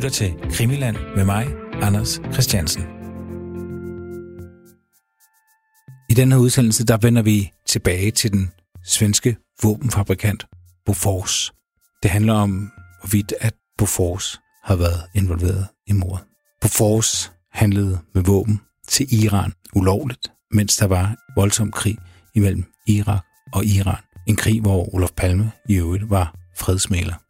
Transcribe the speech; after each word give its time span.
lytter 0.00 0.10
til 0.10 0.34
Krimiland 0.50 0.96
med 1.16 1.24
mig, 1.24 1.46
Anders 1.72 2.20
Christiansen. 2.32 2.82
I 6.10 6.14
denne 6.14 6.40
udsendelse, 6.40 6.86
der 6.86 6.96
vender 6.96 7.22
vi 7.22 7.52
tilbage 7.66 8.10
til 8.10 8.32
den 8.32 8.52
svenske 8.84 9.36
våbenfabrikant 9.62 10.46
Bofors. 10.86 11.52
Det 12.02 12.10
handler 12.10 12.34
om, 12.34 12.70
hvorvidt 13.00 13.34
at 13.40 13.54
Bofors 13.78 14.40
har 14.64 14.76
været 14.76 15.02
involveret 15.14 15.66
i 15.86 15.92
mordet. 15.92 16.24
Bofors 16.60 17.32
handlede 17.52 17.98
med 18.14 18.22
våben 18.22 18.60
til 18.88 19.24
Iran 19.24 19.52
ulovligt, 19.74 20.32
mens 20.50 20.76
der 20.76 20.86
var 20.86 21.16
voldsom 21.36 21.70
krig 21.70 21.96
imellem 22.34 22.64
Irak 22.86 23.24
og 23.52 23.64
Iran. 23.64 24.02
En 24.26 24.36
krig, 24.36 24.60
hvor 24.60 24.94
Olof 24.94 25.10
Palme 25.16 25.50
i 25.68 25.74
øvrigt 25.74 26.10
var 26.10 26.34
fredsmæler. 26.58 27.29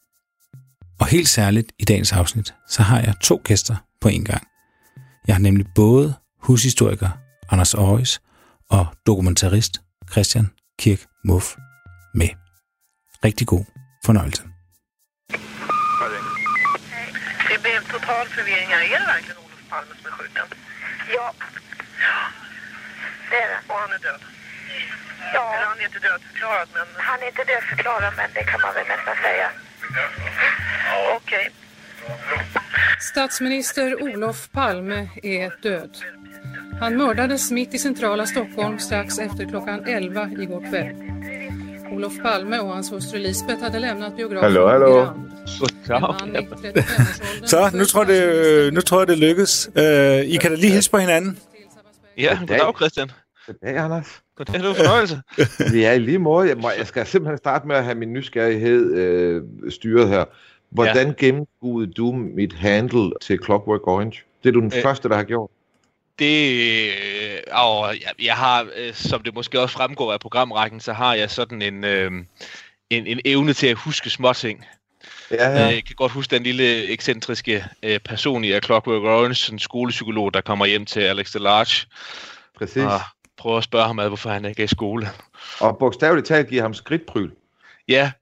Og 1.00 1.06
helt 1.06 1.28
særligt 1.28 1.72
i 1.78 1.84
dagens 1.84 2.12
afsnit, 2.12 2.54
så 2.68 2.82
har 2.82 3.00
jeg 3.00 3.14
to 3.22 3.40
gæster 3.44 3.76
på 4.00 4.08
en 4.08 4.24
gang. 4.24 4.46
Jeg 5.26 5.34
har 5.34 5.40
nemlig 5.40 5.66
både 5.74 6.14
hushistoriker 6.42 7.10
Anders 7.50 7.74
Aarhus 7.74 8.20
og 8.70 8.86
dokumentarist 9.06 9.80
Christian 10.12 10.46
Kirk 10.80 11.00
Muff 11.24 11.46
med. 12.14 12.28
Rigtig 13.24 13.46
god 13.46 13.64
fornøjelse. 14.06 14.42
Det 17.50 17.58
blev 17.64 17.78
total 17.96 18.26
förvirring 18.36 18.68
här. 18.74 18.82
Är 18.94 18.98
det 19.02 19.06
verkligen 19.14 19.38
Olof 19.44 19.62
Palme 19.70 19.92
som 19.98 20.06
är 20.10 20.14
skjuten? 20.16 20.46
Ja. 21.16 21.26
Det 23.30 23.38
är 23.44 23.48
det. 23.52 23.60
Och 23.72 23.78
han 23.84 23.92
är 23.96 23.98
död? 24.06 24.22
Ja, 25.34 25.54
Eller 25.54 25.66
han 25.66 25.78
är 25.80 25.84
inte 25.84 25.98
dödförklarad, 26.08 26.68
men 26.76 26.86
han 27.08 27.18
är 27.22 27.26
inte 27.32 27.44
dödförklarad 27.52 28.12
men 28.16 28.28
det 28.34 28.44
kan 28.50 28.60
man 28.64 28.74
väl 28.74 28.86
nästan 28.94 29.16
säga. 29.26 29.50
Okej. 31.16 31.50
Statsminister 33.00 34.02
Olof 34.02 34.48
Palme 34.50 35.08
är 35.22 35.62
död. 35.62 35.96
Han 36.80 36.96
mördades 36.96 37.50
mitt 37.50 37.74
i 37.74 37.78
centrala 37.78 38.26
Stockholm 38.26 38.78
strax 38.78 39.18
efter 39.18 39.44
klockan 39.48 39.84
11 39.84 40.30
igår 40.38 40.70
kväll. 40.70 40.94
Olof 41.92 42.22
Palme 42.22 42.58
och 42.58 42.68
hans 42.68 42.92
hustru 42.92 43.18
Lisbeth 43.18 43.62
hade 43.62 43.78
lämnat 43.78 44.16
biografen 44.16 44.52
i 44.52 44.56
35-årsåldern 44.56 45.30
Så, 47.44 47.70
nu 47.70 47.84
tror, 47.84 48.04
det, 48.04 48.74
nu 48.74 48.80
tror 48.80 49.00
jeg, 49.00 49.08
det 49.08 49.16
lykkes. 49.16 49.68
Uh, 49.76 49.82
I 50.34 50.38
kan 50.40 50.50
da 50.50 50.56
lige 50.56 50.72
hilse 50.72 50.90
på 50.90 50.98
hinanden. 50.98 51.36
Ja, 52.16 52.38
goddag 52.40 52.74
Christian. 52.78 53.12
Goddag, 53.46 53.76
Anders. 53.76 54.06
Goddag, 54.40 54.54
det 54.54 54.64
var 54.64 54.70
en 54.70 54.76
fornøjelse. 54.76 55.22
Vi 55.74 55.82
er 55.82 55.92
i 55.92 55.98
lige 55.98 56.18
måde. 56.18 56.48
Jeg, 56.48 56.56
må, 56.56 56.70
jeg 56.78 56.86
skal 56.86 57.06
simpelthen 57.06 57.38
starte 57.38 57.66
med 57.66 57.76
at 57.76 57.84
have 57.84 57.94
min 57.94 58.12
nysgerrighed 58.12 58.94
øh, 58.94 59.42
styret 59.70 60.08
her. 60.08 60.24
Hvordan 60.70 61.06
ja. 61.06 61.12
gennemskuede 61.18 61.92
du 61.92 62.12
mit 62.12 62.52
handle 62.52 63.12
til 63.20 63.38
Clockwork 63.44 63.86
Orange? 63.86 64.22
Det 64.42 64.48
er 64.48 64.52
du 64.52 64.60
den 64.60 64.72
øh. 64.72 64.78
Øh. 64.78 64.82
første, 64.82 65.08
der 65.08 65.16
har 65.16 65.22
gjort. 65.22 65.50
Det, 66.18 66.52
øh, 66.86 67.38
og 67.52 67.88
jeg, 67.88 68.24
jeg 68.24 68.34
har, 68.34 68.66
øh, 68.76 68.94
som 68.94 69.22
det 69.22 69.34
måske 69.34 69.60
også 69.60 69.72
fremgår 69.72 70.12
af 70.12 70.20
programrækken, 70.20 70.80
så 70.80 70.92
har 70.92 71.14
jeg 71.14 71.30
sådan 71.30 71.62
en, 71.62 71.84
øh, 71.84 72.12
en, 72.90 73.06
en 73.06 73.20
evne 73.24 73.52
til 73.52 73.66
at 73.66 73.76
huske 73.76 74.10
småting. 74.10 74.64
Ja, 75.30 75.48
Ja. 75.48 75.50
ja. 75.50 75.66
Jeg 75.66 75.84
kan 75.84 75.94
godt 75.96 76.12
huske 76.12 76.30
den 76.30 76.42
lille 76.42 76.88
ekscentriske 76.88 77.64
øh, 77.82 77.98
person 77.98 78.44
i 78.44 78.52
A 78.52 78.60
Clockwork 78.60 79.02
Orange, 79.02 79.52
en 79.52 79.58
skolepsykolog, 79.58 80.34
der 80.34 80.40
kommer 80.40 80.66
hjem 80.66 80.86
til 80.86 81.00
Alex 81.00 81.32
DeLarge 81.32 81.86
Præcis. 82.58 82.82
og 82.82 83.00
prøver 83.40 83.58
at 83.58 83.64
spørge 83.64 83.86
ham 83.86 83.98
ad, 83.98 84.08
hvorfor 84.08 84.30
han 84.30 84.44
ikke 84.44 84.60
er 84.60 84.64
i 84.64 84.68
skole. 84.68 85.08
Og 85.60 85.78
bogstaveligt 85.78 86.26
talt 86.26 86.48
giver 86.48 86.62
ham 86.62 86.74
skridtpryl. 86.74 87.30
Ja, 87.88 88.12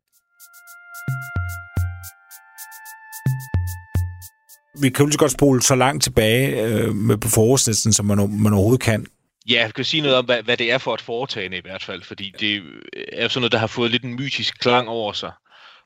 Vi 4.80 4.88
kan 4.88 5.04
jo 5.04 5.06
lige 5.06 5.18
godt 5.18 5.32
spole 5.32 5.62
så 5.62 5.74
langt 5.74 6.04
tilbage 6.04 6.62
øh, 6.62 6.94
med 6.94 7.16
på 7.16 7.28
forårsnæsten, 7.28 7.92
som 7.92 8.06
man, 8.06 8.42
man 8.42 8.52
overhovedet 8.52 8.82
kan. 8.82 9.06
Ja, 9.48 9.60
jeg 9.60 9.74
kan 9.74 9.84
sige 9.84 10.00
noget 10.00 10.16
om, 10.16 10.24
hvad, 10.24 10.42
hvad 10.42 10.56
det 10.56 10.72
er 10.72 10.78
for 10.78 10.94
et 10.94 11.00
foretagende 11.00 11.56
i 11.56 11.60
hvert 11.60 11.82
fald, 11.82 12.02
fordi 12.02 12.34
det 12.40 12.62
er 13.12 13.22
jo 13.22 13.28
sådan 13.28 13.40
noget, 13.40 13.52
der 13.52 13.58
har 13.58 13.66
fået 13.66 13.90
lidt 13.90 14.04
en 14.04 14.16
mytisk 14.16 14.58
klang 14.58 14.88
over 14.88 15.12
sig. 15.12 15.32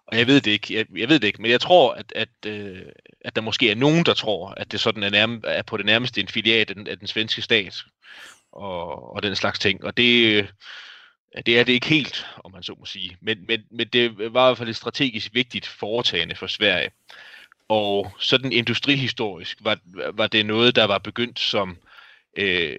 Og 0.06 0.18
jeg 0.18 0.26
ved 0.26 0.40
det 0.40 0.50
ikke, 0.50 0.74
jeg, 0.74 0.86
jeg 0.96 1.08
ved 1.08 1.20
det 1.20 1.26
ikke, 1.26 1.42
men 1.42 1.50
jeg 1.50 1.60
tror, 1.60 1.92
at, 1.92 2.12
at, 2.16 2.28
øh, 2.46 2.78
at 3.24 3.36
der 3.36 3.42
måske 3.42 3.70
er 3.70 3.74
nogen, 3.74 4.06
der 4.06 4.14
tror, 4.14 4.54
at 4.56 4.72
det 4.72 4.80
sådan 4.80 5.02
er, 5.02 5.10
nærme, 5.10 5.40
er 5.44 5.62
på 5.62 5.76
det 5.76 5.86
nærmeste 5.86 6.20
en 6.20 6.28
filial 6.28 6.60
af 6.60 6.66
den, 6.66 6.86
af 6.86 6.98
den 6.98 7.06
svenske 7.06 7.42
stat 7.42 7.74
og, 8.52 9.14
og 9.14 9.22
den 9.22 9.36
slags 9.36 9.58
ting. 9.58 9.84
Og 9.84 9.96
det, 9.96 10.46
det 11.46 11.58
er 11.58 11.64
det 11.64 11.72
ikke 11.72 11.86
helt, 11.86 12.26
om 12.44 12.52
man 12.52 12.62
så 12.62 12.74
må 12.78 12.84
sige. 12.84 13.16
Men, 13.20 13.44
men, 13.48 13.62
men 13.70 13.88
det 13.88 14.18
var 14.18 14.24
i 14.24 14.28
hvert 14.28 14.58
fald 14.58 14.68
et 14.68 14.76
strategisk 14.76 15.34
vigtigt 15.34 15.66
foretagende 15.66 16.34
for 16.34 16.46
Sverige. 16.46 16.90
Og 17.68 18.12
sådan 18.18 18.52
industrihistorisk 18.52 19.58
var, 19.60 19.78
var 20.12 20.26
det 20.26 20.46
noget, 20.46 20.76
der 20.76 20.84
var 20.84 20.98
begyndt 20.98 21.40
som... 21.40 21.78
Øh, 22.36 22.78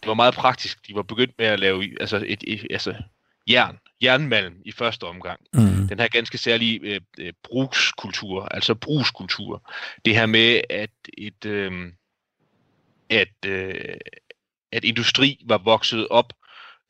det 0.00 0.08
var 0.08 0.14
meget 0.14 0.34
praktisk. 0.34 0.86
De 0.88 0.94
var 0.94 1.02
begyndt 1.02 1.38
med 1.38 1.46
at 1.46 1.60
lave 1.60 2.00
altså 2.00 2.16
et, 2.26 2.44
et, 2.46 2.66
altså 2.70 2.94
jern, 3.50 3.78
jernmalm 4.02 4.54
i 4.64 4.72
første 4.72 5.04
omgang. 5.04 5.40
Mm. 5.52 5.88
Den 5.88 5.98
her 5.98 6.08
ganske 6.08 6.38
særlige 6.38 6.80
øh, 6.82 7.00
øh, 7.18 7.32
brugskultur, 7.42 8.44
altså 8.44 8.74
brugskultur. 8.74 9.70
Det 10.04 10.14
her 10.14 10.26
med, 10.26 10.60
at 10.70 10.90
et 11.18 11.44
øh, 11.44 11.92
at, 13.10 13.46
øh, 13.46 13.94
at 14.72 14.84
industri 14.84 15.38
var 15.44 15.58
vokset 15.58 16.08
op 16.08 16.32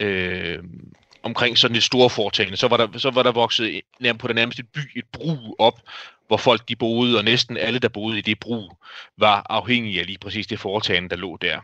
øh, 0.01 0.59
omkring 1.23 1.59
sådan 1.59 1.77
et 1.77 1.83
store 1.83 2.11
foretagende. 2.11 2.57
Så 2.57 2.69
var 2.69 2.77
der, 2.77 2.99
så 2.99 3.11
var 3.11 3.23
der 3.23 3.33
vokset 3.33 3.81
nærmest 4.01 4.21
på 4.21 4.29
den 4.29 4.37
nærmeste 4.37 4.63
by 4.63 4.99
et 4.99 5.05
brug 5.13 5.57
op, 5.59 5.81
hvor 6.27 6.37
folk 6.37 6.69
de 6.69 6.77
boede, 6.77 7.19
og 7.19 7.25
næsten 7.25 7.57
alle, 7.57 7.79
der 7.79 7.89
boede 7.89 8.19
i 8.19 8.21
det 8.21 8.41
brug, 8.41 8.79
var 9.17 9.47
afhængige 9.51 10.01
af 10.01 10.07
lige 10.07 10.19
præcis 10.19 10.47
det 10.47 10.61
foretagende, 10.61 11.09
der 11.09 11.17
lå 11.17 11.37
der. 11.37 11.61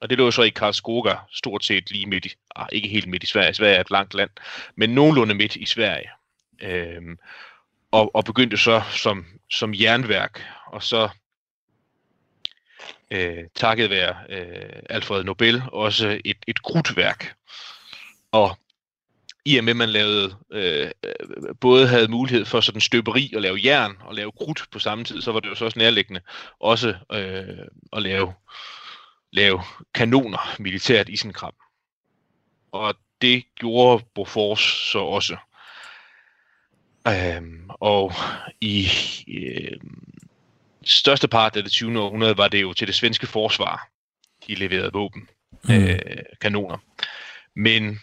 Og 0.00 0.10
det 0.10 0.18
lå 0.18 0.30
så 0.30 0.42
i 0.42 0.48
Karlskoga, 0.48 1.14
stort 1.32 1.64
set 1.64 1.90
lige 1.90 2.06
midt 2.06 2.26
i, 2.26 2.32
ah, 2.56 2.66
ikke 2.72 2.88
helt 2.88 3.06
midt 3.06 3.22
i 3.22 3.26
Sverige, 3.26 3.54
Sverige 3.54 3.76
er 3.76 3.80
et 3.80 3.90
langt 3.90 4.14
land, 4.14 4.30
men 4.76 4.90
nogenlunde 4.90 5.34
midt 5.34 5.56
i 5.56 5.66
Sverige. 5.66 6.10
Øhm, 6.62 7.18
og, 7.90 8.14
og 8.14 8.24
begyndte 8.24 8.56
så 8.56 8.82
som, 8.90 9.26
som 9.50 9.74
jernværk, 9.74 10.42
og 10.66 10.82
så 10.82 11.08
øh, 13.14 13.44
takket 13.54 13.90
være 13.90 14.16
øh, 14.28 14.82
Alfred 14.90 15.24
Nobel 15.24 15.62
også 15.72 16.20
et, 16.24 16.36
et 16.48 16.62
krudtværk. 16.62 17.34
Og 18.32 18.58
i 19.44 19.56
og 19.56 19.64
med, 19.64 19.72
at 19.72 19.76
man 19.76 19.88
lavede, 19.88 20.36
øh, 20.50 20.90
både 21.60 21.88
havde 21.88 22.08
mulighed 22.08 22.44
for 22.44 22.60
sådan 22.60 22.80
støberi 22.80 23.32
og 23.34 23.42
lave 23.42 23.60
jern 23.64 23.96
og 24.00 24.14
lave 24.14 24.32
krudt 24.32 24.64
på 24.70 24.78
samme 24.78 25.04
tid, 25.04 25.22
så 25.22 25.32
var 25.32 25.40
det 25.40 25.48
jo 25.48 25.54
så 25.54 25.64
også 25.64 25.78
nærliggende 25.78 26.20
også 26.60 26.94
øh, 27.12 27.66
at 27.92 28.02
lave, 28.02 28.34
lave 29.32 29.62
kanoner 29.94 30.56
militært 30.58 31.08
i 31.08 31.16
sin 31.16 31.32
kram. 31.32 31.54
Og 32.72 32.94
det 33.22 33.44
gjorde 33.54 34.04
Bofors 34.14 34.90
så 34.92 34.98
også. 34.98 35.36
Øhm, 37.08 37.70
og 37.80 38.12
i 38.60 38.88
øh, 39.28 39.80
største 40.86 41.28
part 41.28 41.56
af 41.56 41.62
det 41.62 41.72
20. 41.72 42.00
århundrede 42.00 42.36
var 42.36 42.48
det 42.48 42.62
jo 42.62 42.72
til 42.72 42.86
det 42.86 42.94
svenske 42.94 43.26
forsvar, 43.26 43.88
de 44.46 44.54
leverede 44.54 44.92
våben, 44.92 45.28
Mm. 45.68 45.74
øh, 45.74 45.98
kanoner. 46.40 46.78
Men 47.56 48.00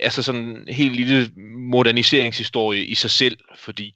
altså 0.00 0.22
sådan 0.22 0.40
en 0.40 0.74
helt 0.74 0.96
lille 0.96 1.32
moderniseringshistorie 1.56 2.84
i 2.84 2.94
sig 2.94 3.10
selv, 3.10 3.38
fordi 3.58 3.94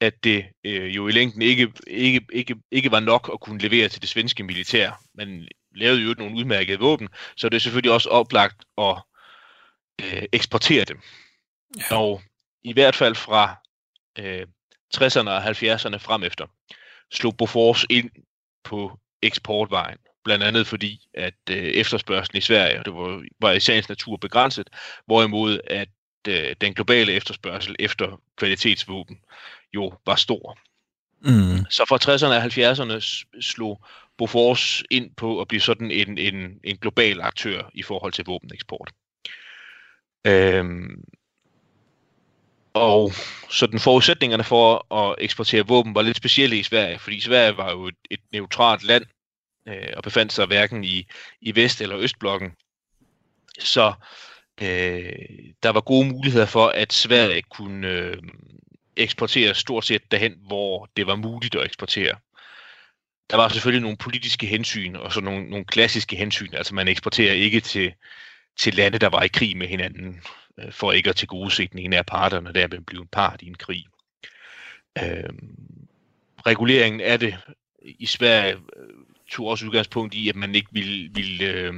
at 0.00 0.24
det 0.24 0.44
øh, 0.64 0.96
jo 0.96 1.08
i 1.08 1.12
længden 1.12 1.42
ikke, 1.42 1.72
ikke, 1.86 2.26
ikke, 2.32 2.56
ikke 2.70 2.90
var 2.90 3.00
nok 3.00 3.30
at 3.32 3.40
kunne 3.40 3.58
levere 3.58 3.88
til 3.88 4.02
det 4.02 4.08
svenske 4.08 4.42
militær. 4.42 5.02
Man 5.14 5.48
lavede 5.74 6.02
jo 6.02 6.14
nogle 6.18 6.36
udmærkede 6.36 6.78
våben, 6.78 7.08
så 7.36 7.48
det 7.48 7.56
er 7.56 7.60
selvfølgelig 7.60 7.92
også 7.92 8.08
oplagt 8.08 8.64
at 8.78 8.96
øh, 10.02 10.22
eksportere 10.32 10.84
dem. 10.84 11.00
Ja. 11.90 11.96
Og 11.96 12.22
i 12.62 12.72
hvert 12.72 12.96
fald 12.96 13.14
fra 13.14 13.54
øh, 14.18 14.46
60'erne 14.96 15.30
og 15.30 15.44
70'erne 15.44 15.96
frem 15.96 16.22
efter, 16.22 16.46
slog 17.12 17.36
Bofors 17.36 17.84
ind 17.90 18.10
på 18.64 18.98
eksportvejen. 19.22 19.98
Blandt 20.24 20.44
andet 20.44 20.66
fordi, 20.66 21.08
at 21.14 21.34
øh, 21.50 21.56
efterspørgselen 21.56 22.38
i 22.38 22.40
Sverige, 22.40 22.82
det 22.84 22.94
var, 22.94 23.22
var 23.40 23.52
i 23.52 23.60
sagens 23.60 23.88
natur 23.88 24.16
begrænset, 24.16 24.70
hvorimod 25.06 25.60
at 25.66 25.88
øh, 26.28 26.56
den 26.60 26.74
globale 26.74 27.12
efterspørgsel 27.12 27.76
efter 27.78 28.20
kvalitetsvåben 28.36 29.18
jo 29.74 29.92
var 30.06 30.14
stor. 30.16 30.58
Mm. 31.20 31.64
Så 31.70 31.84
fra 31.88 31.96
60'erne 31.96 32.34
og 32.34 32.44
70'erne 32.44 33.00
s- 33.00 33.24
slog 33.40 33.84
Bofors 34.18 34.82
ind 34.90 35.14
på 35.16 35.40
at 35.40 35.48
blive 35.48 35.60
sådan 35.60 35.90
en, 35.90 36.18
en, 36.18 36.60
en 36.64 36.76
global 36.76 37.20
aktør 37.20 37.70
i 37.74 37.82
forhold 37.82 38.12
til 38.12 38.24
våbeneksport. 38.24 38.90
Øhm, 40.26 41.04
og 42.74 43.12
så 43.50 43.66
den 43.66 43.80
forudsætningerne 43.80 44.44
for 44.44 44.94
at 44.94 45.16
eksportere 45.18 45.66
våben 45.66 45.94
var 45.94 46.02
lidt 46.02 46.16
specielle 46.16 46.58
i 46.58 46.62
Sverige, 46.62 46.98
fordi 46.98 47.20
Sverige 47.20 47.56
var 47.56 47.70
jo 47.70 47.86
et, 47.86 47.96
et 48.10 48.20
neutralt 48.32 48.82
land 48.82 49.04
øh, 49.68 49.92
og 49.96 50.02
befandt 50.02 50.32
sig 50.32 50.46
hverken 50.46 50.84
i, 50.84 51.06
i 51.40 51.54
Vest- 51.54 51.80
eller 51.80 51.98
Østblokken. 51.98 52.52
Så 53.58 53.92
øh, 54.62 55.12
der 55.62 55.70
var 55.70 55.80
gode 55.80 56.08
muligheder 56.08 56.46
for, 56.46 56.66
at 56.66 56.92
Sverige 56.92 57.42
kunne, 57.42 57.88
øh, 57.88 58.16
eksportere 58.96 59.54
stort 59.54 59.84
set 59.84 60.10
derhen, 60.10 60.34
hvor 60.46 60.88
det 60.96 61.06
var 61.06 61.16
muligt 61.16 61.54
at 61.54 61.64
eksportere. 61.64 62.14
Der 63.30 63.36
var 63.36 63.48
selvfølgelig 63.48 63.82
nogle 63.82 63.96
politiske 63.96 64.46
hensyn, 64.46 64.96
og 64.96 65.12
så 65.12 65.20
nogle, 65.20 65.50
nogle 65.50 65.64
klassiske 65.64 66.16
hensyn. 66.16 66.54
Altså 66.54 66.74
man 66.74 66.88
eksporterer 66.88 67.32
ikke 67.32 67.60
til, 67.60 67.94
til 68.58 68.74
lande, 68.74 68.98
der 68.98 69.08
var 69.08 69.22
i 69.22 69.28
krig 69.28 69.56
med 69.56 69.66
hinanden, 69.66 70.22
for 70.70 70.92
ikke 70.92 71.10
at 71.10 71.16
tilgodese 71.16 71.66
den 71.66 71.78
ene 71.78 71.96
af 71.96 72.06
parterne, 72.06 72.52
der 72.52 72.66
vil 72.66 72.80
blive 72.80 73.02
en 73.02 73.08
part 73.08 73.42
i 73.42 73.46
en 73.46 73.54
krig. 73.54 73.86
Øh, 75.02 75.32
reguleringen 76.46 77.00
af 77.00 77.20
det 77.20 77.36
i 77.84 78.06
Sverige 78.06 78.52
øh, 78.52 78.88
tog 79.30 79.46
også 79.46 79.66
udgangspunkt 79.66 80.14
i, 80.14 80.28
at 80.28 80.36
man 80.36 80.54
ikke 80.54 80.68
ville, 80.72 81.10
ville 81.14 81.44
øh, 81.44 81.74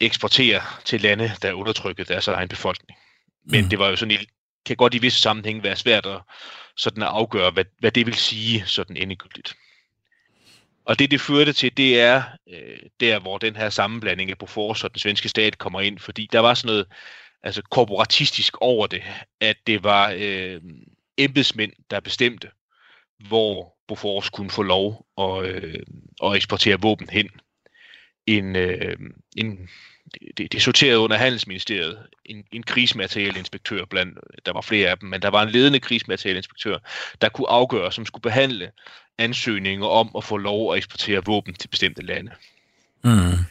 eksportere 0.00 0.62
til 0.84 1.00
lande, 1.00 1.32
der 1.42 1.52
undertrykkede 1.52 2.08
deres 2.08 2.28
egen 2.28 2.48
befolkning. 2.48 2.98
Men 3.44 3.64
mm. 3.64 3.70
det 3.70 3.78
var 3.78 3.88
jo 3.88 3.96
sådan, 3.96 4.18
kan 4.66 4.76
godt 4.76 4.94
i 4.94 4.98
visse 4.98 5.20
sammenhænge 5.20 5.62
være 5.62 5.76
svært 5.76 6.06
at, 6.06 6.20
sådan 6.76 7.02
at 7.02 7.08
afgøre, 7.08 7.50
hvad, 7.50 7.64
hvad 7.78 7.92
det 7.92 8.06
vil 8.06 8.14
sige 8.14 8.66
sådan 8.66 8.96
endegyldigt. 8.96 9.56
Og 10.88 10.98
det, 10.98 11.10
det 11.10 11.20
førte 11.20 11.52
til, 11.52 11.76
det 11.76 12.00
er 12.00 12.22
øh, 12.48 12.78
der, 13.00 13.20
hvor 13.20 13.38
den 13.38 13.56
her 13.56 13.70
sammenblanding 13.70 14.30
af 14.30 14.38
Bofors 14.38 14.84
og 14.84 14.90
den 14.90 14.98
svenske 14.98 15.28
stat 15.28 15.58
kommer 15.58 15.80
ind, 15.80 15.98
fordi 15.98 16.28
der 16.32 16.40
var 16.40 16.54
sådan 16.54 16.68
noget 16.68 16.86
altså 17.42 17.62
korporatistisk 17.70 18.56
over 18.60 18.86
det, 18.86 19.02
at 19.40 19.56
det 19.66 19.84
var 19.84 20.14
øh, 20.16 20.60
embedsmænd, 21.18 21.72
der 21.90 22.00
bestemte, 22.00 22.50
hvor 23.28 23.76
Bofors 23.88 24.30
kunne 24.30 24.50
få 24.50 24.62
lov 24.62 25.06
at, 25.18 25.44
øh, 25.44 25.82
at 26.24 26.36
eksportere 26.36 26.80
våben 26.80 27.08
hen. 27.10 27.30
En, 28.26 28.56
øh, 28.56 28.96
en, 29.36 29.68
det, 30.36 30.52
det 30.52 30.62
sorterede 30.62 30.98
under 30.98 31.16
Handelsministeriet, 31.16 31.98
en, 32.24 32.44
en 32.52 32.62
krigsmaterielinspektør, 32.62 33.84
blandt, 33.84 34.18
der 34.46 34.52
var 34.52 34.60
flere 34.60 34.90
af 34.90 34.98
dem, 34.98 35.08
men 35.08 35.22
der 35.22 35.28
var 35.28 35.42
en 35.42 35.50
ledende 35.50 35.80
krigsmaterielinspektør, 35.80 36.78
der 37.20 37.28
kunne 37.28 37.48
afgøre, 37.48 37.92
som 37.92 38.06
skulle 38.06 38.22
behandle 38.22 38.70
ansøgninger 39.18 39.86
om 39.86 40.10
at 40.16 40.24
få 40.24 40.36
lov 40.36 40.72
at 40.72 40.76
eksportere 40.76 41.24
våben 41.24 41.54
til 41.54 41.68
bestemte 41.68 42.02
lande. 42.02 42.30
Mm. 43.04 43.44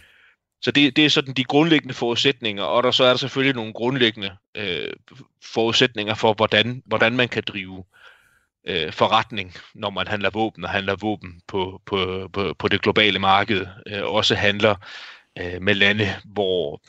Så 0.62 0.71
det, 0.71 0.95
det 0.95 1.06
er 1.06 1.09
sådan 1.09 1.33
de 1.33 1.44
grundlæggende 1.44 1.94
forudsætninger, 1.94 2.63
og 2.63 2.83
der 2.83 2.92
så 2.92 3.04
er 3.04 3.09
der 3.09 3.18
selvfølgelig 3.18 3.56
nogle 3.56 3.74
grundlæggende 3.74 4.31
øh, 4.56 4.94
forudsætninger 5.44 6.13
for, 6.13 6.33
hvordan, 6.33 6.83
hvordan 6.86 7.15
man 7.15 7.30
kan 7.30 7.44
drive 7.48 7.83
øh, 8.68 8.92
forretning, 8.92 9.54
når 9.74 9.89
man 9.89 10.07
handler 10.07 10.30
våben 10.30 10.63
og 10.63 10.69
handler 10.69 10.95
våben 10.95 11.42
på, 11.48 11.81
på, 11.86 12.30
på, 12.33 12.54
på 12.59 12.68
det 12.68 12.81
globale 12.81 13.19
marked. 13.19 13.65
Øh, 13.88 14.04
også 14.04 14.36
handler 14.36 14.75
øh, 15.39 15.62
med 15.62 15.75
lande, 15.75 16.16
hvor 16.25 16.81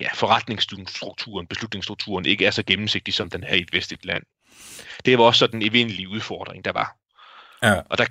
ja, 0.00 0.08
forretningsstrukturen, 0.14 1.46
beslutningsstrukturen 1.46 2.26
ikke 2.26 2.46
er 2.46 2.50
så 2.50 2.62
gennemsigtig, 2.62 3.14
som 3.14 3.30
den 3.30 3.44
er 3.44 3.54
i 3.54 3.60
et 3.60 3.72
vestligt 3.72 4.04
land. 4.04 4.22
Det 5.04 5.18
var 5.18 5.24
også 5.24 5.38
sådan 5.38 5.62
en 5.62 5.68
evindelige 5.68 6.08
udfordring, 6.08 6.64
der 6.64 6.72
var. 6.72 6.96
Ja. 7.62 7.80
Og 7.90 7.98
der 7.98 8.06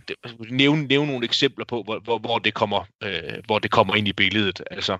nævne, 0.49 0.87
nævne 0.87 1.07
nogle 1.07 1.25
eksempler 1.25 1.65
på, 1.65 1.83
hvor, 1.83 1.99
hvor, 1.99 2.17
hvor, 2.17 2.39
det 2.39 2.53
kommer, 2.53 2.85
øh, 3.03 3.43
hvor 3.45 3.59
det 3.59 3.71
kommer 3.71 3.95
ind 3.95 4.07
i 4.07 4.13
billedet. 4.13 4.63
Altså, 4.71 4.97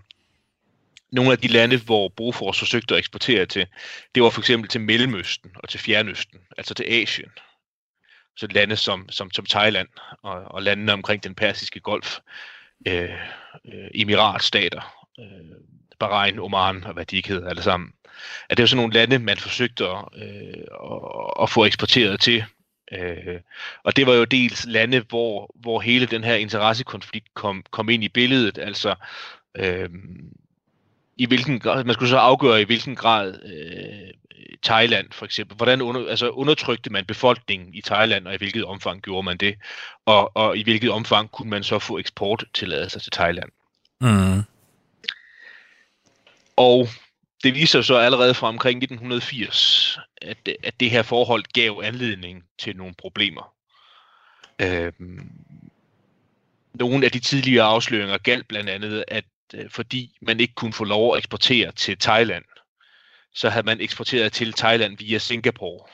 nogle 1.11 1.31
af 1.31 1.38
de 1.38 1.47
lande, 1.47 1.77
hvor 1.77 2.07
Bofors 2.07 2.59
forsøgte 2.59 2.93
at 2.93 3.00
eksportere 3.00 3.45
til, 3.45 3.67
det 4.15 4.23
var 4.23 4.29
for 4.29 4.41
eksempel 4.41 4.69
til 4.69 4.81
Mellemøsten 4.81 5.51
og 5.55 5.69
til 5.69 5.79
Fjernøsten, 5.79 6.39
altså 6.57 6.73
til 6.73 6.85
Asien. 6.89 7.29
Så 8.38 8.47
lande 8.51 8.75
som, 8.75 9.09
som, 9.09 9.31
som 9.31 9.45
Thailand 9.45 9.88
og, 10.23 10.33
og 10.33 10.63
landene 10.63 10.93
omkring 10.93 11.23
den 11.23 11.35
persiske 11.35 11.79
golf, 11.79 12.19
Øh, 12.88 13.09
øh, 13.65 13.88
emiratstater, 13.94 15.07
øh, 15.19 15.25
Bahrain, 16.00 16.39
Oman 16.39 16.83
og 16.83 16.94
hvad 16.94 17.06
de 17.06 17.15
ikke 17.15 17.29
hedder 17.29 17.50
alle 17.50 17.62
sammen. 17.62 17.94
At 18.50 18.57
det 18.57 18.63
er 18.63 18.68
sådan 18.68 18.77
nogle 18.77 18.94
lande, 18.94 19.19
man 19.19 19.38
forsøgte 19.38 19.85
at, 19.85 20.06
øh, 20.15 20.63
at, 20.91 21.44
at 21.44 21.50
få 21.50 21.65
eksporteret 21.65 22.19
til, 22.19 22.44
Øh, 22.91 23.39
og 23.83 23.95
det 23.95 24.07
var 24.07 24.13
jo 24.13 24.24
dels 24.24 24.65
lande, 24.65 25.00
hvor, 25.09 25.56
hvor 25.56 25.79
hele 25.79 26.06
den 26.06 26.24
her 26.24 26.35
interessekonflikt 26.35 27.33
kom, 27.33 27.63
kom 27.71 27.89
ind 27.89 28.03
i 28.03 28.09
billedet, 28.09 28.57
altså 28.57 28.95
øh, 29.57 29.89
i 31.18 31.25
hvilken 31.25 31.59
grad, 31.59 31.83
man 31.83 31.94
skulle 31.94 32.09
så 32.09 32.18
afgøre 32.18 32.62
i 32.62 32.65
hvilken 32.65 32.95
grad 32.95 33.39
øh, 33.44 34.13
Thailand 34.63 35.07
for 35.12 35.25
eksempel, 35.25 35.56
hvordan 35.57 35.81
under, 35.81 36.10
altså 36.10 36.30
undertrykte 36.30 36.89
man 36.89 37.06
befolkningen 37.06 37.74
i 37.74 37.81
Thailand, 37.81 38.28
og 38.28 38.34
i 38.34 38.38
hvilket 38.38 38.66
omfang 38.66 39.01
gjorde 39.01 39.25
man 39.25 39.38
det, 39.38 39.56
og, 40.06 40.36
og 40.36 40.57
i 40.57 40.63
hvilket 40.63 40.92
omfang 40.92 41.31
kunne 41.31 41.50
man 41.50 41.63
så 41.63 41.80
få 41.80 41.98
eksport 41.98 42.42
eksporttilladelser 42.42 43.00
til 43.00 43.12
Thailand. 43.12 43.50
Mm. 44.01 44.44
Og 46.56 46.88
det 47.44 47.56
viser 47.56 47.81
så 47.81 47.95
allerede 47.95 48.34
fra 48.34 48.48
omkring 48.48 48.78
1980, 48.78 50.00
at, 50.22 50.38
at 50.63 50.80
det 50.80 50.89
her 50.89 51.04
forhold 51.04 51.44
gav 51.54 51.81
anledning 51.84 52.44
til 52.60 52.78
nogle 52.78 52.94
problemer. 52.98 53.54
Øhm, 54.62 55.31
nogle 56.74 57.06
af 57.06 57.12
de 57.12 57.19
tidligere 57.19 57.66
afsløringer 57.66 58.18
galt 58.18 58.48
blandt 58.48 58.69
andet, 58.69 59.04
at 59.07 59.25
øh, 59.54 59.69
fordi 59.69 60.18
man 60.22 60.39
ikke 60.39 60.54
kunne 60.54 60.74
få 60.74 60.84
lov 60.84 61.13
at 61.13 61.18
eksportere 61.18 61.72
til 61.72 61.98
Thailand, 61.98 62.44
så 63.38 63.50
havde 63.50 63.66
man 63.66 63.81
eksporteret 63.81 64.34
til 64.34 64.54
Thailand 64.54 64.98
via 64.98 65.18
Singapore. 65.18 65.86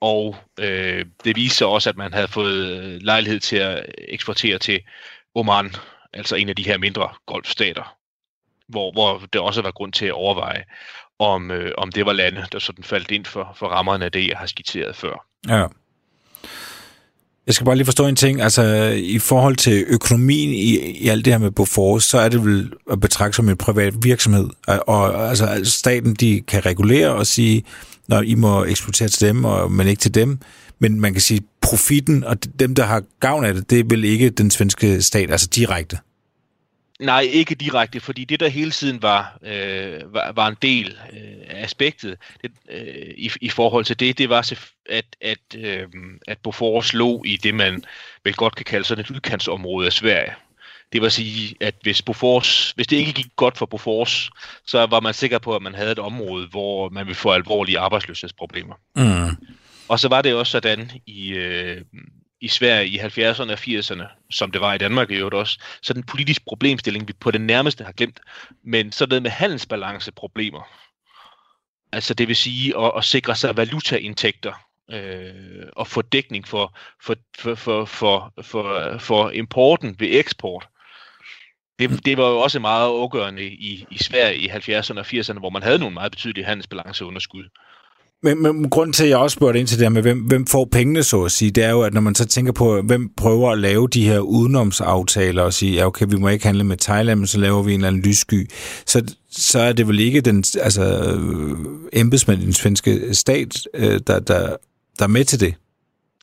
Og 0.00 0.36
øh, 0.60 1.04
det 1.24 1.36
viser 1.36 1.66
også, 1.66 1.90
at 1.90 1.96
man 1.96 2.12
havde 2.12 2.28
fået 2.28 2.82
øh, 2.82 2.98
lejlighed 3.02 3.40
til 3.40 3.56
at 3.56 3.86
eksportere 3.98 4.58
til 4.58 4.80
Oman, 5.34 5.74
altså 6.12 6.36
en 6.36 6.48
af 6.48 6.56
de 6.56 6.64
her 6.64 6.78
mindre 6.78 7.08
golfstater 7.26 8.00
hvor, 8.70 8.92
hvor 8.92 9.18
det 9.32 9.40
også 9.40 9.62
var 9.62 9.70
grund 9.70 9.92
til 9.92 10.06
at 10.06 10.12
overveje, 10.12 10.64
om, 11.18 11.50
øh, 11.50 11.72
om 11.78 11.92
det 11.92 12.06
var 12.06 12.12
lande, 12.12 12.46
der 12.52 12.58
sådan 12.58 12.84
faldt 12.84 13.10
ind 13.10 13.24
for, 13.24 13.52
for 13.56 13.66
rammerne 13.66 14.04
af 14.04 14.12
det, 14.12 14.28
jeg 14.28 14.38
har 14.38 14.46
skitseret 14.46 14.96
før. 14.96 15.26
Ja. 15.48 15.66
Jeg 17.46 17.54
skal 17.54 17.64
bare 17.64 17.76
lige 17.76 17.84
forstå 17.84 18.06
en 18.06 18.16
ting. 18.16 18.40
Altså, 18.40 18.62
i 18.96 19.18
forhold 19.18 19.56
til 19.56 19.84
økonomien 19.88 20.50
i, 20.50 20.76
i 20.76 21.08
alt 21.08 21.24
det 21.24 21.32
her 21.32 21.38
med 21.38 21.50
Bofors, 21.50 22.04
så 22.04 22.18
er 22.18 22.28
det 22.28 22.44
vel 22.44 22.72
at 22.92 23.00
betragte 23.00 23.36
som 23.36 23.48
en 23.48 23.56
privat 23.56 23.94
virksomhed. 24.02 24.48
Og, 24.66 24.88
og 24.88 25.28
altså, 25.28 25.60
staten, 25.64 26.14
de 26.14 26.40
kan 26.48 26.66
regulere 26.66 27.10
og 27.12 27.26
sige, 27.26 27.64
når 28.08 28.22
I 28.22 28.34
må 28.34 28.64
eksportere 28.64 29.08
til 29.08 29.28
dem, 29.28 29.44
og, 29.44 29.72
men 29.72 29.86
ikke 29.86 30.00
til 30.00 30.14
dem. 30.14 30.38
Men 30.78 31.00
man 31.00 31.12
kan 31.12 31.22
sige, 31.22 31.40
profitten 31.62 32.24
og 32.24 32.36
dem, 32.58 32.74
der 32.74 32.84
har 32.84 33.02
gavn 33.20 33.44
af 33.44 33.54
det, 33.54 33.70
det 33.70 33.80
er 33.80 33.84
vel 33.88 34.04
ikke 34.04 34.30
den 34.30 34.50
svenske 34.50 35.02
stat, 35.02 35.30
altså 35.30 35.48
direkte. 35.54 35.98
Nej, 37.00 37.20
ikke 37.20 37.54
direkte, 37.54 38.00
fordi 38.00 38.24
det 38.24 38.40
der 38.40 38.48
hele 38.48 38.70
tiden 38.70 39.02
var, 39.02 39.38
øh, 39.42 40.14
var, 40.14 40.32
var 40.32 40.48
en 40.48 40.56
del 40.62 40.98
øh, 41.12 41.56
af 41.56 41.62
aspektet 41.64 42.16
det, 42.42 42.50
øh, 42.70 43.14
i, 43.16 43.30
i 43.40 43.48
forhold 43.48 43.84
til 43.84 44.00
det, 44.00 44.18
det 44.18 44.28
var, 44.28 44.52
at, 44.90 45.04
at, 45.20 45.38
øh, 45.56 45.88
at 46.26 46.38
Bofors 46.38 46.94
lå 46.94 47.22
i 47.24 47.36
det, 47.36 47.54
man 47.54 47.84
vel 48.24 48.34
godt 48.34 48.54
kan 48.54 48.64
kalde 48.64 48.84
sådan 48.84 49.04
et 49.04 49.10
udkantsområde 49.10 49.86
af 49.86 49.92
Sverige. 49.92 50.34
Det 50.92 51.02
vil 51.02 51.10
sige, 51.10 51.56
at 51.60 51.74
hvis, 51.82 52.02
Bofors, 52.02 52.70
hvis 52.70 52.86
det 52.86 52.96
ikke 52.96 53.12
gik 53.12 53.36
godt 53.36 53.58
for 53.58 53.66
Bofors, 53.66 54.30
så 54.66 54.86
var 54.86 55.00
man 55.00 55.14
sikker 55.14 55.38
på, 55.38 55.56
at 55.56 55.62
man 55.62 55.74
havde 55.74 55.92
et 55.92 55.98
område, 55.98 56.46
hvor 56.46 56.88
man 56.88 57.06
ville 57.06 57.16
få 57.16 57.30
alvorlige 57.30 57.78
arbejdsløshedsproblemer. 57.78 58.74
Mm. 58.96 59.46
Og 59.88 60.00
så 60.00 60.08
var 60.08 60.22
det 60.22 60.34
også 60.34 60.50
sådan 60.50 60.90
i, 61.06 61.28
øh, 61.28 61.80
i 62.40 62.48
Sverige 62.48 62.88
i 62.88 62.98
70'erne 62.98 63.52
og 63.52 63.58
80'erne, 63.58 64.04
som 64.30 64.50
det 64.50 64.60
var 64.60 64.74
i 64.74 64.78
Danmark 64.78 65.10
i 65.10 65.14
øvrigt 65.14 65.34
også, 65.34 65.62
så 65.82 65.92
den 65.92 66.02
politisk 66.02 66.44
problemstilling, 66.44 67.08
vi 67.08 67.12
på 67.12 67.30
det 67.30 67.40
nærmeste 67.40 67.84
har 67.84 67.92
glemt, 67.92 68.20
men 68.64 68.92
så 68.92 69.06
det 69.06 69.22
med 69.22 69.30
handelsbalanceproblemer. 69.30 70.62
Altså 71.92 72.14
det 72.14 72.28
vil 72.28 72.36
sige 72.36 72.78
at, 72.78 72.92
at 72.96 73.04
sikre 73.04 73.36
sig 73.36 73.56
valutaindtægter 73.56 74.52
øh, 74.90 75.66
og 75.72 75.86
få 75.86 76.02
dækning 76.02 76.48
for, 76.48 76.76
for, 77.02 77.16
for, 77.38 77.54
for, 77.54 77.84
for, 77.84 78.32
for, 78.42 78.98
for 78.98 79.30
importen 79.30 79.96
ved 79.98 80.08
eksport. 80.10 80.68
Det, 81.78 82.04
det 82.04 82.16
var 82.16 82.28
jo 82.28 82.38
også 82.38 82.58
meget 82.58 82.86
afgørende 82.88 83.44
i, 83.44 83.86
i 83.90 83.98
Sverige 83.98 84.36
i 84.36 84.48
70'erne 84.48 84.98
og 84.98 85.06
80'erne, 85.06 85.38
hvor 85.38 85.50
man 85.50 85.62
havde 85.62 85.78
nogle 85.78 85.94
meget 85.94 86.12
betydelige 86.12 86.44
handelsbalanceunderskud. 86.44 87.48
Men, 88.22 88.42
men 88.42 88.70
grunden 88.70 88.92
til, 88.92 89.04
at 89.04 89.10
jeg 89.10 89.18
også 89.18 89.34
spurgte 89.34 89.60
ind 89.60 89.68
til 89.68 89.78
det 89.78 89.84
her 89.84 89.90
med, 89.90 90.02
hvem, 90.02 90.18
hvem 90.18 90.46
får 90.46 90.68
pengene, 90.72 91.02
så 91.02 91.22
at 91.22 91.32
sige, 91.32 91.50
det 91.50 91.64
er 91.64 91.70
jo, 91.70 91.82
at 91.82 91.94
når 91.94 92.00
man 92.00 92.14
så 92.14 92.26
tænker 92.26 92.52
på, 92.52 92.82
hvem 92.82 93.14
prøver 93.16 93.50
at 93.50 93.58
lave 93.58 93.88
de 93.88 94.08
her 94.08 94.18
udenomsaftaler 94.18 95.42
og 95.42 95.52
sige, 95.52 95.74
ja, 95.74 95.86
okay, 95.86 96.06
vi 96.08 96.16
må 96.16 96.28
ikke 96.28 96.46
handle 96.46 96.64
med 96.64 96.76
Thailand, 96.76 97.18
men 97.18 97.26
så 97.26 97.38
laver 97.38 97.62
vi 97.62 97.74
en 97.74 97.80
eller 97.80 97.88
anden 97.88 98.02
lyssky, 98.02 98.50
så, 98.86 99.14
så 99.30 99.60
er 99.60 99.72
det 99.72 99.88
vel 99.88 100.00
ikke 100.00 100.20
den 100.20 100.44
altså, 100.60 101.16
embedsmænd 101.92 102.42
i 102.42 102.44
den 102.44 102.52
svenske 102.52 103.14
stat, 103.14 103.66
øh, 103.74 104.00
der, 104.06 104.20
der, 104.20 104.56
der 104.98 105.04
er 105.04 105.06
med 105.06 105.24
til 105.24 105.40
det? 105.40 105.54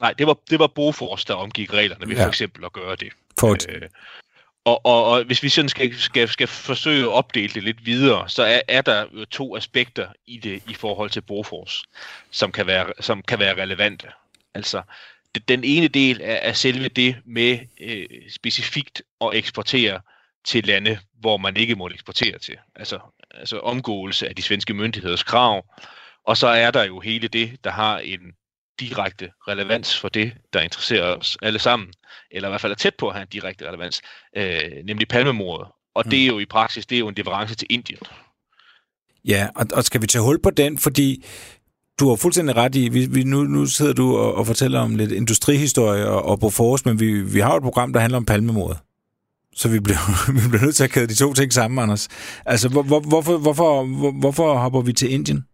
Nej, 0.01 0.13
det 0.18 0.27
var, 0.27 0.38
det 0.50 0.60
var 0.60 0.72
Bofors, 0.75 1.25
der 1.25 1.34
omgik 1.34 1.74
reglerne 1.74 2.08
ved 2.08 2.16
ja. 2.16 2.24
for 2.24 2.27
eksempel 2.27 2.66
at 2.66 2.74
gøre 2.74 2.96
det. 2.96 3.10
For 3.39 3.54
et... 3.54 3.66
øh, 3.70 3.82
og, 4.68 4.86
og, 4.86 5.06
og 5.06 5.24
hvis 5.24 5.44
vi 5.44 5.50
sådan 5.50 5.70
skal, 5.70 5.96
skal, 5.96 6.28
skal 6.28 6.48
forsøge 6.48 7.04
at 7.04 7.10
opdele 7.10 7.54
det 7.54 7.64
lidt 7.64 7.86
videre, 7.86 8.30
så 8.30 8.44
er, 8.44 8.62
er 8.68 8.82
der 8.82 9.06
jo 9.14 9.26
to 9.26 9.58
aspekter 9.58 10.08
i 10.26 10.38
det 10.38 10.64
i 10.70 10.74
forhold 10.74 11.10
til 11.10 11.22
Bofors, 11.22 11.84
som 12.32 12.52
kan 12.52 12.68
være, 12.68 12.94
som 13.00 13.22
kan 13.22 13.40
være 13.40 13.62
relevante. 13.62 14.08
Altså, 14.54 14.82
den 15.48 15.64
ene 15.64 15.88
del 15.88 16.22
er, 16.24 16.36
er 16.36 16.54
selve 16.54 16.88
det 16.88 17.16
med 17.26 17.60
øh, 17.82 18.06
specifikt 18.30 19.02
at 19.22 19.30
eksportere 19.34 20.02
til 20.46 20.66
lande, 20.66 21.00
hvor 21.20 21.38
man 21.38 21.58
ikke 21.58 21.76
må 21.76 21.90
eksportere 21.90 22.38
til. 22.38 22.58
Altså, 22.76 23.00
altså 23.32 23.60
omgåelse 23.60 24.30
af 24.30 24.36
de 24.36 24.42
svenske 24.42 24.74
myndigheders 24.74 25.24
krav 25.24 25.66
Og 26.24 26.38
så 26.38 26.48
er 26.48 26.72
der 26.72 26.84
jo 26.84 27.00
hele 27.00 27.28
det, 27.28 27.64
der 27.64 27.72
har 27.72 28.00
en 28.00 28.34
direkte 28.80 29.30
relevans 29.48 30.00
for 30.00 30.10
det, 30.10 30.34
der 30.54 30.62
interesserer 30.62 31.18
os 31.18 31.38
alle 31.42 31.60
sammen, 31.60 31.88
eller 32.32 32.50
i 32.50 32.52
hvert 32.52 32.62
fald 32.62 32.72
er 32.72 32.76
tæt 32.76 32.96
på 32.96 33.08
at 33.08 33.14
have 33.14 33.22
en 33.22 33.28
direkte 33.32 33.68
relevans, 33.68 34.02
øh, 34.38 34.62
nemlig 34.86 35.08
palmemordet. 35.08 35.68
Og 35.96 36.04
mm. 36.06 36.10
det 36.10 36.22
er 36.22 36.28
jo 36.28 36.40
i 36.40 36.46
praksis, 36.46 36.86
det 36.86 36.96
er 36.96 37.00
jo 37.00 37.08
en 37.08 37.16
leverance 37.18 37.56
til 37.56 37.68
Indien. 37.70 38.00
Ja, 39.26 39.48
og, 39.56 39.66
og 39.74 39.84
skal 39.84 40.02
vi 40.02 40.08
tage 40.08 40.24
hul 40.24 40.42
på 40.42 40.50
den, 40.50 40.78
fordi 40.78 41.26
du 42.00 42.10
har 42.10 42.16
fuldstændig 42.16 42.56
ret 42.56 42.76
i, 42.76 42.90
vi, 42.90 43.06
vi, 43.06 43.24
nu, 43.24 43.44
nu 43.44 43.66
sidder 43.66 43.94
du 43.94 44.18
og, 44.18 44.36
og 44.36 44.48
fortæller 44.48 44.80
om 44.80 44.96
lidt 44.96 45.12
industrihistorie 45.12 46.08
og, 46.08 46.26
og 46.26 46.40
Bofors, 46.40 46.86
men 46.86 47.00
vi, 47.00 47.22
vi 47.22 47.40
har 47.40 47.52
jo 47.52 47.58
et 47.58 47.64
program, 47.64 47.94
der 47.94 48.00
handler 48.00 48.18
om 48.18 48.26
palmemordet. 48.26 48.78
Så 49.56 49.70
vi 49.70 49.80
bliver, 49.80 50.32
vi 50.44 50.50
bliver 50.50 50.64
nødt 50.64 50.76
til 50.76 50.84
at 50.84 50.90
kæde 50.90 51.08
de 51.08 51.16
to 51.16 51.34
ting 51.34 51.54
sammen, 51.54 51.84
Anders. 51.84 52.08
Altså, 52.46 52.70
hvor, 52.70 52.84
hvor, 52.84 53.00
hvorfor, 53.00 53.38
hvorfor, 53.38 53.84
hvor, 53.84 54.12
hvorfor 54.12 54.58
hopper 54.58 54.82
vi 54.82 54.94
til 54.94 55.12
Indien? 55.12 55.46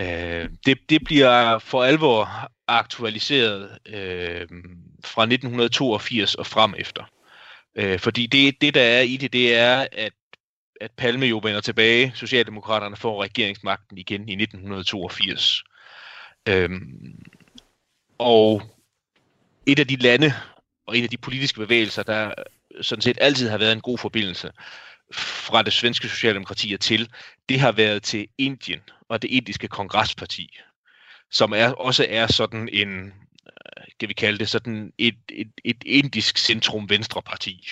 Øh, 0.00 0.50
det, 0.66 0.78
det 0.90 1.04
bliver 1.04 1.58
for 1.58 1.84
alvor 1.84 2.50
aktualiseret 2.68 3.78
øh, 3.86 4.48
fra 5.04 5.22
1982 5.22 6.34
og 6.34 6.46
frem 6.46 6.74
efter. 6.78 7.04
Øh, 7.76 7.98
fordi 7.98 8.26
det, 8.26 8.60
det, 8.60 8.74
der 8.74 8.82
er 8.82 9.00
i 9.00 9.16
det, 9.16 9.32
det 9.32 9.56
er, 9.56 9.86
at, 9.92 10.12
at 10.80 10.90
Palme 10.96 11.26
jo 11.26 11.40
vender 11.42 11.60
tilbage. 11.60 12.12
Socialdemokraterne 12.14 12.96
får 12.96 13.22
regeringsmagten 13.22 13.98
igen 13.98 14.28
i 14.28 14.32
1982. 14.32 15.64
Øh, 16.48 16.70
og 18.18 18.62
et 19.66 19.78
af 19.78 19.86
de 19.86 19.96
lande 19.96 20.32
og 20.86 20.96
en 20.96 21.04
af 21.04 21.10
de 21.10 21.18
politiske 21.18 21.60
bevægelser, 21.60 22.02
der 22.02 22.34
sådan 22.80 23.02
set 23.02 23.18
altid 23.20 23.48
har 23.48 23.58
været 23.58 23.72
en 23.72 23.80
god 23.80 23.98
forbindelse 23.98 24.52
fra 25.12 25.62
det 25.62 25.72
svenske 25.72 26.08
socialdemokrati 26.08 26.76
til, 26.76 27.10
det 27.48 27.60
har 27.60 27.72
været 27.72 28.02
til 28.02 28.28
Indien 28.38 28.80
og 29.08 29.22
det 29.22 29.30
indiske 29.30 29.68
kongresparti, 29.68 30.58
som 31.30 31.52
er, 31.52 31.72
også 31.72 32.06
er 32.08 32.26
sådan 32.26 32.68
en, 32.72 33.06
øh, 33.06 33.84
kan 34.00 34.08
vi 34.08 34.14
kalde 34.14 34.38
det, 34.38 34.48
sådan 34.48 34.92
et, 34.98 35.16
et, 35.28 35.50
et 35.64 35.82
indisk 35.86 36.38
centrum-venstre-parti, 36.38 37.68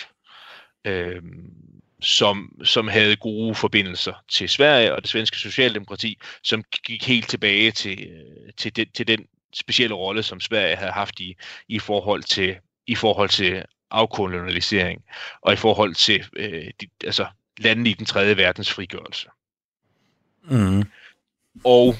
øh, 0.84 1.22
som, 2.00 2.60
som 2.64 2.88
havde 2.88 3.16
gode 3.16 3.54
forbindelser 3.54 4.24
til 4.28 4.48
Sverige 4.48 4.94
og 4.94 5.02
det 5.02 5.10
svenske 5.10 5.38
socialdemokrati, 5.38 6.18
som 6.42 6.64
gik 6.86 7.06
helt 7.06 7.28
tilbage 7.28 7.70
til, 7.70 8.08
øh, 8.08 8.52
til, 8.56 8.76
den, 8.76 8.90
til 8.90 9.08
den 9.08 9.26
specielle 9.54 9.94
rolle, 9.94 10.22
som 10.22 10.40
Sverige 10.40 10.76
havde 10.76 10.92
haft 10.92 11.20
i, 11.20 11.36
i 11.68 11.78
forhold 11.78 12.22
til 12.22 12.56
i 12.86 12.94
forhold 12.94 13.28
til 13.28 13.64
afkolonialisering 13.94 15.04
og 15.42 15.52
i 15.52 15.56
forhold 15.56 15.94
til 15.94 16.24
øh, 16.36 16.70
de, 16.80 16.86
altså 17.04 17.26
landene 17.58 17.90
i 17.90 17.94
den 17.94 18.06
tredje 18.06 18.36
verdens 18.36 18.72
frigørelse. 18.72 19.28
Mm. 20.44 20.82
Og 21.64 21.94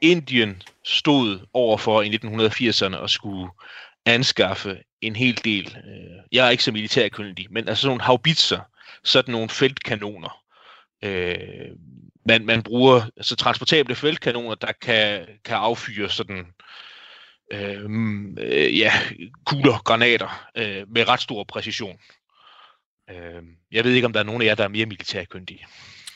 Indien 0.00 0.62
stod 0.84 1.40
overfor 1.52 2.02
i 2.02 2.08
1980'erne 2.08 2.96
og 2.96 3.10
skulle 3.10 3.50
anskaffe 4.06 4.78
en 5.00 5.16
hel 5.16 5.40
del, 5.44 5.76
øh, 5.86 6.24
jeg 6.32 6.46
er 6.46 6.50
ikke 6.50 6.64
så 6.64 6.72
militærkyndig, 6.72 7.46
men 7.50 7.68
altså 7.68 7.82
sådan 7.82 7.90
nogle 7.90 8.02
haubitser, 8.02 8.60
sådan 9.04 9.32
nogle 9.32 9.48
feltkanoner. 9.48 10.42
Øh, 11.04 11.36
man, 12.24 12.46
man 12.46 12.62
bruger 12.62 13.02
altså 13.16 13.36
transportable 13.36 13.94
feltkanoner, 13.94 14.54
der 14.54 14.72
kan, 14.82 15.26
kan 15.44 15.56
affyre 15.56 16.08
sådan 16.08 16.46
øh, 17.50 17.84
øh, 18.38 18.78
ja, 18.78 18.92
kugler, 19.46 19.82
granater 19.84 20.48
øh, 20.56 20.82
med 20.88 21.08
ret 21.08 21.20
stor 21.20 21.44
præcision. 21.44 21.96
Øh, 23.10 23.42
jeg 23.72 23.84
ved 23.84 23.92
ikke, 23.92 24.06
om 24.06 24.12
der 24.12 24.20
er 24.20 24.24
nogen 24.24 24.42
af 24.42 24.46
jer, 24.46 24.54
der 24.54 24.64
er 24.64 24.68
mere 24.68 24.86
militærkyndige. 24.86 25.66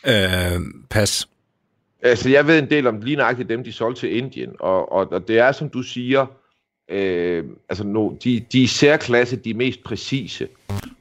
Øh, 0.06 0.60
pas. 0.90 1.28
Altså, 2.02 2.28
jeg 2.28 2.46
ved 2.46 2.58
en 2.58 2.70
del 2.70 2.86
om 2.86 3.00
lige 3.00 3.16
nøjagtigt 3.16 3.48
dem, 3.48 3.64
de 3.64 3.72
solgte 3.72 4.00
til 4.00 4.16
Indien, 4.16 4.50
og, 4.60 4.92
og, 4.92 5.12
og 5.12 5.28
det 5.28 5.38
er, 5.38 5.52
som 5.52 5.70
du 5.70 5.82
siger, 5.82 6.26
øh, 6.88 7.44
altså 7.68 7.84
no, 7.84 8.16
de, 8.24 8.44
de 8.52 8.64
er 8.64 8.68
særklasse 8.68 9.36
de 9.36 9.54
mest 9.54 9.84
præcise, 9.84 10.48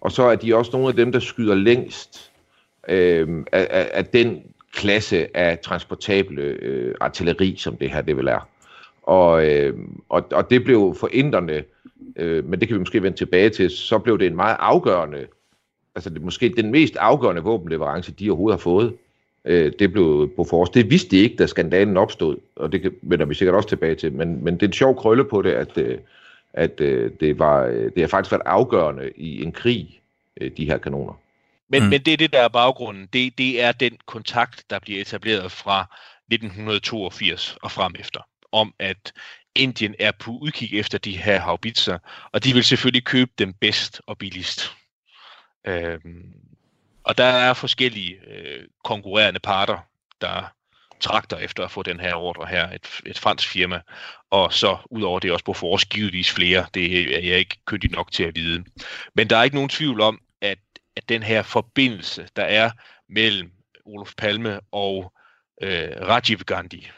og 0.01 0.11
så 0.11 0.23
er 0.23 0.35
de 0.35 0.55
også 0.55 0.71
nogle 0.71 0.87
af 0.87 0.95
dem, 0.95 1.11
der 1.11 1.19
skyder 1.19 1.55
længst 1.55 2.31
øh, 2.87 3.45
af, 3.51 3.67
af, 3.69 3.89
af 3.93 4.05
den 4.05 4.43
klasse 4.73 5.37
af 5.37 5.59
transportable 5.59 6.41
øh, 6.41 6.95
artilleri, 7.01 7.55
som 7.57 7.77
det 7.77 7.91
her 7.91 8.01
det 8.01 8.17
vil 8.17 8.27
er. 8.27 8.49
Og, 9.03 9.45
øh, 9.45 9.73
og, 10.09 10.25
og 10.31 10.49
det 10.49 10.63
blev 10.63 10.95
for 10.99 11.09
inderne, 11.11 11.63
øh, 12.15 12.45
men 12.45 12.59
det 12.59 12.67
kan 12.67 12.75
vi 12.75 12.79
måske 12.79 13.03
vende 13.03 13.17
tilbage 13.17 13.49
til, 13.49 13.69
så 13.69 13.99
blev 13.99 14.19
det 14.19 14.27
en 14.27 14.35
meget 14.35 14.57
afgørende, 14.59 15.27
altså 15.95 16.09
det 16.09 16.21
måske 16.21 16.53
den 16.57 16.71
mest 16.71 16.95
afgørende 16.95 17.41
våbenleverance, 17.41 18.11
de 18.11 18.29
overhovedet 18.29 18.59
har 18.59 18.63
fået. 18.63 18.93
Øh, 19.45 19.71
det 19.79 19.91
blev 19.91 20.31
Bofors. 20.35 20.69
Det 20.69 20.89
vidste 20.89 21.11
de 21.11 21.21
ikke, 21.21 21.35
da 21.35 21.47
skandalen 21.47 21.97
opstod, 21.97 22.37
og 22.55 22.71
det 22.71 22.93
vender 23.01 23.25
vi 23.25 23.33
sikkert 23.33 23.55
også 23.55 23.69
tilbage 23.69 23.95
til, 23.95 24.13
men, 24.13 24.43
men 24.43 24.53
det 24.53 24.63
er 24.63 24.67
en 24.67 24.73
sjov 24.73 24.97
krølle 24.97 25.25
på 25.25 25.41
det, 25.41 25.51
at, 25.51 25.77
øh, 25.77 25.97
at 26.53 26.81
øh, 26.81 27.11
det, 27.19 27.39
var, 27.39 27.65
det 27.65 27.99
har 27.99 28.07
faktisk 28.07 28.31
været 28.31 28.43
afgørende 28.45 29.11
i 29.15 29.43
en 29.43 29.51
krig, 29.51 30.01
øh, 30.41 30.51
de 30.57 30.65
her 30.65 30.77
kanoner. 30.77 31.13
Men, 31.69 31.83
mm. 31.83 31.89
men 31.89 32.01
det 32.01 32.13
er 32.13 32.17
det, 32.17 32.33
der 32.33 32.41
er 32.41 32.47
baggrunden. 32.47 33.07
Det, 33.13 33.37
det 33.37 33.63
er 33.63 33.71
den 33.71 33.97
kontakt, 34.05 34.63
der 34.69 34.79
bliver 34.79 35.01
etableret 35.01 35.51
fra 35.51 35.81
1982 36.31 37.57
og 37.61 37.71
frem 37.71 37.93
efter 37.99 38.19
om, 38.53 38.73
at 38.79 39.13
Indien 39.55 39.95
er 39.99 40.11
på 40.11 40.31
udkig 40.31 40.79
efter 40.79 40.97
de 40.97 41.17
her 41.17 41.39
haubitser, 41.39 41.97
og 42.31 42.43
de 42.43 42.53
vil 42.53 42.63
selvfølgelig 42.63 43.03
købe 43.03 43.31
dem 43.37 43.53
bedst 43.53 44.01
og 44.07 44.17
billigst. 44.17 44.71
Øhm, 45.67 46.33
og 47.03 47.17
der 47.17 47.23
er 47.23 47.53
forskellige 47.53 48.19
øh, 48.27 48.67
konkurrerende 48.83 49.39
parter, 49.39 49.77
der 50.21 50.53
trakter 50.99 51.37
efter 51.37 51.63
at 51.63 51.71
få 51.71 51.83
den 51.83 51.99
her 51.99 52.15
ordre 52.15 52.45
her, 52.45 52.69
et, 52.69 52.87
et 53.05 53.19
fransk 53.19 53.49
firma, 53.49 53.81
og 54.29 54.53
så 54.53 54.77
udover 54.89 55.19
det 55.19 55.31
også 55.31 55.45
på 55.45 55.51
Bofors 55.51 55.85
givetvis 55.85 56.31
flere, 56.31 56.65
det 56.73 57.15
er 57.15 57.29
jeg 57.29 57.39
ikke 57.39 57.57
kyndig 57.65 57.91
nok 57.91 58.11
til 58.11 58.23
at 58.23 58.35
vide. 58.35 58.63
Men 59.15 59.29
der 59.29 59.37
er 59.37 59.43
ikke 59.43 59.55
nogen 59.55 59.69
tvivl 59.69 60.01
om, 60.01 60.19
at, 60.41 60.59
at 60.95 61.09
den 61.09 61.23
her 61.23 61.41
forbindelse, 61.41 62.27
der 62.35 62.43
er 62.43 62.71
mellem 63.09 63.51
Olof 63.85 64.13
Palme 64.17 64.59
og 64.71 65.13
øh, 65.61 65.89
Rajiv 66.01 66.37
Gandhi, 66.37 66.91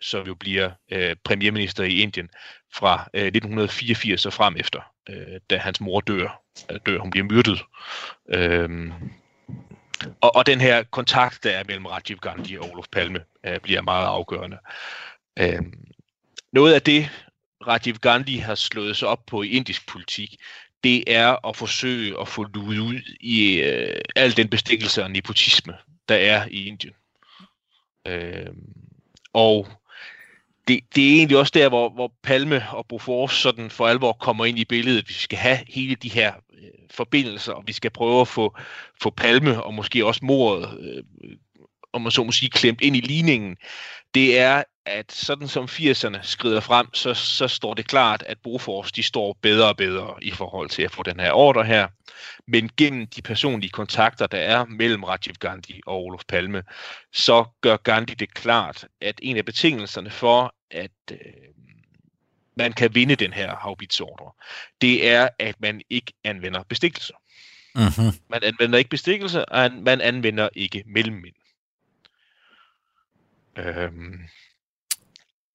som 0.00 0.26
jo 0.26 0.34
bliver 0.34 0.70
øh, 0.92 1.16
premierminister 1.24 1.84
i 1.84 2.00
Indien 2.00 2.28
fra 2.74 3.08
øh, 3.14 3.26
1984 3.26 4.26
og 4.26 4.32
frem 4.32 4.56
efter, 4.56 4.80
øh, 5.08 5.40
da 5.50 5.56
hans 5.56 5.80
mor 5.80 6.00
dør. 6.00 6.42
Øh, 6.70 6.78
dør 6.86 6.98
hun 6.98 7.10
bliver 7.10 7.24
myrdet. 7.24 7.62
Øh, 8.28 8.92
og, 10.20 10.36
og 10.36 10.46
den 10.46 10.60
her 10.60 10.82
kontakt, 10.82 11.44
der 11.44 11.50
er 11.50 11.64
mellem 11.66 11.86
Rajiv 11.86 12.16
Gandhi 12.16 12.58
og 12.58 12.70
Olof 12.70 12.86
Palme, 12.92 13.24
øh, 13.46 13.60
bliver 13.60 13.82
meget 13.82 14.06
afgørende. 14.06 14.58
Øh, 15.38 15.62
noget 16.52 16.74
af 16.74 16.82
det, 16.82 17.10
Rajiv 17.66 17.94
Gandhi 17.94 18.36
har 18.36 18.54
slået 18.54 18.96
sig 18.96 19.08
op 19.08 19.26
på 19.26 19.42
i 19.42 19.48
indisk 19.48 19.88
politik, 19.88 20.36
det 20.84 21.04
er 21.06 21.46
at 21.48 21.56
forsøge 21.56 22.20
at 22.20 22.28
få 22.28 22.42
luet 22.42 22.78
ud 22.78 23.16
i 23.20 23.60
øh, 23.60 24.00
al 24.16 24.36
den 24.36 24.48
bestikkelse 24.48 25.02
og 25.02 25.10
nepotisme, 25.10 25.76
der 26.08 26.14
er 26.14 26.46
i 26.50 26.66
Indien. 26.66 26.94
Øh, 28.06 28.46
og 29.32 29.68
det, 30.68 30.80
det 30.94 31.04
er 31.04 31.16
egentlig 31.16 31.38
også 31.38 31.52
der, 31.54 31.68
hvor, 31.68 31.90
hvor 31.90 32.12
Palme 32.22 32.64
og 32.70 32.86
Bofors 32.86 33.32
sådan 33.32 33.70
for 33.70 33.86
alvor 33.86 34.12
kommer 34.12 34.44
ind 34.44 34.58
i 34.58 34.64
billedet. 34.64 35.08
Vi 35.08 35.12
skal 35.12 35.38
have 35.38 35.58
hele 35.68 35.94
de 35.94 36.08
her 36.08 36.32
øh, 36.54 36.68
forbindelser, 36.90 37.52
og 37.52 37.62
vi 37.66 37.72
skal 37.72 37.90
prøve 37.90 38.20
at 38.20 38.28
få, 38.28 38.56
få 39.02 39.10
Palme 39.10 39.62
og 39.62 39.74
måske 39.74 40.06
også 40.06 40.24
mordet, 40.24 40.78
øh, 40.80 41.02
om 41.92 42.02
man 42.02 42.10
så 42.10 42.24
må 42.24 42.32
sige, 42.32 42.50
klemt 42.50 42.80
ind 42.80 42.96
i 42.96 43.00
ligningen. 43.00 43.56
Det 44.14 44.38
er, 44.38 44.62
at 44.90 45.12
sådan 45.12 45.48
som 45.48 45.64
80'erne 45.64 46.18
skrider 46.22 46.60
frem, 46.60 46.94
så, 46.94 47.14
så 47.14 47.48
står 47.48 47.74
det 47.74 47.86
klart, 47.86 48.22
at 48.26 48.38
Bofors 48.38 48.92
de 48.92 49.02
står 49.02 49.38
bedre 49.42 49.68
og 49.68 49.76
bedre 49.76 50.14
i 50.22 50.30
forhold 50.30 50.68
til 50.70 50.82
at 50.82 50.90
få 50.90 51.02
den 51.02 51.20
her 51.20 51.32
ordre 51.32 51.64
her. 51.64 51.88
Men 52.46 52.70
gennem 52.76 53.06
de 53.06 53.22
personlige 53.22 53.70
kontakter, 53.70 54.26
der 54.26 54.38
er 54.38 54.64
mellem 54.64 55.04
Rajiv 55.04 55.34
Gandhi 55.40 55.80
og 55.86 56.04
Olof 56.04 56.22
Palme, 56.28 56.62
så 57.12 57.44
gør 57.60 57.76
Gandhi 57.76 58.14
det 58.14 58.34
klart, 58.34 58.86
at 59.00 59.18
en 59.22 59.36
af 59.36 59.44
betingelserne 59.44 60.10
for, 60.10 60.54
at 60.70 60.90
øh, 61.12 61.18
man 62.54 62.72
kan 62.72 62.94
vinde 62.94 63.16
den 63.16 63.32
her 63.32 63.56
havbitsordre, 63.56 64.32
det 64.80 65.08
er, 65.08 65.28
at 65.38 65.60
man 65.60 65.80
ikke 65.90 66.12
anvender 66.24 66.62
bestikkelse. 66.62 67.12
Mm-hmm. 67.74 68.12
Man 68.28 68.42
anvender 68.42 68.78
ikke 68.78 68.90
bestikkelse, 68.90 69.44
og 69.44 69.72
man 69.72 70.00
anvender 70.00 70.48
ikke 70.54 70.84
mellemmænd. 70.86 71.34
Øhm, 73.56 74.20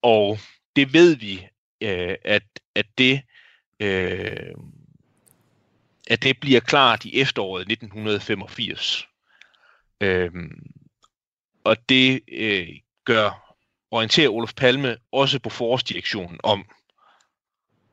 og 0.02 0.38
det 0.76 0.92
ved 0.92 1.16
vi, 1.16 1.46
øh, 1.80 2.14
at, 2.24 2.42
at 2.74 2.86
det 2.98 3.22
øh, 3.80 4.54
at 6.06 6.22
det 6.22 6.40
bliver 6.40 6.60
klart 6.60 7.04
i 7.04 7.20
efteråret 7.20 7.70
1985. 7.70 9.08
Øhm, 10.00 10.66
og 11.64 11.76
det 11.88 12.20
øh, 12.28 12.68
gør 13.04 13.56
orienterer 13.90 14.28
Olof 14.28 14.54
Palme 14.54 14.96
også 15.12 15.38
på 15.38 15.50
forårsdirektionen 15.50 16.40
om, 16.42 16.66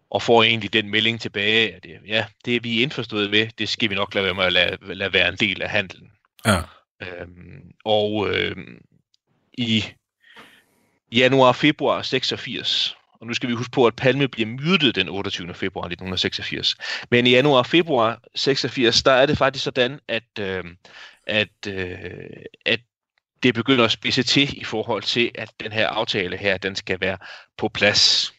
og 0.10 0.22
får 0.22 0.43
egentlig 0.43 0.74
den 0.74 0.89
melding 0.89 1.22
tilbage, 1.22 1.75
at 1.75 1.83
det, 1.83 2.00
ja, 2.07 2.25
det 2.45 2.55
er 2.55 2.60
vi 2.60 2.81
indforstået 2.81 3.31
ved, 3.31 3.48
det 3.57 3.69
skal 3.69 3.89
vi 3.89 3.95
nok 3.95 4.15
lade 4.15 4.25
være 4.25 4.33
med 4.33 4.43
at 4.43 4.53
lade, 4.53 4.95
lade 4.95 5.13
være 5.13 5.29
en 5.29 5.36
del 5.36 5.62
af 5.62 5.69
handelen. 5.69 6.12
Ja. 6.45 6.62
Øhm, 7.01 7.72
og 7.86 8.29
øhm, 8.29 8.81
i 9.53 9.83
januar-februar 11.15 12.01
86. 12.01 12.96
Og 13.24 13.27
nu 13.27 13.34
skal 13.34 13.50
vi 13.50 13.53
huske 13.53 13.72
på, 13.72 13.88
at 13.88 13.96
Palme 13.96 14.27
bliver 14.27 14.48
myrdet 14.48 14.96
den 14.96 15.10
28. 15.10 15.53
februar 15.53 15.86
1986. 15.86 16.75
Men 17.12 17.27
i 17.27 17.29
januar-februar 17.29 18.20
86, 18.36 19.03
der 19.03 19.12
er 19.12 19.25
det 19.25 19.38
faktisk 19.38 19.63
sådan, 19.63 20.00
at, 20.08 20.39
øh, 20.39 20.63
at, 21.27 21.67
øh, 21.67 22.00
at 22.65 22.79
det 23.43 23.53
begynder 23.53 23.86
at 23.86 23.91
spidse 23.91 24.24
til 24.24 24.62
i 24.62 24.63
forhold 24.63 25.03
til, 25.03 25.32
at 25.36 25.51
den 25.60 25.72
her 25.72 25.88
aftale 25.88 26.38
her, 26.38 26.58
den 26.58 26.75
skal 26.75 27.01
være 27.01 27.17
på 27.58 27.70
plads. 27.70 28.34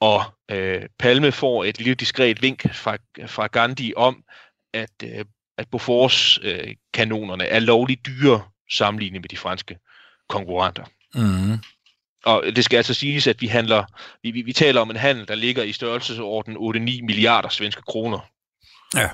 Og 0.00 0.22
øh, 0.50 0.82
Palme 0.98 1.32
får 1.32 1.64
et 1.64 1.78
lille 1.78 1.94
diskret 1.94 2.42
vink 2.42 2.74
fra, 2.74 2.96
fra 3.26 3.46
Gandhi 3.46 3.92
om, 3.96 4.24
at, 4.72 4.90
øh, 5.04 5.24
at 5.58 5.68
Bofors-kanonerne 5.70 7.44
øh, 7.44 7.54
er 7.54 7.58
lovligt 7.58 8.06
dyre 8.06 8.42
sammenlignet 8.70 9.20
med 9.20 9.28
de 9.28 9.36
franske 9.36 9.78
konkurrenter. 10.28 10.84
Mm. 11.14 11.58
Og 12.24 12.44
det 12.56 12.64
skal 12.64 12.76
altså 12.76 12.94
siges, 12.94 13.26
at 13.26 13.40
vi 13.40 13.46
handler, 13.46 13.84
vi, 14.22 14.30
vi, 14.30 14.42
vi 14.42 14.52
taler 14.52 14.80
om 14.80 14.90
en 14.90 14.96
handel, 14.96 15.28
der 15.28 15.34
ligger 15.34 15.62
i 15.62 15.72
størrelsesorden 15.72 16.56
8-9 16.56 17.04
milliarder 17.04 17.48
svenske 17.48 17.82
kroner. 17.82 18.18
Ja. 18.94 19.10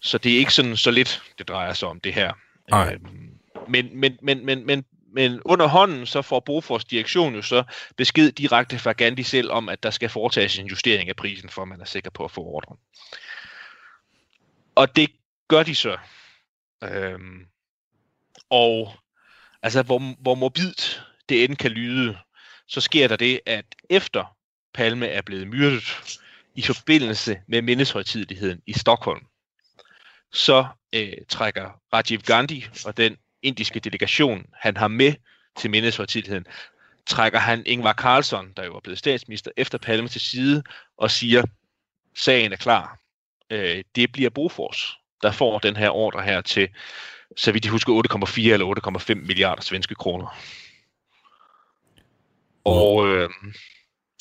Så 0.00 0.18
det 0.18 0.32
er 0.32 0.38
ikke 0.38 0.54
sådan 0.54 0.76
så 0.76 0.90
lidt, 0.90 1.22
det 1.38 1.48
drejer 1.48 1.72
sig 1.72 1.88
om 1.88 2.00
det 2.00 2.14
her. 2.14 2.32
Nej. 2.70 2.92
Øhm, 2.94 3.30
men, 3.68 4.00
men, 4.00 4.18
men, 4.22 4.46
men, 4.46 4.66
men, 4.66 4.84
men 5.12 5.40
under 5.44 5.66
hånden, 5.66 6.06
så 6.06 6.22
får 6.22 6.40
Bofors 6.40 6.84
direktion 6.84 7.34
jo 7.34 7.42
så 7.42 7.64
besked 7.96 8.32
direkte 8.32 8.78
fra 8.78 8.92
Gandhi 8.92 9.22
selv 9.22 9.50
om, 9.50 9.68
at 9.68 9.82
der 9.82 9.90
skal 9.90 10.08
foretages 10.08 10.58
en 10.58 10.66
justering 10.66 11.08
af 11.08 11.16
prisen, 11.16 11.48
for 11.48 11.62
at 11.62 11.68
man 11.68 11.80
er 11.80 11.84
sikker 11.84 12.10
på 12.10 12.24
at 12.24 12.30
få 12.30 12.40
ordren. 12.40 12.78
Og 14.74 14.96
det 14.96 15.10
gør 15.48 15.62
de 15.62 15.74
så. 15.74 15.96
Øhm, 16.84 17.46
og 18.50 18.92
altså, 19.62 19.82
hvor, 19.82 20.14
hvor 20.20 20.34
morbidt 20.34 21.02
det 21.28 21.44
end 21.44 21.56
kan 21.56 21.70
lyde, 21.70 22.18
så 22.68 22.80
sker 22.80 23.08
der 23.08 23.16
det, 23.16 23.40
at 23.46 23.64
efter 23.90 24.36
Palme 24.74 25.06
er 25.06 25.22
blevet 25.22 25.48
myrdet 25.48 26.20
i 26.54 26.62
forbindelse 26.62 27.40
med 27.48 27.62
mindeshøjtideligheden 27.62 28.62
i 28.66 28.72
Stockholm, 28.72 29.26
så 30.32 30.66
øh, 30.92 31.12
trækker 31.28 31.80
Rajiv 31.92 32.18
Gandhi 32.18 32.66
og 32.86 32.96
den 32.96 33.16
indiske 33.42 33.80
delegation, 33.80 34.46
han 34.54 34.76
har 34.76 34.88
med 34.88 35.14
til 35.56 35.70
mindeshøjtideligheden, 35.70 36.46
trækker 37.06 37.38
han 37.38 37.62
Ingvar 37.66 37.92
Carlsson, 37.92 38.52
der 38.56 38.64
jo 38.64 38.76
er 38.76 38.80
blevet 38.80 38.98
statsminister, 38.98 39.50
efter 39.56 39.78
Palme 39.78 40.08
til 40.08 40.20
side 40.20 40.62
og 40.98 41.10
siger, 41.10 41.42
sagen 42.16 42.52
er 42.52 42.56
klar. 42.56 42.98
Øh, 43.50 43.84
det 43.94 44.12
bliver 44.12 44.30
Bofors, 44.30 44.96
der 45.22 45.32
får 45.32 45.58
den 45.58 45.76
her 45.76 45.90
ordre 45.90 46.22
her 46.22 46.40
til, 46.40 46.68
så 47.36 47.52
vidt 47.52 47.64
de 47.64 47.68
husker, 47.68 48.02
8,4 48.26 48.40
eller 48.40 49.14
8,5 49.14 49.14
milliarder 49.14 49.62
svenske 49.62 49.94
kroner. 49.94 50.38
Og 52.64 53.06
øh, 53.08 53.30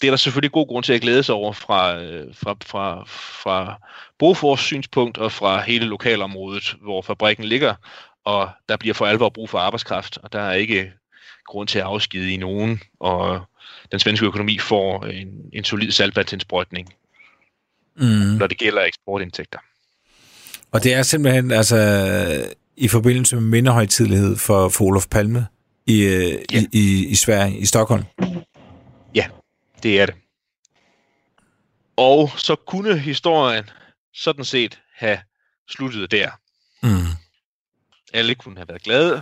det 0.02 0.08
er 0.08 0.12
der 0.12 0.18
selvfølgelig 0.18 0.52
god 0.52 0.68
grund 0.68 0.84
til 0.84 0.94
at 0.94 1.02
glæde 1.02 1.24
sig 1.24 1.36
over 1.36 1.54
fra, 1.54 2.02
øh, 2.02 2.36
fra, 2.36 2.56
fra, 2.66 3.04
fra 3.44 3.82
Bofors 4.20 4.60
synspunkt 4.60 5.18
og 5.18 5.32
fra 5.32 5.62
hele 5.62 5.86
lokalområdet, 5.86 6.76
hvor 6.82 7.02
fabrikken 7.02 7.46
ligger, 7.46 7.76
og 8.26 8.50
der 8.70 8.78
bliver 8.78 8.94
for 8.94 9.06
alvor 9.06 9.30
brug 9.30 9.50
for 9.50 9.58
arbejdskraft, 9.58 10.18
og 10.24 10.34
der 10.34 10.40
er 10.40 10.54
ikke 10.54 10.92
grund 11.48 11.68
til 11.68 11.80
at 11.80 11.86
afskide 11.86 12.34
i 12.34 12.38
nogen, 12.38 12.82
og 13.00 13.42
den 13.92 14.00
svenske 14.00 14.26
økonomi 14.26 14.60
får 14.60 15.06
en, 15.06 15.28
en 15.54 15.64
solid 15.64 15.92
saltvandsindsprøjtning, 15.92 16.94
Mm. 17.96 18.06
når 18.40 18.48
det 18.48 18.58
gælder 18.58 18.82
eksportindtægter. 18.82 19.60
Og 20.72 20.84
det 20.84 20.94
er 20.94 21.04
simpelthen 21.04 21.52
altså 21.52 21.78
i 22.78 22.88
forbindelse 22.88 23.36
med 23.36 23.44
mindehøjtidlighed 23.44 24.38
for, 24.38 24.70
for 24.70 24.86
Olof 24.86 25.08
Palme 25.12 25.48
i, 25.88 26.02
øh, 26.04 26.40
Ja. 26.54 26.60
i, 26.60 26.68
i, 26.72 27.08
i 27.08 27.16
Sverige, 27.16 27.58
i 27.58 27.66
Stockholm. 27.66 28.04
Ja, 29.16 29.28
det 29.84 30.02
er 30.02 30.06
det. 30.06 30.16
Og 31.98 32.32
så 32.38 32.56
kunne 32.56 32.98
historien 33.00 33.70
sådan 34.14 34.46
set 34.46 34.80
have 34.96 35.20
sluttet 35.70 36.12
der. 36.12 36.30
Mm. 36.84 36.90
Alle 38.14 38.36
kunne 38.36 38.58
have 38.58 38.68
været 38.68 38.84
glade, 38.84 39.22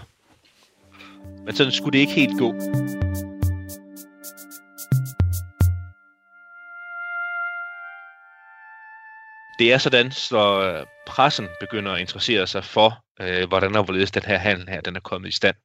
men 1.45 1.55
sådan 1.55 1.71
skulle 1.73 1.93
det 1.93 1.99
ikke 1.99 2.13
helt 2.13 2.39
gå. 2.39 2.53
Det 9.59 9.73
er 9.73 9.77
sådan, 9.77 10.11
så 10.11 10.61
øh, 10.61 10.85
pressen 11.07 11.47
begynder 11.59 11.91
at 11.91 12.01
interessere 12.01 12.47
sig 12.47 12.65
for, 12.65 13.03
øh, 13.21 13.47
hvordan 13.47 13.75
og 13.75 13.83
hvorledes 13.83 14.11
den 14.11 14.23
her 14.23 14.37
handel 14.37 14.69
her, 14.69 14.81
den 14.81 14.95
er 14.95 14.99
kommet 14.99 15.29
i 15.29 15.31
stand. 15.31 15.55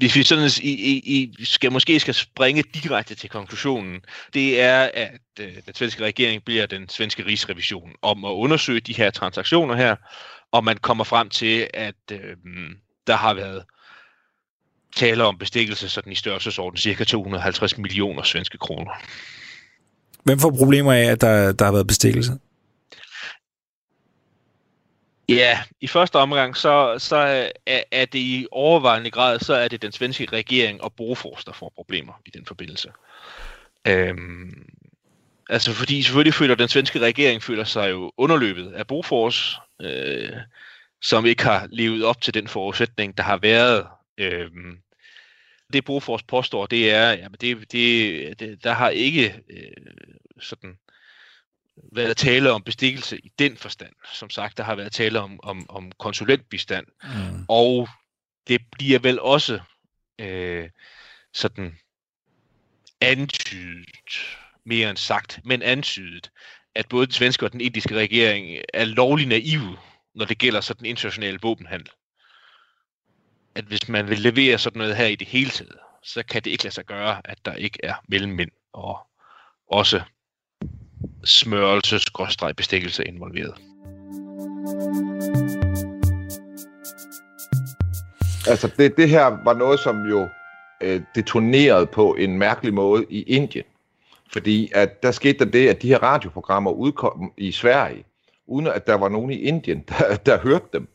Hvis 0.00 0.16
vi 0.16 0.22
sådan 0.22 0.50
i, 0.62 0.70
i, 0.70 1.14
i, 1.38 1.44
skal, 1.44 1.72
måske 1.72 2.00
skal 2.00 2.14
springe 2.14 2.62
direkte 2.62 3.14
til 3.14 3.30
konklusionen, 3.30 4.00
det 4.34 4.60
er, 4.60 4.90
at 4.94 5.20
øh, 5.40 5.52
den 5.66 5.74
svenske 5.74 6.04
regering 6.04 6.44
bliver 6.44 6.66
den 6.66 6.88
svenske 6.88 7.26
rigsrevision 7.26 7.90
om 8.02 8.24
at 8.24 8.30
undersøge 8.30 8.80
de 8.80 8.92
her 8.92 9.10
transaktioner 9.10 9.74
her, 9.74 9.96
og 10.52 10.64
man 10.64 10.76
kommer 10.76 11.04
frem 11.04 11.28
til, 11.28 11.66
at 11.74 11.94
øh, 12.12 12.36
der 13.06 13.16
har 13.16 13.34
været 13.34 13.64
tale 14.96 15.24
om 15.24 15.38
bestikkelse 15.38 15.88
sådan 15.88 16.12
i 16.12 16.14
størrelsesorden 16.14 16.76
cirka 16.76 17.04
250 17.04 17.78
millioner 17.78 18.22
svenske 18.22 18.58
kroner. 18.58 18.90
Hvem 20.24 20.38
får 20.38 20.50
problemer 20.50 20.92
af, 20.92 21.04
at 21.04 21.20
der, 21.20 21.52
der 21.52 21.64
har 21.64 21.72
været 21.72 21.86
bestikkelse? 21.86 22.32
Ja, 25.30 25.58
i 25.80 25.86
første 25.86 26.16
omgang, 26.16 26.56
så, 26.56 26.96
så 26.98 27.16
øh, 27.16 27.50
er, 27.66 27.82
er 27.90 28.04
det 28.04 28.18
i 28.18 28.46
overvejende 28.50 29.10
grad, 29.10 29.38
så 29.38 29.54
er 29.54 29.68
det 29.68 29.82
den 29.82 29.92
svenske 29.92 30.28
regering 30.32 30.82
og 30.82 30.94
Bofors, 30.94 31.44
der 31.44 31.52
får 31.52 31.72
problemer 31.74 32.12
i 32.26 32.30
den 32.30 32.46
forbindelse. 32.46 32.92
Øhm, 33.86 34.66
altså 35.48 35.72
fordi 35.72 36.02
selvfølgelig 36.02 36.34
føler 36.34 36.54
den 36.54 36.68
svenske 36.68 36.98
regering 36.98 37.42
føler 37.42 37.64
sig 37.64 37.90
jo 37.90 38.12
underløbet 38.16 38.72
af 38.72 38.86
Bofors, 38.86 39.56
øh, 39.82 40.32
som 41.02 41.26
ikke 41.26 41.44
har 41.44 41.68
levet 41.70 42.04
op 42.04 42.20
til 42.20 42.34
den 42.34 42.48
forudsætning, 42.48 43.16
der 43.16 43.22
har 43.22 43.36
været. 43.36 43.86
Øhm, 44.18 44.78
det 45.72 45.84
Bofors 45.84 46.22
påstår, 46.22 46.66
det 46.66 46.90
er, 46.90 47.10
jamen 47.10 47.36
det, 47.40 47.72
det, 47.72 48.40
det, 48.40 48.64
der 48.64 48.72
har 48.72 48.88
ikke 48.88 49.42
øh, 49.50 49.92
sådan 50.40 50.78
været 51.92 52.16
tale 52.16 52.52
om 52.52 52.62
bestikkelse 52.62 53.18
i 53.18 53.32
den 53.38 53.56
forstand. 53.56 53.92
Som 54.12 54.30
sagt, 54.30 54.58
der 54.58 54.64
har 54.64 54.74
været 54.74 54.92
tale 54.92 55.20
om, 55.20 55.40
om, 55.42 55.66
om 55.68 55.92
konsulentbistand. 55.98 56.86
Mm. 57.02 57.44
Og 57.48 57.88
det 58.48 58.60
bliver 58.72 58.98
vel 58.98 59.20
også 59.20 59.60
øh, 60.18 60.70
sådan 61.34 61.78
antydet, 63.00 64.36
mere 64.64 64.90
end 64.90 64.96
sagt, 64.96 65.40
men 65.44 65.62
antydet, 65.62 66.30
at 66.74 66.88
både 66.88 67.06
den 67.06 67.12
svenske 67.12 67.46
og 67.46 67.52
den 67.52 67.60
indiske 67.60 67.94
regering 67.94 68.62
er 68.74 68.84
lovlig 68.84 69.26
naive, 69.26 69.78
når 70.14 70.24
det 70.24 70.38
gælder 70.38 70.60
sådan 70.60 70.86
international 70.86 71.38
våbenhandel. 71.42 71.90
At 73.54 73.64
hvis 73.64 73.88
man 73.88 74.08
vil 74.08 74.18
levere 74.18 74.58
sådan 74.58 74.78
noget 74.78 74.96
her 74.96 75.06
i 75.06 75.16
det 75.16 75.28
hele 75.28 75.50
taget, 75.50 75.78
så 76.02 76.22
kan 76.22 76.42
det 76.42 76.50
ikke 76.50 76.64
lade 76.64 76.74
sig 76.74 76.84
gøre, 76.84 77.20
at 77.24 77.44
der 77.44 77.54
ikke 77.54 77.78
er 77.82 77.94
mellemmænd 78.08 78.50
og 78.72 78.98
også 79.70 80.02
smørelse 81.24 81.98
bestikkelse 82.56 83.04
involveret. 83.04 83.54
Altså, 88.48 88.70
det, 88.78 88.96
det 88.96 89.08
her 89.08 89.44
var 89.44 89.54
noget, 89.54 89.80
som 89.80 90.02
jo 90.02 90.28
øh, 90.80 91.00
detonerede 91.14 91.86
på 91.86 92.14
en 92.14 92.38
mærkelig 92.38 92.74
måde 92.74 93.06
i 93.10 93.22
Indien. 93.22 93.64
Fordi 94.32 94.70
at 94.74 95.02
der 95.02 95.10
skete 95.10 95.38
der 95.38 95.50
det, 95.50 95.68
at 95.68 95.82
de 95.82 95.88
her 95.88 96.02
radioprogrammer 96.02 96.70
udkom 96.70 97.32
i 97.36 97.52
Sverige, 97.52 98.04
uden 98.46 98.66
at 98.66 98.86
der 98.86 98.94
var 98.94 99.08
nogen 99.08 99.30
i 99.30 99.40
Indien, 99.40 99.84
der, 99.88 100.16
der 100.16 100.38
hørte 100.38 100.66
dem. 100.72 100.88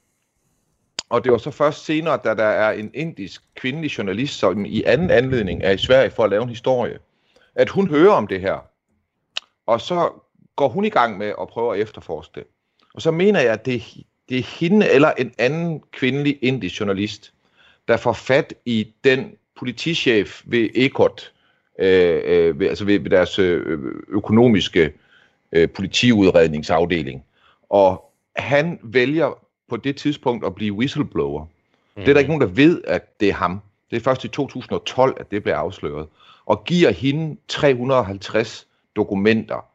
Og 1.10 1.24
det 1.24 1.32
var 1.32 1.38
så 1.38 1.52
først 1.52 1.86
senere, 1.86 2.20
da 2.24 2.34
der 2.34 2.44
er 2.44 2.72
en 2.72 2.92
indisk 2.94 3.42
kvindelig 3.56 3.98
journalist, 3.98 4.40
som 4.40 4.66
i 4.66 4.84
anden 4.84 5.10
anledning 5.10 5.62
er 5.64 5.72
i 5.72 5.78
Sverige 5.78 6.12
for 6.12 6.24
at 6.24 6.30
lave 6.30 6.44
en 6.44 6.50
historie, 6.50 6.98
at 7.56 7.70
hun 7.70 7.90
hører 7.90 8.12
om 8.12 8.28
det 8.28 8.42
her. 8.42 8.66
Og 9.66 9.82
så 9.82 10.10
går 10.56 10.68
hun 10.68 10.86
i 10.86 10.90
gang 10.90 11.18
med 11.18 11.34
at 11.42 11.48
prøve 11.48 11.76
at 11.76 11.82
efterforske 11.82 12.32
det. 12.36 12.44
Og 12.94 13.02
så 13.02 13.12
mener 13.12 13.40
jeg, 13.40 13.54
at 13.54 13.66
det, 13.66 13.84
det 14.30 14.38
er 14.38 14.60
hende 14.60 14.90
eller 14.90 15.12
en 15.12 15.34
anden 15.38 15.84
kvindelig 15.92 16.40
indisk 16.42 16.80
journalist, 16.80 17.34
der 17.88 17.98
får 17.98 18.14
fat 18.14 18.54
i 18.66 18.94
den 19.04 19.36
politichef 19.60 20.42
ved 20.46 20.70
Ekot, 20.76 21.32
øh, 21.80 22.22
øh, 22.26 22.60
ved, 22.60 22.68
altså 22.68 22.86
ved, 22.86 23.00
ved 23.00 23.10
deres 23.10 23.40
øh, 23.40 23.80
økonomiske 24.08 24.94
øh, 25.52 25.70
politiudredningsafdeling. 25.70 27.26
Og 27.70 28.12
han 28.36 28.80
vælger 28.84 29.40
på 29.70 29.78
det 29.78 29.96
tidspunkt 29.96 30.46
at 30.46 30.56
blive 30.56 30.74
whistleblower. 30.74 31.44
Mm. 31.44 32.02
Det 32.02 32.10
er 32.10 32.14
der 32.14 32.20
ikke 32.20 32.32
nogen, 32.32 32.42
der 32.42 32.56
ved, 32.56 32.82
at 32.88 33.20
det 33.20 33.30
er 33.30 33.34
ham. 33.34 33.62
Det 33.92 33.98
er 33.98 34.02
først 34.02 34.24
i 34.24 34.28
2012, 34.28 35.18
at 35.20 35.32
det 35.32 35.44
bliver 35.44 35.58
afsløret. 35.58 36.08
Og 36.46 36.64
giver 36.64 36.92
hende 36.92 37.38
350 37.48 38.68
dokumenter, 38.96 39.66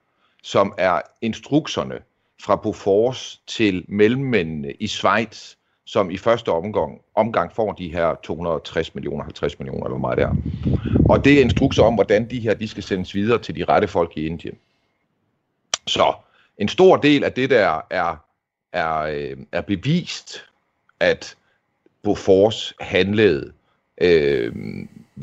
som 0.42 0.74
er 0.78 1.00
instrukserne 1.20 1.98
fra 2.42 2.56
Bofors 2.56 3.42
til 3.46 3.85
mellemmændene 3.88 4.72
i 4.72 4.87
Schweiz, 4.87 5.54
som 5.87 6.11
i 6.11 6.16
første 6.16 6.48
omgang, 6.48 7.00
omgang 7.14 7.52
får 7.52 7.72
de 7.72 7.92
her 7.92 8.14
260 8.22 8.94
millioner, 8.94 9.24
50 9.24 9.59
millioner, 9.59 9.85
eller 9.85 9.98
hvor 9.98 10.09
meget 10.09 10.18
det 10.18 10.24
er. 10.24 10.35
Og 11.09 11.24
det 11.24 11.33
er 11.33 11.40
instrukser 11.40 11.83
om, 11.83 11.94
hvordan 11.94 12.30
de 12.30 12.40
her 12.40 12.54
de 12.54 12.68
skal 12.68 12.83
sendes 12.83 13.14
videre 13.14 13.38
til 13.38 13.56
de 13.56 13.64
rette 13.64 13.88
folk 13.88 14.16
i 14.16 14.26
Indien. 14.26 14.59
Så 15.87 16.14
en 16.59 16.68
stor 16.68 16.96
del 16.96 17.24
af 17.24 17.33
det 17.33 17.50
der 17.50 17.80
er, 17.90 18.16
er, 18.72 18.98
øh, 18.98 19.37
er 19.52 19.61
bevist, 19.61 20.44
at 21.00 21.37
Bofors 22.02 22.74
handlede 22.80 23.52
øh, 24.00 24.52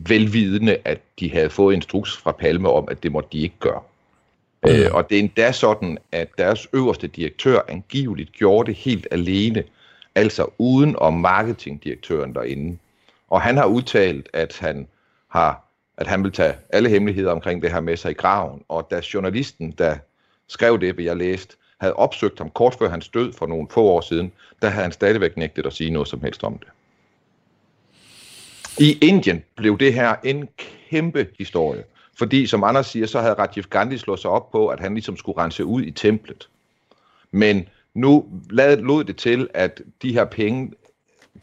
velvidende, 0.08 0.78
at 0.86 1.02
de 1.20 1.32
havde 1.32 1.50
fået 1.50 1.74
instruks 1.74 2.18
fra 2.18 2.32
Palme 2.32 2.70
om, 2.70 2.88
at 2.92 3.04
det 3.04 3.12
måtte 3.12 3.30
de 3.32 3.40
ikke 3.40 3.56
gøre. 3.60 3.82
Mm. 4.64 4.70
Øh, 4.70 4.94
og 4.94 5.10
det 5.10 5.16
er 5.16 5.20
endda 5.20 5.52
sådan, 5.52 5.98
at 6.12 6.30
deres 6.38 6.68
øverste 6.74 7.08
direktør 7.08 7.60
angiveligt 7.68 8.32
gjorde 8.32 8.68
det 8.68 8.76
helt 8.76 9.08
alene, 9.12 9.64
altså 10.16 10.48
uden 10.58 10.96
om 10.96 11.14
marketingdirektøren 11.14 12.36
derinde. 12.36 12.78
Og 13.30 13.42
han 13.42 13.58
har 13.58 13.66
udtalt, 13.66 14.30
at 14.34 14.58
han 14.60 14.88
har 15.28 15.68
at 15.98 16.08
han 16.08 16.24
vil 16.24 16.32
tage 16.32 16.56
alle 16.70 16.90
hemmeligheder 16.90 17.32
omkring 17.32 17.62
det 17.62 17.72
her 17.72 17.80
med 17.80 17.98
sig 17.98 18.12
i 18.12 18.14
graven. 18.14 18.64
Og 18.68 18.88
da 18.92 19.02
journalisten, 19.14 19.72
der 19.72 19.96
skrev 20.48 20.80
det, 20.80 21.00
jeg 21.00 21.18
læste, 21.18 21.56
havde 21.78 21.94
opsøgt 21.94 22.38
ham 22.38 22.50
kort 22.50 22.76
før 22.80 22.90
hans 22.90 23.10
død 23.10 23.34
for 23.34 23.48
nogle 23.48 23.68
få 23.72 23.82
år 23.82 24.02
siden, 24.02 24.32
der 24.62 24.70
havde 24.70 24.84
han 24.84 24.92
stadigvæk 24.92 25.38
nægtet 25.38 25.66
at 25.66 25.74
sige 25.74 25.90
noget 25.90 26.08
som 26.08 26.22
helst 26.22 26.44
om 26.44 26.58
det. 26.58 26.68
I 28.80 28.98
Indien 29.02 29.44
blev 29.56 29.78
det 29.78 29.94
her 29.94 30.16
en 30.24 30.50
kæmpe 30.90 31.28
historie. 31.38 31.84
Fordi, 32.18 32.48
som 32.48 32.64
Anders 32.64 32.88
siger, 32.88 33.06
så 33.06 33.20
havde 33.20 33.34
Rajiv 33.34 33.64
Gandhi 33.64 33.98
slået 33.98 34.20
sig 34.20 34.32
op 34.32 34.52
på, 34.52 34.68
at 34.68 34.80
han 34.80 34.94
ligesom 34.94 35.18
skulle 35.18 35.38
rense 35.38 35.66
ud 35.66 35.84
i 35.84 35.92
templet. 35.92 36.50
Men 37.32 37.70
nu 37.94 38.26
lod 38.50 39.04
det 39.04 39.18
til, 39.18 39.50
at 39.54 39.82
de 40.02 40.14
her 40.14 40.26
penge 40.26 40.72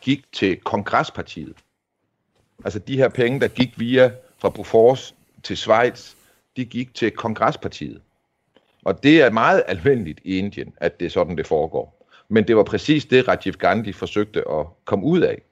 gik 0.03 0.25
til 0.33 0.57
Kongresspartiet. 0.57 1.57
Altså 2.65 2.79
de 2.79 2.97
her 2.97 3.09
penge, 3.09 3.41
der 3.41 3.49
gik 3.49 3.73
via 3.77 4.11
fra 4.39 4.49
Bofors 4.49 5.15
til 5.43 5.57
Schweiz, 5.57 6.15
de 6.57 6.65
gik 6.65 6.95
til 6.95 7.11
Kongresspartiet. 7.11 8.01
Og 8.85 9.03
det 9.03 9.23
er 9.23 9.31
meget 9.31 9.63
almindeligt 9.67 10.21
i 10.25 10.39
Indien, 10.39 10.75
at 10.77 11.01
det 11.01 11.07
er 11.07 11.11
sådan, 11.11 11.37
det 11.37 11.47
foregår. 11.47 12.07
Men 12.29 12.49
det 12.49 12.57
var 12.57 12.63
præcis 12.63 13.05
det, 13.05 13.29
Rajiv 13.29 13.53
Gandhi 13.53 13.93
forsøgte 13.93 14.49
at 14.49 14.67
komme 14.85 15.05
ud 15.05 15.21
af. 15.21 15.43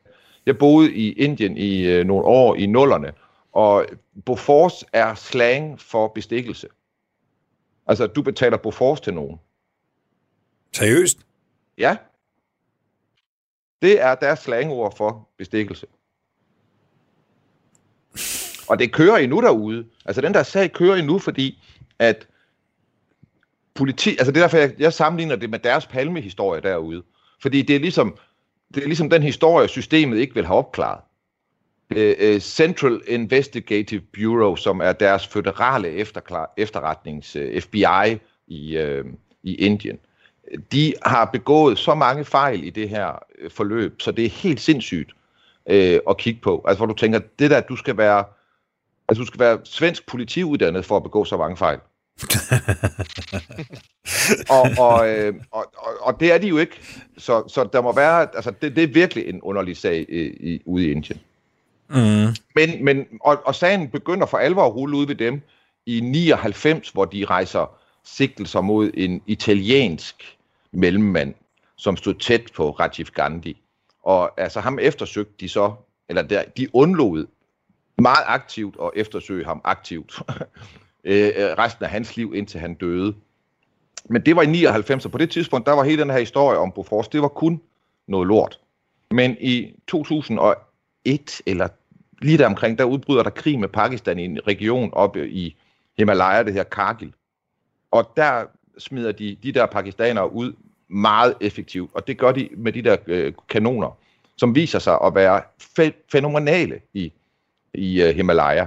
Jeg 0.47 0.59
boede 0.59 0.95
i 0.95 1.13
Indien 1.13 1.57
i 1.57 1.83
øh, 1.83 2.07
nogle 2.07 2.25
år 2.25 2.55
i 2.55 2.67
nullerne, 2.67 3.13
og 3.53 3.87
Bofors 4.25 4.85
er 4.93 5.15
slang 5.15 5.81
for 5.81 6.09
bestikkelse. 6.09 6.69
Altså, 7.87 8.07
du 8.07 8.23
betaler 8.23 8.57
Bofors 8.57 9.01
til 9.01 9.15
nogen. 9.15 9.39
Seriøst? 10.73 11.19
Ja. 11.79 11.97
Det 13.83 14.01
er 14.01 14.15
deres 14.15 14.39
slangord 14.39 14.97
for 14.97 15.29
bestikkelse. 15.39 15.87
Og 18.69 18.79
det 18.79 18.93
kører 18.93 19.17
endnu 19.17 19.41
derude. 19.41 19.87
Altså, 20.05 20.21
den 20.21 20.35
der 20.35 20.43
sag 20.43 20.73
kører 20.73 20.97
endnu, 20.97 21.19
fordi 21.19 21.63
at 21.99 22.29
politi... 23.75 24.11
Altså, 24.11 24.33
det 24.33 24.37
er 24.37 24.45
derfor, 24.45 24.59
jeg, 24.59 24.75
jeg 24.79 24.93
sammenligner 24.93 25.37
det 25.37 25.51
med 25.51 25.59
deres 25.59 25.87
palmehistorie 25.87 26.61
derude. 26.61 27.03
Fordi 27.43 27.63
det 27.63 27.77
er 27.77 27.81
ligesom, 27.81 28.17
det 28.75 28.83
er 28.83 28.87
ligesom 28.87 29.11
den 29.11 29.23
historie, 29.23 29.69
systemet 29.69 30.19
ikke 30.19 30.35
vil 30.35 30.47
have 30.47 30.59
opklaret. 30.59 31.01
Uh, 31.91 32.41
Central 32.41 33.01
Investigative 33.09 34.01
Bureau, 34.01 34.57
som 34.57 34.81
er 34.81 34.93
deres 34.93 35.27
føderale 35.27 35.89
efterretnings 36.57 37.37
øh, 37.37 37.61
FBI 37.61 38.19
i, 38.47 38.77
øh, 38.77 39.05
i 39.43 39.55
Indien, 39.55 39.99
de 40.73 40.95
har 41.03 41.25
begået 41.25 41.79
så 41.79 41.95
mange 41.95 42.25
fejl 42.25 42.65
i 42.65 42.71
det 42.71 42.89
her 42.89 43.19
øh, 43.39 43.51
forløb, 43.51 44.01
så 44.01 44.13
det 44.13 44.25
er 44.25 44.29
helt 44.29 44.61
sindssygt 44.61 45.13
øh, 45.69 45.99
at 46.09 46.17
kigge 46.17 46.41
på. 46.41 46.65
Altså 46.69 46.79
hvor 46.79 46.87
du 46.87 46.95
tænker, 46.95 47.21
det 47.39 47.51
der, 47.51 47.61
du 47.61 47.77
skal 47.77 47.97
være, 47.97 48.25
altså, 49.09 49.21
du 49.21 49.27
skal 49.27 49.41
være 49.41 49.59
svensk 49.65 50.07
politiuddannet 50.07 50.85
for 50.85 50.97
at 50.97 51.03
begå 51.03 51.25
så 51.25 51.37
mange 51.37 51.57
fejl. 51.57 51.79
og, 54.57 54.71
og, 54.79 55.09
øh, 55.09 55.35
og, 55.51 55.73
og, 55.77 55.93
og 56.01 56.21
det 56.21 56.33
er 56.33 56.39
de 56.39 56.49
jo 56.49 56.59
ikke. 56.59 56.81
Så, 57.19 57.49
så 57.49 57.69
der 57.73 57.83
må 57.83 57.95
være, 57.95 58.29
altså 58.35 58.53
det, 58.63 58.77
det 58.77 58.85
er 58.85 58.89
virkelig 58.89 59.29
en 59.29 59.43
underlig 59.43 59.77
sag 59.77 60.07
i, 60.09 60.53
i, 60.53 60.63
ude 60.65 60.87
i 60.87 60.91
Indien. 60.91 61.21
Mm. 61.89 62.37
Men, 62.55 62.85
men, 62.85 63.07
og, 63.21 63.43
og 63.45 63.55
sagen 63.55 63.89
begynder 63.89 64.27
for 64.27 64.39
alvor 64.39 64.67
at 64.67 64.75
rulle 64.75 64.97
ud 64.97 65.07
ved 65.07 65.15
dem 65.15 65.43
i 65.87 66.01
99, 66.01 66.89
hvor 66.89 67.05
de 67.05 67.25
rejser 67.25 67.79
sigtelser 68.05 68.61
mod 68.61 68.91
en 68.95 69.23
italiensk 69.27 70.37
mellemmand, 70.73 71.35
som 71.77 71.97
stod 71.97 72.15
tæt 72.15 72.53
på 72.57 72.71
Rajiv 72.71 73.07
Gandhi. 73.15 73.61
Og 74.03 74.41
altså 74.41 74.61
ham 74.61 74.79
eftersøgte 74.79 75.35
de 75.41 75.49
så, 75.49 75.73
eller 76.09 76.23
der, 76.23 76.45
de 76.57 76.75
undlod 76.75 77.27
meget 77.99 78.25
aktivt 78.27 78.77
at 78.83 78.91
eftersøge 78.97 79.45
ham 79.45 79.61
aktivt 79.65 80.19
Øh, 81.05 81.27
øh, 81.37 81.45
resten 81.59 81.85
af 81.85 81.91
hans 81.91 82.17
liv, 82.17 82.33
indtil 82.37 82.61
han 82.61 82.75
døde. 82.75 83.15
Men 84.05 84.27
det 84.27 84.37
var 84.37 84.43
i 84.43 84.47
99, 84.47 85.05
og 85.05 85.11
på 85.11 85.19
det 85.19 85.31
tidspunkt, 85.31 85.67
der 85.67 85.73
var 85.73 85.85
hele 85.85 86.03
den 86.03 86.11
her 86.11 86.19
historie 86.19 86.59
om 86.59 86.73
Bofors, 86.73 87.09
det 87.09 87.23
var 87.23 87.29
kun 87.29 87.61
noget 88.07 88.27
lort. 88.27 88.59
Men 89.11 89.37
i 89.41 89.75
2001, 89.87 91.43
eller 91.47 91.69
lige 92.23 92.39
der 92.39 92.47
omkring, 92.47 92.79
der 92.79 92.85
udbryder 92.85 93.23
der 93.23 93.31
krig 93.31 93.59
med 93.59 93.69
Pakistan 93.69 94.19
i 94.19 94.25
en 94.25 94.47
region 94.47 94.91
oppe 94.93 95.31
i 95.31 95.57
Himalaya, 95.99 96.43
det 96.43 96.53
her 96.53 96.63
Kargil. 96.63 97.13
Og 97.91 98.13
der 98.17 98.45
smider 98.79 99.13
de 99.13 99.37
de 99.43 99.53
der 99.53 99.67
pakistanere 99.67 100.33
ud 100.33 100.53
meget 100.89 101.35
effektivt, 101.41 101.91
og 101.95 102.07
det 102.07 102.19
gør 102.19 102.33
de 102.33 102.49
med 102.57 102.73
de 102.73 102.83
der 102.83 102.97
øh, 103.07 103.33
kanoner, 103.49 103.99
som 104.37 104.55
viser 104.55 104.79
sig 104.79 104.99
at 105.05 105.15
være 105.15 105.43
fæ- 105.63 106.07
fænomenale 106.13 106.81
i, 106.95 107.13
i 107.75 108.03
øh, 108.03 108.15
Himalaya. 108.15 108.67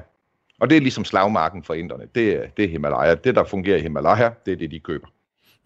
Og 0.59 0.69
det 0.69 0.77
er 0.77 0.81
ligesom 0.81 1.05
slagmarken 1.05 1.63
for 1.63 1.73
inderne. 1.73 2.03
Det, 2.15 2.57
det 2.57 2.65
er 2.65 2.69
Himalaya. 2.69 3.15
Det, 3.15 3.35
der 3.35 3.43
fungerer 3.43 3.77
i 3.77 3.81
Himalaya, 3.81 4.29
det 4.45 4.51
er 4.51 4.55
det, 4.55 4.71
de 4.71 4.79
køber. 4.79 5.07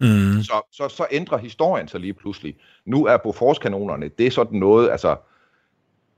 Mm. 0.00 0.42
Så, 0.42 0.68
så, 0.72 0.88
så 0.88 1.06
ændrer 1.10 1.38
historien 1.38 1.88
sig 1.88 2.00
lige 2.00 2.14
pludselig. 2.14 2.56
Nu 2.84 3.06
er 3.06 3.16
Bofors-kanonerne, 3.16 4.08
det 4.08 4.26
er 4.26 4.30
sådan 4.30 4.58
noget, 4.58 4.90
altså, 4.90 5.16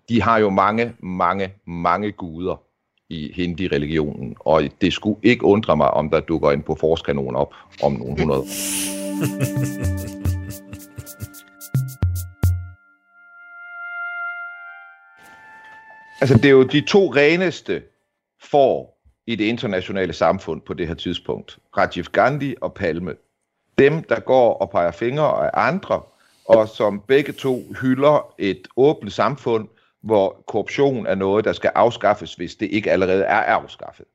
de 0.09 0.23
har 0.23 0.39
jo 0.39 0.51
mange, 0.51 0.95
mange, 1.01 1.55
mange 1.67 2.13
guder 2.13 2.63
i 3.09 3.33
hindi-religionen, 3.35 4.37
og 4.41 4.63
det 4.81 4.93
skulle 4.93 5.21
ikke 5.23 5.45
undre 5.45 5.77
mig, 5.77 5.91
om 5.91 6.11
der 6.11 6.21
dukker 6.21 6.51
en 6.51 6.63
Bofors-kanon 6.63 7.37
op 7.37 7.55
om 7.83 7.93
nogle 7.93 8.17
hundrede 8.21 8.45
Altså, 16.21 16.37
det 16.37 16.45
er 16.45 16.51
jo 16.51 16.63
de 16.63 16.81
to 16.81 17.15
reneste 17.15 17.83
får 18.53 18.99
i 19.27 19.37
det 19.37 19.45
internationale 19.45 20.13
samfund 20.13 20.61
på 20.61 20.75
det 20.75 20.89
her 20.89 20.95
tidspunkt. 20.95 21.59
Rajiv 21.77 22.05
Gandhi 22.13 22.55
og 22.61 22.75
Palme. 22.75 23.15
Dem, 23.79 24.03
der 24.03 24.21
går 24.21 24.55
og 24.55 24.71
peger 24.71 24.91
fingre 24.91 25.25
af 25.25 25.69
andre, 25.69 26.03
og 26.45 26.69
som 26.69 27.01
begge 27.07 27.33
to 27.33 27.73
hylder 27.81 28.35
et 28.39 28.69
åbent 28.77 29.13
samfund, 29.13 29.69
hvor 30.01 30.45
korruption 30.47 31.07
er 31.07 31.15
noget, 31.15 31.45
der 31.45 31.53
skal 31.53 31.71
afskaffes, 31.75 32.35
hvis 32.35 32.55
det 32.55 32.71
ikke 32.71 32.91
allerede 32.91 33.25
er 33.25 33.37
afskaffet. 33.37 34.07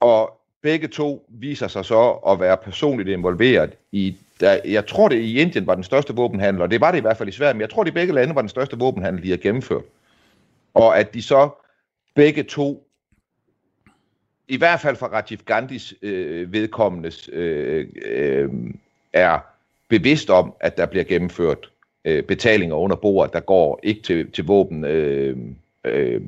Og 0.00 0.40
begge 0.62 0.88
to 0.88 1.26
viser 1.28 1.68
sig 1.68 1.84
så 1.84 2.10
at 2.10 2.40
være 2.40 2.56
personligt 2.56 3.08
involveret 3.08 3.72
i, 3.92 4.16
der, 4.40 4.60
jeg 4.64 4.86
tror 4.86 5.08
det 5.08 5.16
i 5.16 5.38
Indien 5.38 5.66
var 5.66 5.74
den 5.74 5.84
største 5.84 6.14
våbenhandel, 6.14 6.62
og 6.62 6.70
det 6.70 6.80
var 6.80 6.90
det 6.90 6.98
i 6.98 7.00
hvert 7.00 7.16
fald 7.16 7.28
i 7.28 7.32
Sverige, 7.32 7.54
men 7.54 7.60
jeg 7.60 7.70
tror 7.70 7.84
det 7.84 7.90
i 7.90 7.94
begge 7.94 8.12
lande 8.12 8.34
var 8.34 8.40
den 8.40 8.48
største 8.48 8.78
våbenhandel, 8.78 9.22
de 9.22 9.30
har 9.30 9.36
gennemført. 9.36 9.84
Og 10.74 10.98
at 10.98 11.14
de 11.14 11.22
så 11.22 11.48
begge 12.14 12.42
to 12.42 12.86
i 14.48 14.56
hvert 14.56 14.80
fald 14.80 14.96
fra 14.96 15.06
Rajiv 15.06 15.38
Gandhis 15.46 15.94
øh, 16.02 16.52
vedkommendes 16.52 17.30
øh, 17.32 17.88
øh, 18.04 18.50
er 19.12 19.38
bevidst 19.88 20.30
om, 20.30 20.54
at 20.60 20.76
der 20.76 20.86
bliver 20.86 21.04
gennemført 21.04 21.70
øh, 22.04 22.22
betalinger 22.22 22.76
under 22.76 22.96
bordet, 22.96 23.32
der 23.32 23.40
går 23.40 23.80
ikke 23.82 24.02
til, 24.02 24.30
til 24.30 24.44
våben, 24.44 24.84
øh, 24.84 25.36
øh, 25.84 26.20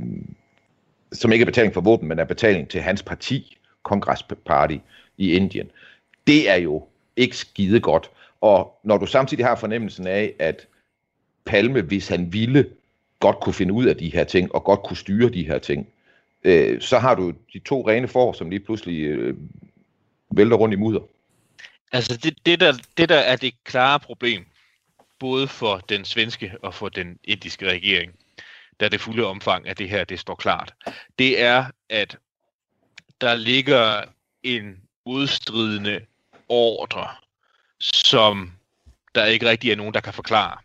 som 1.12 1.32
ikke 1.32 1.42
er 1.42 1.46
betaling 1.46 1.74
for 1.74 1.80
våben, 1.80 2.08
men 2.08 2.18
er 2.18 2.24
betaling 2.24 2.68
til 2.68 2.80
hans 2.80 3.02
parti, 3.02 3.58
Congress 3.82 4.22
Party 4.46 4.76
i 5.18 5.32
Indien. 5.32 5.70
Det 6.26 6.50
er 6.50 6.56
jo 6.56 6.84
ikke 7.16 7.36
skide 7.36 7.80
godt. 7.80 8.10
Og 8.40 8.78
når 8.82 8.98
du 8.98 9.06
samtidig 9.06 9.46
har 9.46 9.56
fornemmelsen 9.56 10.06
af, 10.06 10.34
at 10.38 10.66
Palme, 11.44 11.82
hvis 11.82 12.08
han 12.08 12.32
ville, 12.32 12.66
godt 13.20 13.40
kunne 13.40 13.54
finde 13.54 13.72
ud 13.72 13.84
af 13.84 13.96
de 13.96 14.12
her 14.12 14.24
ting, 14.24 14.54
og 14.54 14.64
godt 14.64 14.82
kunne 14.82 14.96
styre 14.96 15.28
de 15.28 15.46
her 15.46 15.58
ting, 15.58 15.88
øh, 16.44 16.80
så 16.80 16.98
har 16.98 17.14
du 17.14 17.32
de 17.52 17.58
to 17.58 17.88
rene 17.88 18.08
får, 18.08 18.32
som 18.32 18.50
lige 18.50 18.60
pludselig 18.60 19.04
øh, 19.04 19.36
vælter 20.30 20.56
rundt 20.56 20.74
i 20.74 20.76
mudder. 20.76 21.00
Altså 21.92 22.16
det, 22.16 22.46
det, 22.46 22.60
der, 22.60 22.72
det 22.96 23.08
der 23.08 23.18
er 23.18 23.36
det 23.36 23.54
klare 23.64 24.00
problem, 24.00 24.44
både 25.18 25.48
for 25.48 25.76
den 25.88 26.04
svenske 26.04 26.52
og 26.62 26.74
for 26.74 26.88
den 26.88 27.18
indiske 27.24 27.70
regering, 27.70 28.12
da 28.80 28.88
det 28.88 29.00
fulde 29.00 29.26
omfang 29.26 29.68
af 29.68 29.76
det 29.76 29.88
her, 29.88 30.04
det 30.04 30.18
står 30.18 30.34
klart, 30.34 30.74
det 31.18 31.40
er, 31.40 31.64
at 31.88 32.18
der 33.20 33.34
ligger 33.34 34.02
en 34.42 34.80
udstridende 35.04 36.00
ordre, 36.48 37.08
som 37.80 38.52
der 39.14 39.24
ikke 39.24 39.48
rigtig 39.48 39.70
er 39.70 39.76
nogen, 39.76 39.94
der 39.94 40.00
kan 40.00 40.12
forklare. 40.12 40.58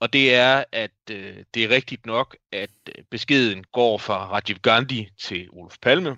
Og 0.00 0.12
det 0.12 0.34
er, 0.34 0.64
at 0.72 0.90
øh, 1.10 1.36
det 1.54 1.64
er 1.64 1.68
rigtigt 1.68 2.06
nok, 2.06 2.36
at 2.52 2.70
øh, 2.88 3.04
beskeden 3.10 3.64
går 3.72 3.98
fra 3.98 4.26
Rajiv 4.26 4.56
Gandhi 4.56 5.08
til 5.18 5.48
Olof 5.52 5.76
Palme. 5.82 6.16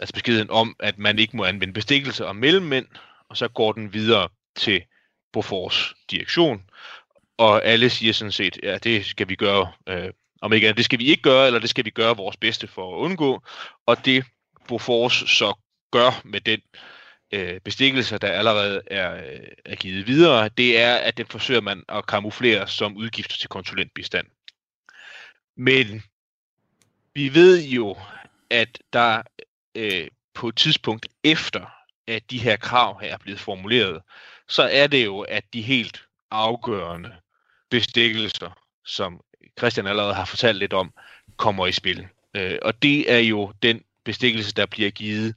Altså 0.00 0.12
beskeden 0.14 0.50
om, 0.50 0.76
at 0.80 0.98
man 0.98 1.18
ikke 1.18 1.36
må 1.36 1.44
anvende 1.44 1.74
bestikkelse 1.74 2.26
og 2.26 2.36
mellemmænd, 2.36 2.86
og 3.28 3.36
så 3.36 3.48
går 3.48 3.72
den 3.72 3.92
videre 3.92 4.28
til 4.56 4.82
Bofors 5.32 5.94
direktion. 6.10 6.62
Og 7.36 7.64
alle 7.64 7.90
siger 7.90 8.12
sådan 8.12 8.32
set, 8.32 8.58
ja, 8.62 8.78
det 8.78 9.06
skal 9.06 9.28
vi 9.28 9.34
gøre, 9.34 9.72
øh, 9.88 10.10
om 10.40 10.52
ikke 10.52 10.66
andet, 10.66 10.76
det 10.76 10.84
skal 10.84 10.98
vi 10.98 11.04
ikke 11.04 11.22
gøre, 11.22 11.46
eller 11.46 11.60
det 11.60 11.70
skal 11.70 11.84
vi 11.84 11.90
gøre 11.90 12.16
vores 12.16 12.36
bedste 12.36 12.66
for 12.66 12.94
at 12.94 12.98
undgå. 12.98 13.42
Og 13.86 14.04
det 14.04 14.24
Bofors 14.68 15.24
så 15.30 15.54
gør 15.90 16.20
med 16.24 16.40
den 16.40 16.60
øh, 16.74 16.80
Øh, 17.32 17.60
bestikkelser, 17.60 18.18
der 18.18 18.28
allerede 18.28 18.82
er, 18.86 19.14
øh, 19.14 19.48
er 19.64 19.76
givet 19.76 20.06
videre, 20.06 20.48
det 20.48 20.80
er, 20.80 20.94
at 20.94 21.16
den 21.16 21.26
forsøger 21.26 21.60
man 21.60 21.82
at 21.88 22.06
kamuflere 22.06 22.68
som 22.68 22.96
udgifter 22.96 23.36
til 23.36 23.48
konsulentbistand. 23.48 24.26
Men 25.56 26.02
vi 27.14 27.34
ved 27.34 27.62
jo, 27.64 27.96
at 28.50 28.78
der 28.92 29.22
øh, 29.74 30.08
på 30.34 30.48
et 30.48 30.56
tidspunkt 30.56 31.08
efter, 31.24 31.66
at 32.06 32.30
de 32.30 32.38
her 32.38 32.56
krav 32.56 33.00
her 33.00 33.12
er 33.12 33.18
blevet 33.18 33.40
formuleret, 33.40 34.02
så 34.48 34.62
er 34.62 34.86
det 34.86 35.04
jo, 35.04 35.20
at 35.20 35.44
de 35.52 35.62
helt 35.62 36.04
afgørende 36.30 37.12
bestikkelser, 37.70 38.58
som 38.84 39.20
Christian 39.58 39.86
allerede 39.86 40.14
har 40.14 40.24
fortalt 40.24 40.58
lidt 40.58 40.72
om, 40.72 40.92
kommer 41.36 41.66
i 41.66 41.72
spil. 41.72 42.08
Øh, 42.36 42.58
og 42.62 42.82
det 42.82 43.12
er 43.12 43.18
jo 43.18 43.52
den 43.62 43.82
bestikkelse, 44.04 44.54
der 44.54 44.66
bliver 44.66 44.90
givet 44.90 45.34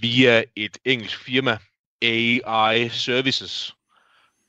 via 0.00 0.44
et 0.56 0.78
engelsk 0.84 1.18
firma, 1.18 1.58
AI 2.02 2.88
Services, 2.88 3.74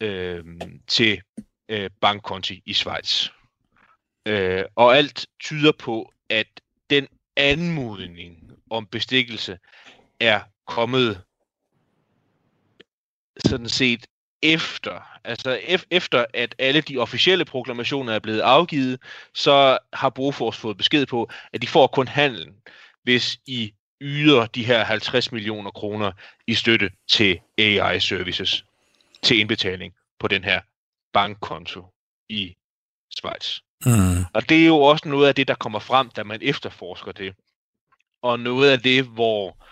øh, 0.01 0.45
til 0.87 1.21
øh, 1.69 1.89
bankkonti 2.01 2.61
i 2.65 2.73
Schweiz. 2.73 3.29
Øh, 4.25 4.63
og 4.75 4.97
alt 4.97 5.25
tyder 5.39 5.71
på, 5.71 6.13
at 6.29 6.47
den 6.89 7.07
anmodning 7.35 8.51
om 8.69 8.85
bestikkelse 8.85 9.57
er 10.19 10.41
kommet 10.67 11.23
sådan 13.45 13.69
set 13.69 14.05
efter, 14.41 15.01
altså 15.23 15.57
ef- 15.57 15.87
efter 15.91 16.25
at 16.33 16.55
alle 16.59 16.81
de 16.81 16.97
officielle 16.97 17.45
proklamationer 17.45 18.13
er 18.13 18.19
blevet 18.19 18.39
afgivet, 18.39 19.01
så 19.33 19.77
har 19.93 20.09
Brofors 20.09 20.57
fået 20.57 20.77
besked 20.77 21.05
på, 21.05 21.29
at 21.53 21.61
de 21.61 21.67
får 21.67 21.87
kun 21.87 22.07
handlen, 22.07 22.55
hvis 23.03 23.39
I 23.45 23.73
yder 24.01 24.45
de 24.45 24.65
her 24.65 24.83
50 24.83 25.31
millioner 25.31 25.71
kroner 25.71 26.11
i 26.47 26.53
støtte 26.53 26.91
til 27.07 27.39
AI 27.57 27.99
Services 27.99 28.65
til 29.21 29.39
indbetaling 29.39 29.93
på 30.19 30.27
den 30.27 30.43
her 30.43 30.61
bankkonto 31.13 31.85
i 32.29 32.55
Schweiz. 33.11 33.59
Mm. 33.85 34.25
Og 34.33 34.49
det 34.49 34.61
er 34.61 34.65
jo 34.65 34.77
også 34.77 35.09
noget 35.09 35.27
af 35.27 35.35
det, 35.35 35.47
der 35.47 35.55
kommer 35.55 35.79
frem, 35.79 36.09
da 36.09 36.23
man 36.23 36.39
efterforsker 36.41 37.11
det. 37.11 37.35
Og 38.21 38.39
noget 38.39 38.71
af 38.71 38.79
det, 38.79 39.05
hvor 39.05 39.65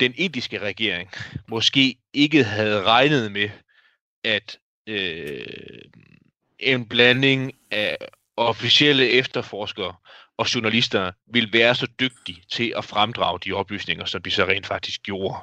den 0.00 0.14
indiske 0.16 0.58
regering 0.58 1.10
måske 1.48 1.96
ikke 2.12 2.44
havde 2.44 2.82
regnet 2.82 3.32
med, 3.32 3.50
at 4.24 4.58
øh, 4.86 5.44
en 6.58 6.88
blanding 6.88 7.52
af 7.70 7.96
officielle 8.36 9.10
efterforskere 9.10 9.94
og 10.38 10.54
journalister 10.54 11.12
vil 11.32 11.52
være 11.52 11.74
så 11.74 11.86
dygtige 12.00 12.42
til 12.50 12.72
at 12.76 12.84
fremdrage 12.84 13.38
de 13.44 13.52
oplysninger, 13.52 14.04
som 14.04 14.22
de 14.22 14.30
så 14.30 14.44
rent 14.44 14.66
faktisk 14.66 15.02
gjorde. 15.02 15.36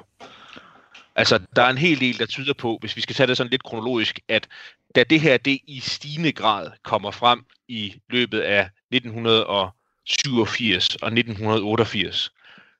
Altså, 1.14 1.40
der 1.56 1.62
er 1.62 1.70
en 1.70 1.78
hel 1.78 2.00
del, 2.00 2.18
der 2.18 2.26
tyder 2.26 2.54
på, 2.54 2.78
hvis 2.80 2.96
vi 2.96 3.00
skal 3.00 3.14
tage 3.14 3.26
det 3.26 3.36
sådan 3.36 3.50
lidt 3.50 3.62
kronologisk, 3.62 4.20
at 4.28 4.48
da 4.94 5.04
det 5.04 5.20
her 5.20 5.36
det 5.36 5.60
i 5.66 5.80
stigende 5.80 6.32
grad 6.32 6.70
kommer 6.82 7.10
frem 7.10 7.44
i 7.68 8.00
løbet 8.08 8.40
af 8.40 8.70
1987 8.90 10.96
og 10.96 11.08
1988, 11.08 12.30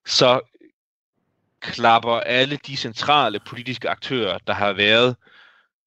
så 0.06 0.40
klapper 1.60 2.12
alle 2.12 2.58
de 2.66 2.76
centrale 2.76 3.40
politiske 3.46 3.90
aktører, 3.90 4.38
der 4.46 4.52
har 4.52 4.72
været 4.72 5.16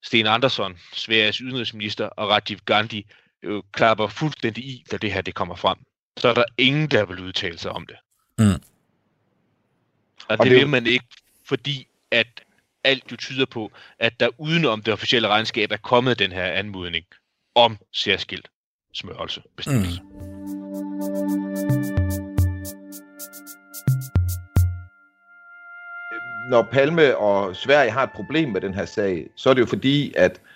Sten 0.02 0.26
Andersson, 0.26 0.78
Sveriges 0.92 1.40
udenrigsminister, 1.40 2.06
og 2.06 2.28
Rajiv 2.28 2.58
Gandhi, 2.64 3.06
klapper 3.72 4.08
fuldstændig 4.08 4.64
i, 4.64 4.84
da 4.90 4.96
det 4.96 5.12
her 5.12 5.22
det 5.22 5.34
kommer 5.34 5.54
frem. 5.54 5.78
Så 6.20 6.28
er 6.28 6.34
der 6.34 6.44
ingen, 6.58 6.88
der 6.88 7.04
vil 7.04 7.20
udtale 7.20 7.58
sig 7.58 7.70
om 7.70 7.86
det. 7.86 7.96
Mm. 8.38 8.44
Og, 8.44 8.60
Og 10.28 10.38
det 10.38 10.44
det 10.44 10.52
er 10.52 10.58
vil 10.58 10.68
man 10.68 10.86
ikke, 10.86 11.06
fordi 11.44 11.86
at 12.10 12.26
alt 12.84 13.12
jo 13.12 13.16
tyder 13.16 13.46
på, 13.46 13.72
at 13.98 14.20
der 14.20 14.28
udenom 14.38 14.82
det 14.82 14.94
officielle 14.94 15.28
regnskab 15.28 15.72
er 15.72 15.76
kommet 15.76 16.18
den 16.18 16.32
her 16.32 16.44
anmodning 16.44 17.06
om 17.54 17.78
særskilt 17.92 18.48
smørelse. 18.92 19.42
Bestemmelse. 19.56 20.00
Mm. 20.02 20.30
når 26.50 26.62
Palme 26.62 27.16
og 27.16 27.56
Sverige 27.56 27.90
har 27.90 28.02
et 28.02 28.10
problem 28.10 28.48
med 28.48 28.60
den 28.60 28.74
her 28.74 28.84
sag, 28.84 29.26
så 29.36 29.50
er 29.50 29.54
det 29.54 29.60
jo 29.60 29.66
fordi, 29.66 30.12
at 30.16 30.32
øh, 30.32 30.49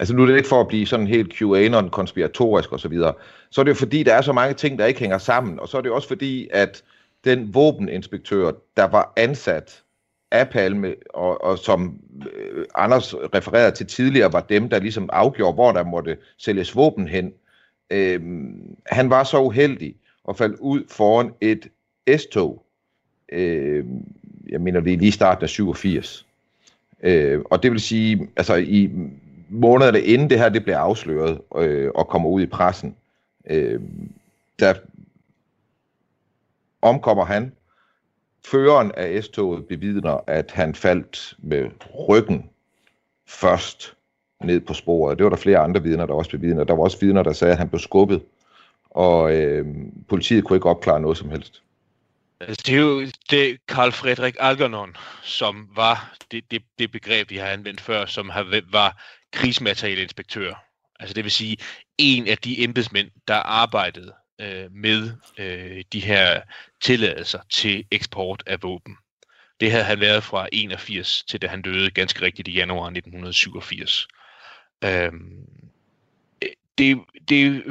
altså 0.00 0.14
nu 0.14 0.22
er 0.22 0.26
det 0.26 0.36
ikke 0.36 0.48
for 0.48 0.60
at 0.60 0.68
blive 0.68 0.86
sådan 0.86 1.06
helt 1.06 1.32
QAnon 1.32 1.90
konspiratorisk 1.90 2.72
og 2.72 2.80
så 2.80 2.88
videre, 2.88 3.14
så 3.50 3.60
er 3.60 3.64
det 3.64 3.70
jo 3.70 3.74
fordi, 3.74 4.02
der 4.02 4.14
er 4.14 4.20
så 4.20 4.32
mange 4.32 4.54
ting, 4.54 4.78
der 4.78 4.86
ikke 4.86 5.00
hænger 5.00 5.18
sammen, 5.18 5.60
og 5.60 5.68
så 5.68 5.76
er 5.76 5.80
det 5.80 5.88
jo 5.88 5.94
også 5.94 6.08
fordi, 6.08 6.48
at 6.52 6.82
den 7.24 7.54
våbeninspektør, 7.54 8.52
der 8.76 8.84
var 8.84 9.12
ansat 9.16 9.82
af 10.30 10.48
Palme, 10.48 10.94
og, 11.14 11.44
og 11.44 11.58
som 11.58 12.00
øh, 12.32 12.64
Anders 12.74 13.14
refererede 13.14 13.76
til 13.76 13.86
tidligere, 13.86 14.32
var 14.32 14.40
dem, 14.40 14.68
der 14.68 14.78
ligesom 14.78 15.10
afgjorde, 15.12 15.54
hvor 15.54 15.72
der 15.72 15.84
måtte 15.84 16.16
sælges 16.38 16.76
våben 16.76 17.08
hen. 17.08 17.32
Øh, 17.90 18.20
han 18.86 19.10
var 19.10 19.24
så 19.24 19.40
uheldig 19.40 19.96
og 20.24 20.36
faldt 20.36 20.56
ud 20.60 20.84
foran 20.88 21.32
et 21.40 21.68
S-tog, 22.16 22.66
øh, 23.32 23.84
jeg 24.48 24.60
mener 24.60 24.80
det 24.80 24.92
er 24.92 24.98
lige 24.98 25.12
starten 25.12 25.42
af 25.42 25.48
87. 25.48 26.26
Øh, 27.02 27.40
og 27.44 27.62
det 27.62 27.72
vil 27.72 27.80
sige, 27.80 28.28
altså 28.36 28.54
i 28.54 28.90
månederne 29.48 30.00
inden 30.00 30.30
det 30.30 30.38
her 30.38 30.48
det 30.48 30.62
bliver 30.62 30.78
afsløret 30.78 31.40
øh, 31.56 31.90
og 31.94 32.08
kommer 32.08 32.28
ud 32.28 32.42
i 32.42 32.46
pressen, 32.46 32.96
øh, 33.50 33.80
der 34.58 34.74
omkommer 36.82 37.24
han. 37.24 37.52
Føreren 38.44 38.92
af 38.96 39.24
S-toget 39.24 39.66
bevidner, 39.66 40.20
at 40.26 40.50
han 40.50 40.74
faldt 40.74 41.34
med 41.38 41.70
ryggen 42.08 42.50
først 43.26 43.94
ned 44.44 44.60
på 44.60 44.74
sporet. 44.74 45.18
Det 45.18 45.24
var 45.24 45.30
der 45.30 45.36
flere 45.36 45.58
andre 45.58 45.82
vidner, 45.82 46.06
der 46.06 46.14
også 46.14 46.30
bevidner. 46.30 46.64
Der 46.64 46.74
var 46.74 46.82
også 46.82 47.00
vidner, 47.00 47.22
der 47.22 47.32
sagde, 47.32 47.52
at 47.52 47.58
han 47.58 47.68
blev 47.68 47.80
skubbet, 47.80 48.22
og 48.90 49.36
øh, 49.36 49.66
politiet 50.08 50.44
kunne 50.44 50.56
ikke 50.56 50.70
opklare 50.70 51.00
noget 51.00 51.18
som 51.18 51.30
helst. 51.30 51.62
Altså, 52.40 52.62
det 52.66 52.74
er 52.74 52.80
jo 52.80 53.00
det 53.30 53.58
Karl 53.68 53.92
Frederik 53.92 54.36
Algernon, 54.40 54.96
som 55.22 55.68
var 55.76 56.16
det, 56.30 56.50
det, 56.50 56.62
det 56.78 56.92
begreb, 56.92 57.30
vi 57.30 57.36
har 57.36 57.46
anvendt 57.46 57.80
før, 57.80 58.06
som 58.06 58.28
har, 58.28 58.62
var 58.72 59.02
krigsmaterieleinspektør. 59.36 60.64
Altså 61.00 61.14
det 61.14 61.24
vil 61.24 61.32
sige, 61.32 61.56
en 61.98 62.28
af 62.28 62.38
de 62.38 62.64
embedsmænd, 62.64 63.10
der 63.28 63.34
arbejdede 63.34 64.14
øh, 64.40 64.72
med 64.72 65.10
øh, 65.38 65.84
de 65.92 66.00
her 66.00 66.40
tilladelser 66.80 67.40
til 67.50 67.84
eksport 67.90 68.42
af 68.46 68.62
våben. 68.62 68.96
Det 69.60 69.70
havde 69.70 69.84
han 69.84 70.00
været 70.00 70.24
fra 70.24 70.48
81 70.52 71.24
til 71.28 71.42
da 71.42 71.46
han 71.46 71.62
døde 71.62 71.90
ganske 71.90 72.22
rigtigt 72.22 72.48
i 72.48 72.52
januar 72.52 72.86
1987. 72.86 74.08
Øhm, 74.84 75.46
det, 76.78 76.98
det 77.28 77.62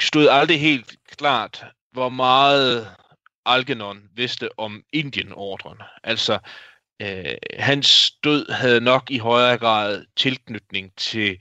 stod 0.00 0.28
aldrig 0.28 0.60
helt 0.60 0.96
klart, 1.16 1.64
hvor 1.92 2.08
meget 2.08 2.88
Algernon 3.46 4.02
vidste 4.14 4.58
om 4.58 4.82
Indien-ordren. 4.92 5.78
Altså, 6.04 6.38
øh, 7.02 7.34
hans 7.58 8.10
død 8.10 8.52
havde 8.52 8.80
nok 8.80 9.10
i 9.10 9.18
højere 9.18 9.58
grad 9.58 10.04
tilknytning 10.16 10.96
til 10.96 11.38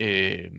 øh, 0.00 0.50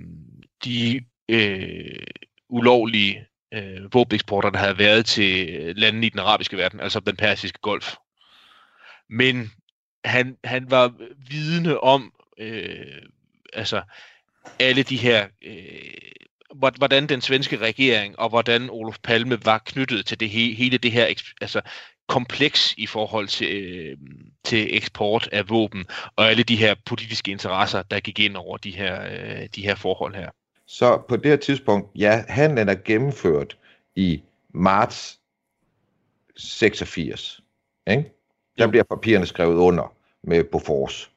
de 0.66 1.02
øh, 1.30 2.04
ulovlige 2.50 3.28
øh, 3.54 3.94
våbeneksporter, 3.94 4.50
der 4.50 4.60
havde 4.60 4.78
været 4.78 5.06
til 5.06 5.48
landene 5.76 6.06
i 6.06 6.10
den 6.10 6.20
arabiske 6.20 6.58
verden, 6.58 6.80
altså 6.80 7.00
den 7.00 7.16
persiske 7.16 7.60
golf. 7.62 7.96
Men 9.10 9.52
han, 10.06 10.38
han 10.44 10.72
var 10.72 10.94
vidne 11.30 11.80
om 11.80 12.14
øh, 12.38 13.02
altså 13.54 13.82
alle 14.60 14.84
de 14.84 14.98
her 14.98 15.28
øh, 15.44 16.12
hvordan 16.56 17.10
den 17.10 17.22
svenske 17.22 17.58
regering 17.58 18.20
og 18.20 18.30
hvordan 18.30 18.70
Olof 18.70 18.98
Palme 19.04 19.46
var 19.46 19.58
knyttet 19.66 20.06
til 20.06 20.20
det 20.20 20.30
he, 20.30 20.54
hele 20.54 20.78
det 20.78 20.92
her 20.92 21.06
altså 21.42 21.62
kompleks 22.12 22.74
i 22.78 22.88
forhold 22.88 23.28
til, 23.28 23.64
øh, 23.64 23.98
til 24.44 24.78
eksport 24.78 25.30
af 25.32 25.50
våben 25.50 25.86
og 26.16 26.30
alle 26.30 26.44
de 26.44 26.56
her 26.56 26.76
politiske 26.86 27.32
interesser, 27.32 27.82
der 27.82 28.00
gik 28.00 28.20
ind 28.20 28.36
over 28.36 28.58
de 28.58 28.72
her, 28.72 29.02
øh, 29.02 29.48
de 29.56 29.62
her 29.62 29.76
forhold 29.76 30.16
her. 30.16 30.30
Så 30.66 30.98
på 31.10 31.16
det 31.16 31.26
her 31.26 31.36
tidspunkt, 31.36 31.90
ja, 31.96 32.24
handlen 32.28 32.70
er 32.70 32.76
gennemført 32.86 33.58
i 33.96 34.22
marts 34.54 35.20
86. 36.36 37.42
Ikke? 37.88 38.12
Der 38.58 38.68
bliver 38.68 38.84
papirerne 38.84 39.26
skrevet 39.26 39.56
under 39.56 39.94
med 40.24 40.44
Bofors. 40.44 41.12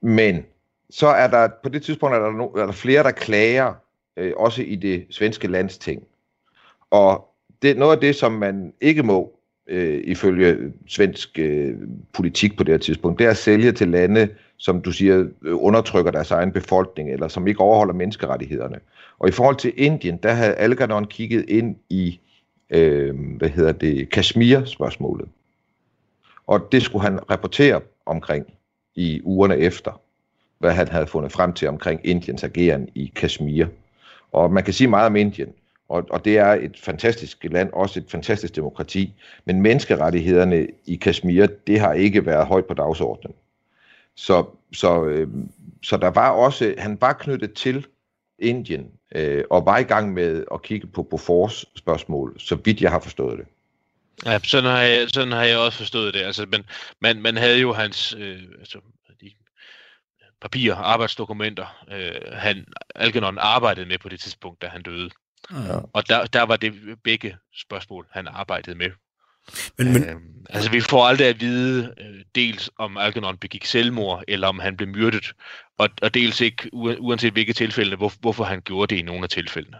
Men 0.00 0.46
så 0.90 1.06
er 1.06 1.26
der 1.26 1.48
på 1.62 1.68
det 1.68 1.82
tidspunkt 1.82 2.16
er 2.16 2.20
der, 2.20 2.30
no, 2.30 2.46
er 2.46 2.66
der 2.66 2.72
flere, 2.72 3.02
der 3.02 3.10
klager, 3.10 3.74
øh, 4.16 4.32
også 4.36 4.62
i 4.62 4.76
det 4.76 5.06
svenske 5.10 5.48
landsting. 5.48 6.02
Og 6.90 7.34
det, 7.62 7.76
noget 7.76 7.94
af 7.94 8.00
det, 8.00 8.16
som 8.16 8.32
man 8.32 8.74
ikke 8.80 9.02
må, 9.02 9.35
øh, 9.68 10.02
ifølge 10.04 10.72
svensk 10.88 11.38
øh, 11.38 11.74
politik 12.12 12.56
på 12.56 12.64
det 12.64 12.72
her 12.72 12.78
tidspunkt, 12.78 13.18
det 13.18 13.26
er 13.26 13.30
at 13.30 13.36
sælge 13.36 13.72
til 13.72 13.88
lande, 13.88 14.28
som 14.56 14.82
du 14.82 14.92
siger, 14.92 15.26
øh, 15.42 15.54
undertrykker 15.64 16.10
deres 16.10 16.30
egen 16.30 16.52
befolkning, 16.52 17.12
eller 17.12 17.28
som 17.28 17.46
ikke 17.46 17.60
overholder 17.60 17.94
menneskerettighederne. 17.94 18.78
Og 19.18 19.28
i 19.28 19.32
forhold 19.32 19.56
til 19.56 19.72
Indien, 19.76 20.16
der 20.16 20.32
havde 20.32 20.54
Algernon 20.54 21.04
kigget 21.04 21.44
ind 21.48 21.76
i, 21.90 22.20
øh, 22.70 23.14
hvad 23.36 23.48
hedder 23.48 23.72
det, 23.72 24.10
Kashmir-spørgsmålet. 24.10 25.28
Og 26.46 26.68
det 26.72 26.82
skulle 26.82 27.02
han 27.02 27.30
rapportere 27.30 27.80
omkring 28.06 28.46
i 28.94 29.20
ugerne 29.24 29.58
efter, 29.58 30.00
hvad 30.58 30.72
han 30.72 30.88
havde 30.88 31.06
fundet 31.06 31.32
frem 31.32 31.52
til 31.52 31.68
omkring 31.68 32.00
Indiens 32.04 32.44
ageren 32.44 32.88
i 32.94 33.12
Kashmir. 33.16 33.66
Og 34.32 34.52
man 34.52 34.64
kan 34.64 34.74
sige 34.74 34.88
meget 34.88 35.06
om 35.06 35.16
Indien, 35.16 35.48
og, 35.88 36.06
og 36.10 36.24
det 36.24 36.38
er 36.38 36.46
et 36.46 36.78
fantastisk 36.80 37.44
land, 37.44 37.70
også 37.72 38.00
et 38.00 38.10
fantastisk 38.10 38.56
demokrati, 38.56 39.12
men 39.44 39.60
menneskerettighederne 39.60 40.66
i 40.86 40.96
Kashmir, 40.96 41.46
det 41.66 41.80
har 41.80 41.92
ikke 41.92 42.26
været 42.26 42.46
højt 42.46 42.64
på 42.64 42.74
dagsordenen. 42.74 43.36
Så, 44.14 44.44
så, 44.72 45.04
øh, 45.04 45.28
så 45.82 45.96
der 45.96 46.10
var 46.10 46.30
også, 46.30 46.74
han 46.78 47.00
var 47.00 47.12
knyttet 47.12 47.52
til 47.52 47.86
Indien, 48.38 48.90
øh, 49.14 49.44
og 49.50 49.66
var 49.66 49.78
i 49.78 49.82
gang 49.82 50.12
med 50.12 50.44
at 50.52 50.62
kigge 50.62 50.86
på 50.86 51.02
Bofors 51.02 51.64
spørgsmål, 51.76 52.40
så 52.40 52.54
vidt 52.54 52.80
jeg 52.80 52.90
har 52.90 53.00
forstået 53.00 53.38
det. 53.38 53.46
Ja, 54.24 54.38
sådan 54.44 54.70
har 54.70 54.80
jeg, 54.80 55.10
sådan 55.10 55.32
har 55.32 55.44
jeg 55.44 55.58
også 55.58 55.78
forstået 55.78 56.14
det. 56.14 56.20
Altså, 56.20 56.46
men 56.50 56.64
man, 57.00 57.22
man 57.22 57.36
havde 57.36 57.60
jo 57.60 57.72
hans 57.72 58.14
øh, 58.18 58.42
altså, 58.58 58.78
de 59.20 59.30
papirer, 60.40 60.76
arbejdsdokumenter, 60.76 61.84
øh, 61.92 62.32
han, 62.32 62.66
Algernon 62.94 63.38
arbejdede 63.38 63.86
med 63.86 63.98
på 63.98 64.08
det 64.08 64.20
tidspunkt, 64.20 64.62
da 64.62 64.66
han 64.66 64.82
døde. 64.82 65.10
Ja. 65.52 65.78
Og 65.92 66.08
der, 66.08 66.26
der 66.26 66.42
var 66.42 66.56
det 66.56 66.74
begge 67.04 67.36
spørgsmål, 67.56 68.06
han 68.10 68.28
arbejdede 68.28 68.78
med. 68.78 68.90
Men, 69.78 69.92
men... 69.92 70.04
Øh, 70.04 70.16
altså, 70.50 70.70
vi 70.70 70.80
får 70.80 71.06
aldrig 71.06 71.26
at 71.26 71.40
vide 71.40 71.94
øh, 72.00 72.24
dels, 72.34 72.70
om 72.78 72.96
Algernon 72.96 73.36
begik 73.36 73.64
selvmord, 73.64 74.24
eller 74.28 74.48
om 74.48 74.58
han 74.58 74.76
blev 74.76 74.88
myrdet, 74.88 75.32
og, 75.78 75.88
og 76.02 76.14
dels 76.14 76.40
ikke, 76.40 76.70
uanset 77.00 77.32
hvilke 77.32 77.52
tilfælde, 77.52 77.96
hvor, 77.96 78.12
hvorfor 78.20 78.44
han 78.44 78.60
gjorde 78.64 78.94
det 78.94 79.00
i 79.00 79.04
nogle 79.04 79.22
af 79.22 79.28
tilfældene. 79.28 79.76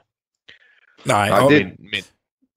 Nej, 1.05 1.31
og, 1.31 1.53
men, 1.53 1.67
men, 1.79 2.05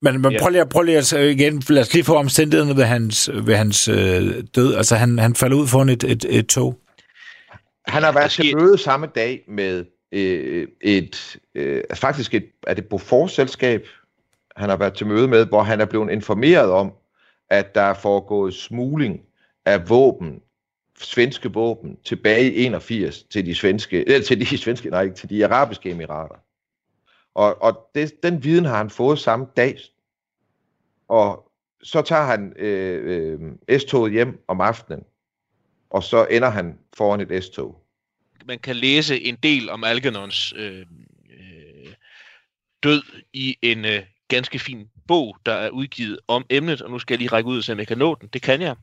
men, 0.02 0.22
men 0.22 0.32
ja. 0.32 0.42
prøv 0.42 0.50
lige, 0.50 0.66
prøv 0.66 0.84
lige 0.84 0.98
at, 0.98 1.14
igen, 1.14 1.64
lad 1.70 1.82
os 1.82 1.94
lige 1.94 2.04
få 2.04 2.16
omstændighederne 2.16 2.78
ved 2.78 2.84
hans, 2.84 3.30
ved 3.34 3.56
hans 3.56 3.88
øh, 3.88 4.44
død. 4.56 4.76
Altså, 4.76 4.96
han, 4.96 5.20
han 5.20 5.36
falder 5.36 5.58
ud 5.58 5.68
foran 5.68 5.90
et, 5.90 6.04
et, 6.04 6.26
et 6.30 6.48
tog. 6.50 6.80
Han 7.88 8.04
har 8.04 8.12
været 8.12 8.32
til 8.32 8.58
møde 8.58 8.78
samme 8.78 9.08
dag 9.16 9.44
med 9.48 9.86
øh, 10.12 10.68
et, 10.82 11.38
øh, 11.56 11.84
faktisk 11.94 12.34
et, 12.34 12.52
er 12.68 12.74
det 12.74 12.90
Bofors-selskab, 12.90 13.88
han 14.56 14.70
har 14.70 14.78
været 14.78 14.94
til 14.94 15.08
møde 15.08 15.28
med, 15.28 15.46
hvor 15.46 15.64
han 15.64 15.82
er 15.82 15.86
blevet 15.86 16.12
informeret 16.12 16.72
om, 16.72 16.94
at 17.50 17.76
der 17.76 17.82
er 17.82 17.94
foregået 17.94 18.54
smugling 18.54 19.22
af 19.66 19.90
våben, 19.90 20.42
svenske 21.00 21.54
våben, 21.54 21.98
tilbage 22.04 22.52
i 22.54 22.66
81 22.66 23.24
til 23.24 23.46
de 23.46 23.56
svenske, 23.56 24.08
eller 24.10 24.26
til 24.28 24.40
de 24.40 24.58
svenske, 24.58 24.90
nej, 24.90 25.10
til 25.10 25.30
de 25.30 25.46
arabiske 25.46 25.92
emirater. 25.92 26.36
Og, 27.34 27.62
og 27.62 27.90
det, 27.96 28.24
den 28.24 28.44
viden 28.44 28.66
har 28.66 28.78
han 28.78 28.90
fået 28.90 29.20
samme 29.20 29.48
dag. 29.58 29.80
Og 31.08 31.52
så 31.84 32.02
tager 32.02 32.24
han 32.24 32.54
øh, 32.56 33.38
øh, 33.72 33.80
S-toget 33.80 34.12
hjem 34.12 34.44
om 34.48 34.62
aftenen, 34.62 35.04
og 35.90 36.04
så 36.04 36.28
ender 36.30 36.50
han 36.50 36.80
foran 36.98 37.22
et 37.22 37.44
S-tog. 37.44 37.79
Man 38.50 38.60
kan 38.60 38.76
læse 38.76 39.22
en 39.22 39.36
del 39.36 39.70
om 39.70 39.84
Algernons 39.84 40.54
øh, 40.56 40.86
øh, 41.32 41.94
død 42.84 43.04
i 43.34 43.58
en 43.62 43.86
øh, 43.86 44.04
ganske 44.28 44.60
fin 44.60 44.88
bog, 45.08 45.38
der 45.46 45.54
er 45.54 45.70
udgivet 45.70 46.20
om 46.28 46.46
emnet, 46.50 46.82
og 46.82 46.92
nu 46.92 47.00
skal 47.00 47.14
jeg 47.14 47.20
lige 47.20 47.32
række 47.32 47.50
ud, 47.50 47.58
og 47.58 47.64
se, 47.64 47.72
om 47.72 47.80
jeg 47.80 47.88
kan 47.88 47.98
nå 47.98 48.18
den. 48.22 48.30
Det 48.34 48.42
kan 48.42 48.62
jeg. 48.62 48.76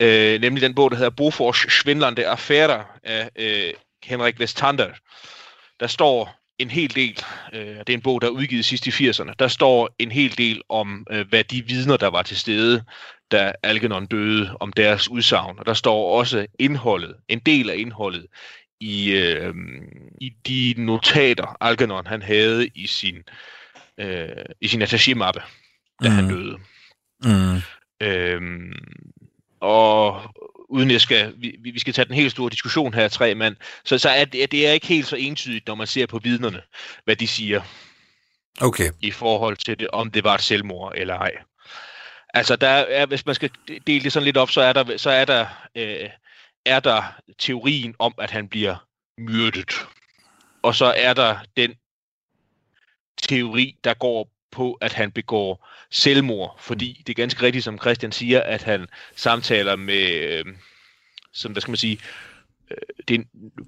Øh, 0.00 0.40
nemlig 0.40 0.62
den 0.62 0.74
bog, 0.74 0.90
der 0.90 0.96
hedder 0.96 1.10
Bofors 1.10 1.56
Svindlande 1.56 2.26
Affærer 2.26 2.84
af 3.02 3.30
øh, 3.36 3.74
Henrik 4.04 4.38
Vestander. 4.38 4.90
Der 5.80 5.86
står 5.86 6.42
en 6.58 6.70
hel 6.70 6.94
del, 6.94 7.24
øh, 7.52 7.78
det 7.78 7.88
er 7.88 7.94
en 7.94 8.02
bog, 8.02 8.20
der 8.20 8.26
er 8.26 8.32
udgivet 8.32 8.64
sidst 8.64 8.86
i 8.86 8.90
80'erne, 8.90 9.32
der 9.38 9.48
står 9.48 9.94
en 9.98 10.12
hel 10.12 10.38
del 10.38 10.62
om, 10.68 11.06
øh, 11.10 11.28
hvad 11.28 11.44
de 11.44 11.66
vidner, 11.66 11.96
der 11.96 12.08
var 12.08 12.22
til 12.22 12.38
stede, 12.38 12.84
da 13.32 13.52
Algernon 13.62 14.06
døde, 14.06 14.56
om 14.60 14.72
deres 14.72 15.08
udsagn. 15.08 15.58
Og 15.58 15.66
der 15.66 15.74
står 15.74 16.18
også 16.18 16.46
indholdet, 16.58 17.14
en 17.28 17.38
del 17.38 17.70
af 17.70 17.76
indholdet, 17.76 18.26
i, 18.82 19.10
øh, 19.10 19.54
i 20.20 20.32
de 20.46 20.74
notater, 20.76 21.56
Algernon 21.60 22.06
han 22.06 22.22
havde 22.22 22.68
i 22.74 22.86
sin, 22.86 23.22
øh, 23.98 24.28
i 24.60 24.68
sin 24.68 24.82
attaché-mappe, 24.82 25.42
da 26.02 26.08
mm. 26.08 26.14
han 26.14 26.28
døde. 26.28 26.58
Mm. 27.24 27.62
Øhm, 28.00 28.72
og 29.60 30.22
uden 30.68 30.90
jeg 30.90 31.00
skal, 31.00 31.34
vi, 31.36 31.56
vi 31.72 31.78
skal 31.78 31.92
tage 31.92 32.04
den 32.04 32.14
helt 32.14 32.30
store 32.32 32.50
diskussion 32.50 32.94
her, 32.94 33.08
tre 33.08 33.34
mand, 33.34 33.56
så, 33.84 33.98
så 33.98 34.08
er 34.08 34.24
det, 34.24 34.52
det 34.52 34.66
er 34.66 34.72
ikke 34.72 34.86
helt 34.86 35.06
så 35.06 35.16
entydigt, 35.16 35.66
når 35.66 35.74
man 35.74 35.86
ser 35.86 36.06
på 36.06 36.18
vidnerne, 36.18 36.62
hvad 37.04 37.16
de 37.16 37.26
siger. 37.26 37.62
Okay. 38.60 38.90
I 39.00 39.10
forhold 39.10 39.56
til, 39.56 39.78
det, 39.78 39.88
om 39.88 40.10
det 40.10 40.24
var 40.24 40.34
et 40.34 40.42
selvmord 40.42 40.92
eller 40.96 41.14
ej. 41.14 41.32
Altså, 42.34 42.56
der 42.56 42.68
er, 42.68 43.06
hvis 43.06 43.26
man 43.26 43.34
skal 43.34 43.50
dele 43.86 44.04
det 44.04 44.12
sådan 44.12 44.24
lidt 44.24 44.36
op, 44.36 44.50
så 44.50 44.60
er 44.60 44.72
der, 44.72 44.96
så 44.96 45.10
er 45.10 45.24
der, 45.24 45.46
øh, 45.76 46.08
er 46.64 46.80
der 46.80 47.02
teorien 47.38 47.94
om, 47.98 48.14
at 48.18 48.30
han 48.30 48.48
bliver 48.48 48.86
myrdet. 49.18 49.86
Og 50.62 50.74
så 50.74 50.94
er 50.96 51.14
der 51.14 51.38
den 51.56 51.74
teori, 53.22 53.76
der 53.84 53.94
går 53.94 54.30
på, 54.50 54.72
at 54.72 54.92
han 54.92 55.12
begår 55.12 55.68
selvmord, 55.90 56.56
fordi 56.58 57.02
det 57.06 57.12
er 57.12 57.22
ganske 57.22 57.42
rigtigt, 57.42 57.64
som 57.64 57.78
Christian 57.78 58.12
siger, 58.12 58.40
at 58.40 58.62
han 58.62 58.86
samtaler 59.16 59.76
med, 59.76 60.10
øh, 60.10 60.44
som 61.32 61.52
hvad 61.52 61.62
skal 61.62 61.70
man 61.70 61.76
sige, 61.76 61.98
øh, 62.70 62.76
det 63.08 63.20
er 63.20 63.24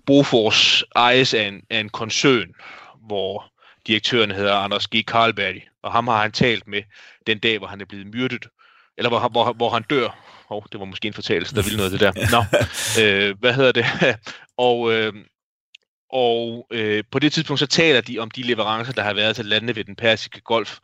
Bofors 0.06 0.84
ejes 0.96 1.34
af 1.34 1.42
en, 1.42 1.62
af 1.70 1.80
en 1.80 1.88
koncern, 1.88 2.54
hvor 3.06 3.52
direktøren 3.86 4.30
hedder 4.30 4.54
Anders 4.54 4.88
G. 4.88 5.06
Karlberg, 5.06 5.54
og 5.82 5.92
ham 5.92 6.08
har 6.08 6.22
han 6.22 6.32
talt 6.32 6.68
med 6.68 6.82
den 7.26 7.38
dag, 7.38 7.58
hvor 7.58 7.66
han 7.66 7.80
er 7.80 7.84
blevet 7.84 8.06
myrdet, 8.06 8.46
eller 8.96 9.08
hvor, 9.08 9.28
hvor, 9.28 9.52
hvor 9.52 9.70
han 9.70 9.82
dør. 9.82 10.23
Åh, 10.50 10.56
oh, 10.56 10.62
det 10.72 10.80
var 10.80 10.86
måske 10.86 11.08
en 11.08 11.14
fortælling, 11.14 11.56
der 11.56 11.62
ville 11.62 11.76
noget 11.76 11.92
det 11.92 12.00
der. 12.00 12.12
Nå, 12.30 12.44
øh, 13.02 13.38
hvad 13.38 13.54
hedder 13.54 13.72
det? 13.72 13.86
og 14.56 14.92
øh, 14.92 15.12
og 16.10 16.66
øh, 16.70 17.04
på 17.10 17.18
det 17.18 17.32
tidspunkt 17.32 17.60
så 17.60 17.66
taler 17.66 18.00
de 18.00 18.18
om 18.18 18.30
de 18.30 18.42
leverancer, 18.42 18.92
der 18.92 19.02
har 19.02 19.14
været 19.14 19.36
til 19.36 19.46
landene 19.46 19.76
ved 19.76 19.84
den 19.84 19.96
persiske 19.96 20.40
golf. 20.40 20.78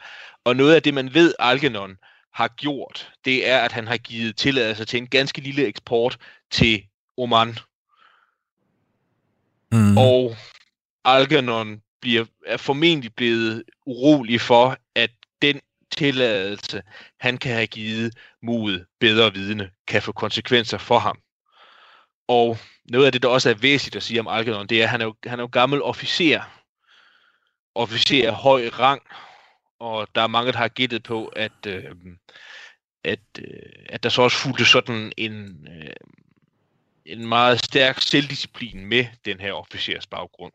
Og 0.45 0.57
noget 0.57 0.75
af 0.75 0.83
det, 0.83 0.95
man 0.95 1.15
ved, 1.15 1.35
Algernon 1.39 1.97
har 2.35 2.49
gjort, 2.49 3.13
det 3.25 3.49
er, 3.49 3.59
at 3.59 3.73
han 3.73 3.87
har 3.87 3.97
givet 3.97 4.37
tilladelse 4.37 4.85
til 4.85 4.97
en 4.97 5.07
ganske 5.07 5.41
lille 5.41 5.67
eksport 5.67 6.19
til 6.51 6.83
Oman. 7.17 7.59
Mm. 9.73 9.99
Og 9.99 10.37
Algernon 11.05 11.81
bliver, 12.01 12.25
er 12.47 12.57
formentlig 12.57 13.15
blevet 13.15 13.63
urolig 13.87 14.41
for, 14.41 14.77
at 14.95 15.11
den 15.43 15.61
tilladelse, 15.97 16.83
han 17.21 17.39
kan 17.39 17.55
have 17.55 17.67
givet 17.67 18.15
mod 18.43 18.85
bedre 19.01 19.35
vidne, 19.35 19.71
kan 19.87 20.03
få 20.03 20.13
konsekvenser 20.13 20.79
for 20.79 20.99
ham. 20.99 21.19
Og 22.29 22.59
noget 22.85 23.07
af 23.07 23.13
det, 23.13 23.23
der 23.23 23.29
også 23.29 23.51
er 23.51 23.55
væsentligt 23.55 23.97
at 23.97 24.03
sige 24.03 24.21
om 24.21 24.29
Algernon, 24.29 24.67
det 24.67 24.79
er, 24.81 24.85
at 24.85 24.91
han 24.91 25.01
er 25.01 25.05
jo, 25.05 25.15
han 25.27 25.39
er 25.39 25.43
jo 25.43 25.49
gammel 25.53 25.83
officer. 25.83 26.43
Officer 27.75 28.29
af 28.29 28.35
høj 28.35 28.69
rang, 28.69 29.03
og 29.79 30.09
der 30.15 30.23
er 30.23 30.27
mange, 30.27 30.53
der 30.53 30.59
har 30.59 30.69
gættet 30.69 31.03
på, 31.03 31.27
at, 31.27 31.67
øh, 31.67 31.85
at, 33.05 33.21
øh, 33.39 33.73
at 33.89 34.03
der 34.03 34.09
så 34.09 34.23
også 34.23 34.37
fulgte 34.37 34.65
sådan 34.65 35.13
en, 35.17 35.69
øh, 35.69 35.93
en 37.05 37.29
meget 37.29 37.59
stærk 37.65 38.01
selvdisciplin 38.01 38.87
med 38.87 39.07
den 39.25 39.41
her 39.41 39.53
officers 39.53 40.07
baggrund. 40.07 40.53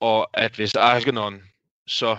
Og 0.00 0.28
at 0.32 0.52
hvis 0.52 0.74
Algernon 0.74 1.42
så 1.86 2.18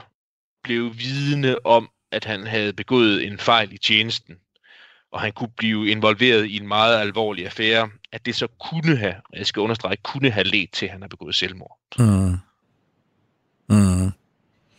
blev 0.63 0.97
vidne 0.97 1.65
om, 1.65 1.89
at 2.11 2.25
han 2.25 2.47
havde 2.47 2.73
begået 2.73 3.25
en 3.25 3.39
fejl 3.39 3.73
i 3.73 3.77
tjenesten, 3.77 4.35
og 5.11 5.21
han 5.21 5.31
kunne 5.31 5.51
blive 5.57 5.89
involveret 5.89 6.45
i 6.45 6.57
en 6.57 6.67
meget 6.67 6.99
alvorlig 6.99 7.45
affære, 7.45 7.89
at 8.11 8.25
det 8.25 8.35
så 8.35 8.47
kunne 8.47 8.97
have, 8.97 9.15
jeg 9.33 9.47
skal 9.47 9.59
understrege, 9.59 9.97
kunne 10.03 10.31
have 10.31 10.43
ledt 10.43 10.71
til, 10.71 10.85
at 10.85 10.91
han 10.91 11.01
har 11.01 11.07
begået 11.07 11.35
selvmord. 11.35 11.77
Mm. 11.99 12.37
Mm. 13.69 14.11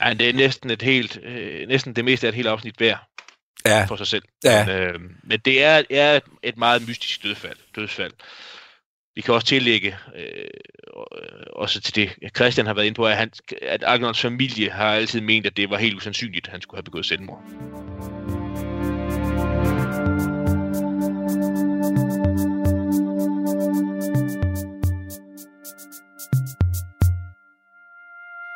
Ja, 0.00 0.14
det 0.14 0.28
er 0.28 0.32
næsten 0.32 0.70
et 0.70 0.82
helt, 0.82 1.18
øh, 1.22 1.68
næsten 1.68 1.96
det 1.96 2.04
meste 2.04 2.26
af 2.26 2.28
et 2.28 2.34
helt 2.34 2.48
afsnit 2.48 2.80
værd 2.80 3.08
ja. 3.66 3.84
for 3.84 3.96
sig 3.96 4.06
selv. 4.06 4.22
Ja. 4.44 4.66
Men, 4.66 4.76
øh, 4.76 5.00
men 5.22 5.40
det 5.44 5.64
er, 5.64 5.82
er 5.90 6.16
et, 6.16 6.22
et 6.42 6.56
meget 6.56 6.88
mystisk 6.88 7.22
dødsfald. 7.22 7.56
dødsfald 7.76 8.12
vi 9.18 9.22
kan 9.22 9.34
også 9.34 9.46
tillægge 9.46 9.96
øh, 10.16 10.48
også 11.52 11.80
til 11.80 11.94
det, 11.94 12.30
Christian 12.36 12.66
har 12.66 12.74
været 12.74 12.86
inde 12.86 12.96
på, 12.96 13.06
at, 13.06 13.16
han, 13.16 13.30
at 13.62 13.84
Agnons 13.86 14.20
familie 14.20 14.70
har 14.70 14.94
altid 14.94 15.20
ment, 15.20 15.46
at 15.46 15.56
det 15.56 15.70
var 15.70 15.78
helt 15.78 15.96
usandsynligt, 15.96 16.46
at 16.46 16.52
han 16.52 16.60
skulle 16.60 16.78
have 16.78 16.84
begået 16.84 17.06
selvmord. 17.06 17.44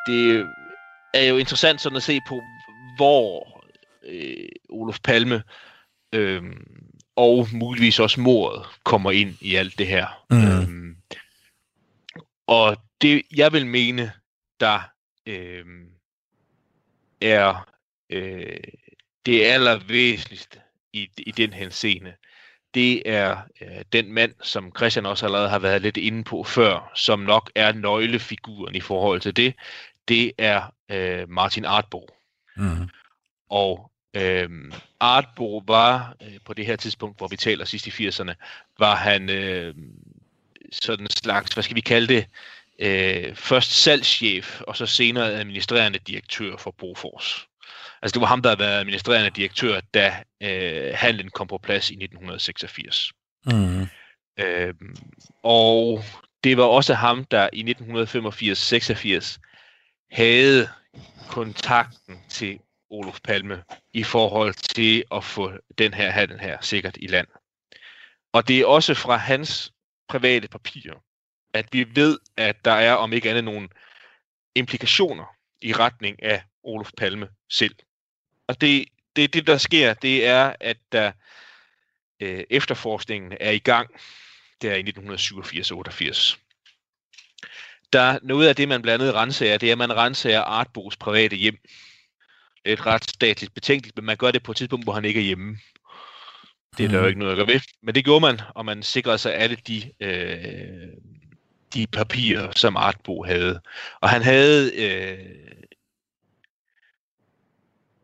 Det 0.07 0.47
er 1.15 1.29
jo 1.29 1.37
interessant 1.37 1.81
sådan 1.81 1.97
at 1.97 2.03
se 2.03 2.21
på, 2.29 2.41
hvor 2.97 3.63
øh, 4.09 4.49
Olof 4.71 4.99
Palme 5.05 5.43
øh, 6.13 6.43
og 7.17 7.49
muligvis 7.53 8.01
også 8.01 8.21
mordet 8.21 8.67
kommer 8.85 9.11
ind 9.11 9.37
i 9.41 9.55
alt 9.55 9.79
det 9.79 9.87
her. 9.87 10.25
Mm. 10.31 10.45
Øhm, 10.45 10.97
og 12.47 12.77
det, 13.03 13.23
jeg 13.37 13.53
vil 13.53 13.67
mene, 13.67 14.13
der 14.61 14.81
øh, 15.27 15.65
er 17.21 17.69
øh, 18.11 18.57
det 19.27 19.45
allervæsentligste 19.45 20.61
i, 20.93 21.09
i 21.19 21.31
den 21.31 21.53
her 21.53 21.71
scene, 21.71 22.15
det 22.75 23.03
er 23.11 23.37
øh, 23.61 23.85
den 23.93 24.13
mand, 24.13 24.35
som 24.43 24.73
Christian 24.77 25.07
også 25.07 25.27
allerede 25.27 25.49
har 25.49 25.59
været 25.59 25.83
lidt 25.83 25.97
inde 25.97 26.25
på 26.25 26.45
før, 26.45 26.93
som 26.95 27.21
nok 27.21 27.51
er 27.55 27.73
nøglefiguren 27.73 28.75
i 28.75 28.81
forhold 28.81 29.21
til 29.21 29.37
det. 29.37 29.55
Det 30.09 30.33
er 30.39 30.75
øh, 30.89 31.29
Martin 31.29 31.65
Artbo. 31.65 32.09
Mm. 32.57 32.89
Og 33.49 33.92
øh, 34.15 34.49
Artbo 35.01 35.63
var 35.67 36.17
øh, 36.23 36.39
på 36.45 36.55
det 36.55 36.67
her 36.67 36.77
tidspunkt, 36.77 37.19
hvor 37.19 37.29
vi 37.29 37.37
taler 37.37 37.65
sidst 37.65 37.87
i 37.87 38.09
80'erne, 38.09 38.33
var 38.79 38.97
han 38.97 39.31
øh, 39.31 39.75
sådan 40.73 41.05
en 41.05 41.11
slags, 41.11 41.55
hvad 41.55 41.65
skal 41.65 41.77
vi 41.77 41.81
kalde 41.81 42.15
det, 42.15 42.27
øh, 42.79 43.35
først 43.35 43.71
salgschef, 43.71 44.61
og 44.61 44.77
så 44.77 44.87
senere 44.87 45.33
administrerende 45.33 45.99
direktør 45.99 46.57
for 46.57 46.71
Bofors. 46.71 47.47
Altså 48.03 48.15
det 48.15 48.21
var 48.21 48.27
ham, 48.27 48.43
der 48.43 48.51
havde 48.51 48.59
været 48.59 48.81
administrerende 48.81 49.31
direktør, 49.31 49.81
da 49.95 50.17
øh, 50.41 50.93
handlen 50.95 51.31
kom 51.31 51.47
på 51.47 51.59
plads 51.59 51.91
i 51.91 51.95
1986. 51.95 53.13
Mm. 53.47 53.87
Øh, 54.39 54.75
og 55.43 56.05
det 56.45 56.57
var 56.57 56.65
også 56.65 56.95
ham, 56.95 57.25
der 57.25 57.49
i 57.53 57.75
1985-86 59.23 59.39
havde 60.13 60.69
kontakten 61.29 62.19
til 62.29 62.59
Olof 62.93 63.21
Palme 63.25 63.65
i 63.93 64.03
forhold 64.03 64.55
til 64.55 65.05
at 65.13 65.25
få 65.25 65.53
den 65.79 65.95
her 65.95 66.11
handel 66.11 66.41
her 66.41 66.59
sikkert 66.61 66.97
i 67.01 67.07
land. 67.07 67.27
Og 68.33 68.49
det 68.49 68.61
er 68.61 68.67
også 68.67 68.95
fra 68.95 69.17
hans 69.17 69.73
private 70.09 70.49
papirer, 70.49 71.05
at 71.55 71.67
vi 71.73 71.87
ved, 71.95 72.19
at 72.37 72.65
der 72.65 72.73
er 72.73 72.95
om 72.95 73.13
ikke 73.13 73.31
andet 73.31 73.45
nogle 73.45 73.69
implikationer 74.55 75.25
i 75.63 75.73
retning 75.73 76.23
af 76.23 76.43
Olof 76.63 76.91
Palme 76.97 77.29
selv. 77.51 77.75
Og 78.47 78.61
det, 78.61 78.89
det, 79.17 79.35
det 79.35 79.47
der 79.47 79.59
sker, 79.59 79.95
det 79.95 80.27
er, 80.27 80.57
at 80.61 80.77
der 80.93 81.13
øh, 82.21 82.45
efterforskningen 82.51 83.37
er 83.41 83.51
i 83.51 83.59
gang 83.59 83.91
der 84.63 84.75
i 84.75 84.83
1987-88. 84.83 86.39
Der 87.93 88.19
noget 88.23 88.49
af 88.49 88.57
det, 88.57 88.69
man 88.69 88.83
blandt 88.83 89.03
andet 89.03 89.15
renser, 89.15 89.59
det 89.59 89.69
er, 89.69 89.73
at 89.73 89.79
man 89.79 89.97
renser 89.97 90.41
Artbos 90.41 90.97
private 90.97 91.37
hjem. 91.37 91.59
Et 92.65 92.87
ret 92.87 93.11
statligt 93.11 93.55
betænkeligt, 93.55 93.97
men 93.97 94.05
man 94.05 94.17
gør 94.17 94.31
det 94.31 94.43
på 94.43 94.53
et 94.53 94.57
tidspunkt, 94.57 94.85
hvor 94.85 94.93
han 94.93 95.05
ikke 95.05 95.21
er 95.21 95.25
hjemme. 95.25 95.59
Det 96.79 96.85
er 96.85 96.89
der 96.89 96.99
jo 96.99 97.07
ikke 97.07 97.19
noget 97.19 97.33
at 97.33 97.37
gøre 97.37 97.47
ved. 97.47 97.61
Men 97.83 97.95
det 97.95 98.05
gjorde 98.05 98.21
man, 98.21 98.41
og 98.55 98.65
man 98.65 98.83
sikrede 98.83 99.19
sig 99.19 99.35
alle 99.35 99.57
de, 99.57 99.93
øh, 100.01 100.89
de 101.75 101.87
papirer, 101.87 102.53
som 102.57 102.77
Artbo 102.77 103.25
havde. 103.25 103.61
Og 104.01 104.09
han 104.09 104.23
havde 104.23 104.73
øh, 104.77 105.19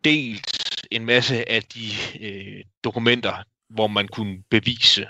delt 0.04 0.86
en 0.90 1.04
masse 1.04 1.48
af 1.48 1.62
de 1.62 1.90
øh, 2.20 2.64
dokumenter, 2.84 3.44
hvor 3.68 3.86
man 3.86 4.08
kunne 4.08 4.42
bevise 4.50 5.06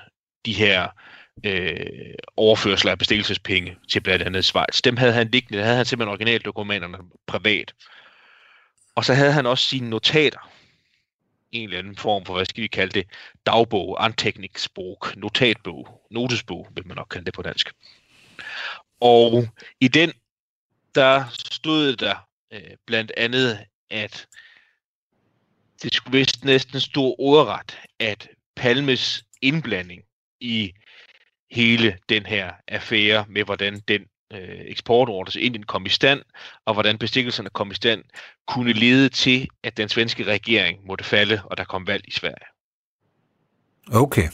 de 0.46 0.53
her 0.53 0.88
øh, 1.44 2.14
overførsler 2.36 2.90
af 2.90 2.99
bestikkelsespenge 2.99 3.76
til 3.90 4.01
blandt 4.01 4.22
andet 4.22 4.44
Schweiz. 4.44 4.82
Dem 4.84 4.96
havde 4.96 5.12
han 5.12 5.28
liggende, 5.28 5.59
der 5.59 5.64
havde 5.64 5.76
han 5.76 5.86
simpelthen 5.86 6.12
originaldokumenterne 6.12 6.99
privat. 7.26 7.74
Og 8.99 9.05
så 9.05 9.14
havde 9.14 9.32
han 9.32 9.46
også 9.46 9.64
sine 9.64 9.90
notater. 9.90 10.51
En 11.53 11.64
eller 11.64 11.78
anden 11.78 11.96
form 11.96 12.24
for, 12.24 12.34
hvad 12.34 12.44
skal 12.44 12.62
vi 12.62 12.68
kalde 12.68 12.92
det, 12.92 13.07
dagbog, 13.46 14.05
antekniksbog, 14.05 14.99
notatbog, 15.16 16.07
notesbog, 16.11 16.68
vil 16.74 16.86
man 16.86 16.96
nok 16.96 17.07
kalde 17.11 17.24
det 17.24 17.34
på 17.34 17.42
dansk. 17.42 17.72
Og 19.01 19.49
i 19.80 19.88
den, 19.88 20.12
der 20.94 21.24
stod 21.32 21.96
der 21.96 22.28
øh, 22.53 22.76
blandt 22.86 23.12
andet, 23.16 23.66
at 23.90 24.26
det 25.82 25.94
skulle 25.94 26.18
vist 26.18 26.44
næsten 26.44 26.80
stå 26.80 27.16
ordret, 27.18 27.78
at 27.99 28.28
Palmes 28.57 29.24
indblanding 29.42 30.03
i 30.40 30.72
hele 31.51 31.99
den 32.09 32.26
her 32.26 32.53
affære 32.68 33.26
med, 33.28 33.44
hvordan 33.44 33.80
den 33.88 34.07
øh, 34.33 34.61
eksportordre 34.64 35.33
til 35.33 35.45
Indien 35.45 35.62
kom 35.62 35.87
i 35.87 35.89
stand, 35.89 36.22
og 36.64 36.74
hvordan 36.74 36.99
bestikkelserne 36.99 37.51
kom 37.51 37.70
i 37.70 37.74
stand, 37.74 38.05
kunne 38.47 38.72
lede 38.72 39.09
til, 39.09 39.49
at 39.62 39.76
den 39.76 39.89
svenske 39.89 40.24
regering 40.24 40.87
måtte 40.87 41.05
falde, 41.05 41.43
og 41.45 41.57
der 41.57 41.64
kom 41.64 41.87
valg 41.87 42.05
i 42.09 42.11
Sverige. 42.11 42.47
Okay. 43.93 44.29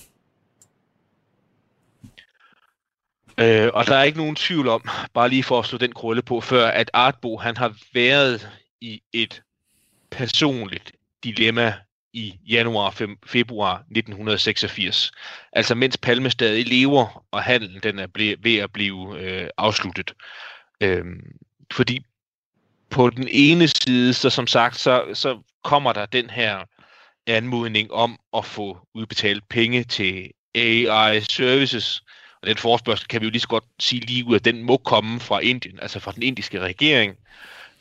Øh, 3.38 3.70
og 3.74 3.86
der 3.86 3.97
er 3.97 4.03
ikke 4.03 4.18
nogen 4.18 4.36
tvivl 4.36 4.68
om, 4.68 4.88
bare 5.14 5.28
lige 5.28 5.42
for 5.42 5.59
at 5.59 5.66
slå 5.66 5.78
den 5.78 5.92
krølle 5.92 6.22
på 6.22 6.40
før, 6.40 6.66
at 6.66 6.90
Artbo 6.92 7.36
han 7.36 7.57
har 7.57 7.76
været 7.95 8.49
i 8.80 9.03
et 9.12 9.42
personligt 10.11 10.92
dilemma 11.24 11.74
i 12.14 12.38
januar 12.46 12.90
fem, 12.90 13.18
februar 13.26 13.74
1986. 13.76 15.12
Altså 15.52 15.74
mens 15.74 15.96
Palme 15.96 16.30
stadig 16.30 16.66
lever, 16.68 17.24
og 17.30 17.42
handlen 17.42 17.80
den 17.82 17.98
er 17.98 18.06
ble, 18.06 18.36
ved 18.42 18.56
at 18.56 18.72
blive 18.72 19.20
øh, 19.20 19.48
afsluttet. 19.56 20.12
Øhm, 20.80 21.20
fordi 21.72 22.00
på 22.90 23.10
den 23.10 23.28
ene 23.30 23.68
side, 23.68 24.14
så 24.14 24.30
som 24.30 24.46
sagt, 24.46 24.76
så, 24.76 25.04
så 25.14 25.38
kommer 25.64 25.92
der 25.92 26.06
den 26.06 26.30
her 26.30 26.64
anmodning 27.26 27.92
om 27.92 28.18
at 28.36 28.44
få 28.44 28.78
udbetalt 28.94 29.48
penge 29.48 29.84
til 29.84 30.30
AI 30.54 31.20
Services, 31.20 32.02
og 32.42 32.48
den 32.48 32.56
forspørgsel 32.56 33.08
kan 33.08 33.20
vi 33.20 33.26
jo 33.26 33.30
lige 33.30 33.40
så 33.40 33.48
godt 33.48 33.64
sige 33.80 34.00
lige 34.00 34.24
ud, 34.24 34.36
at 34.36 34.44
den 34.44 34.62
må 34.62 34.76
komme 34.76 35.20
fra 35.20 35.38
Indien, 35.38 35.78
altså 35.82 36.00
fra 36.00 36.12
den 36.12 36.22
indiske 36.22 36.60
regering. 36.60 37.16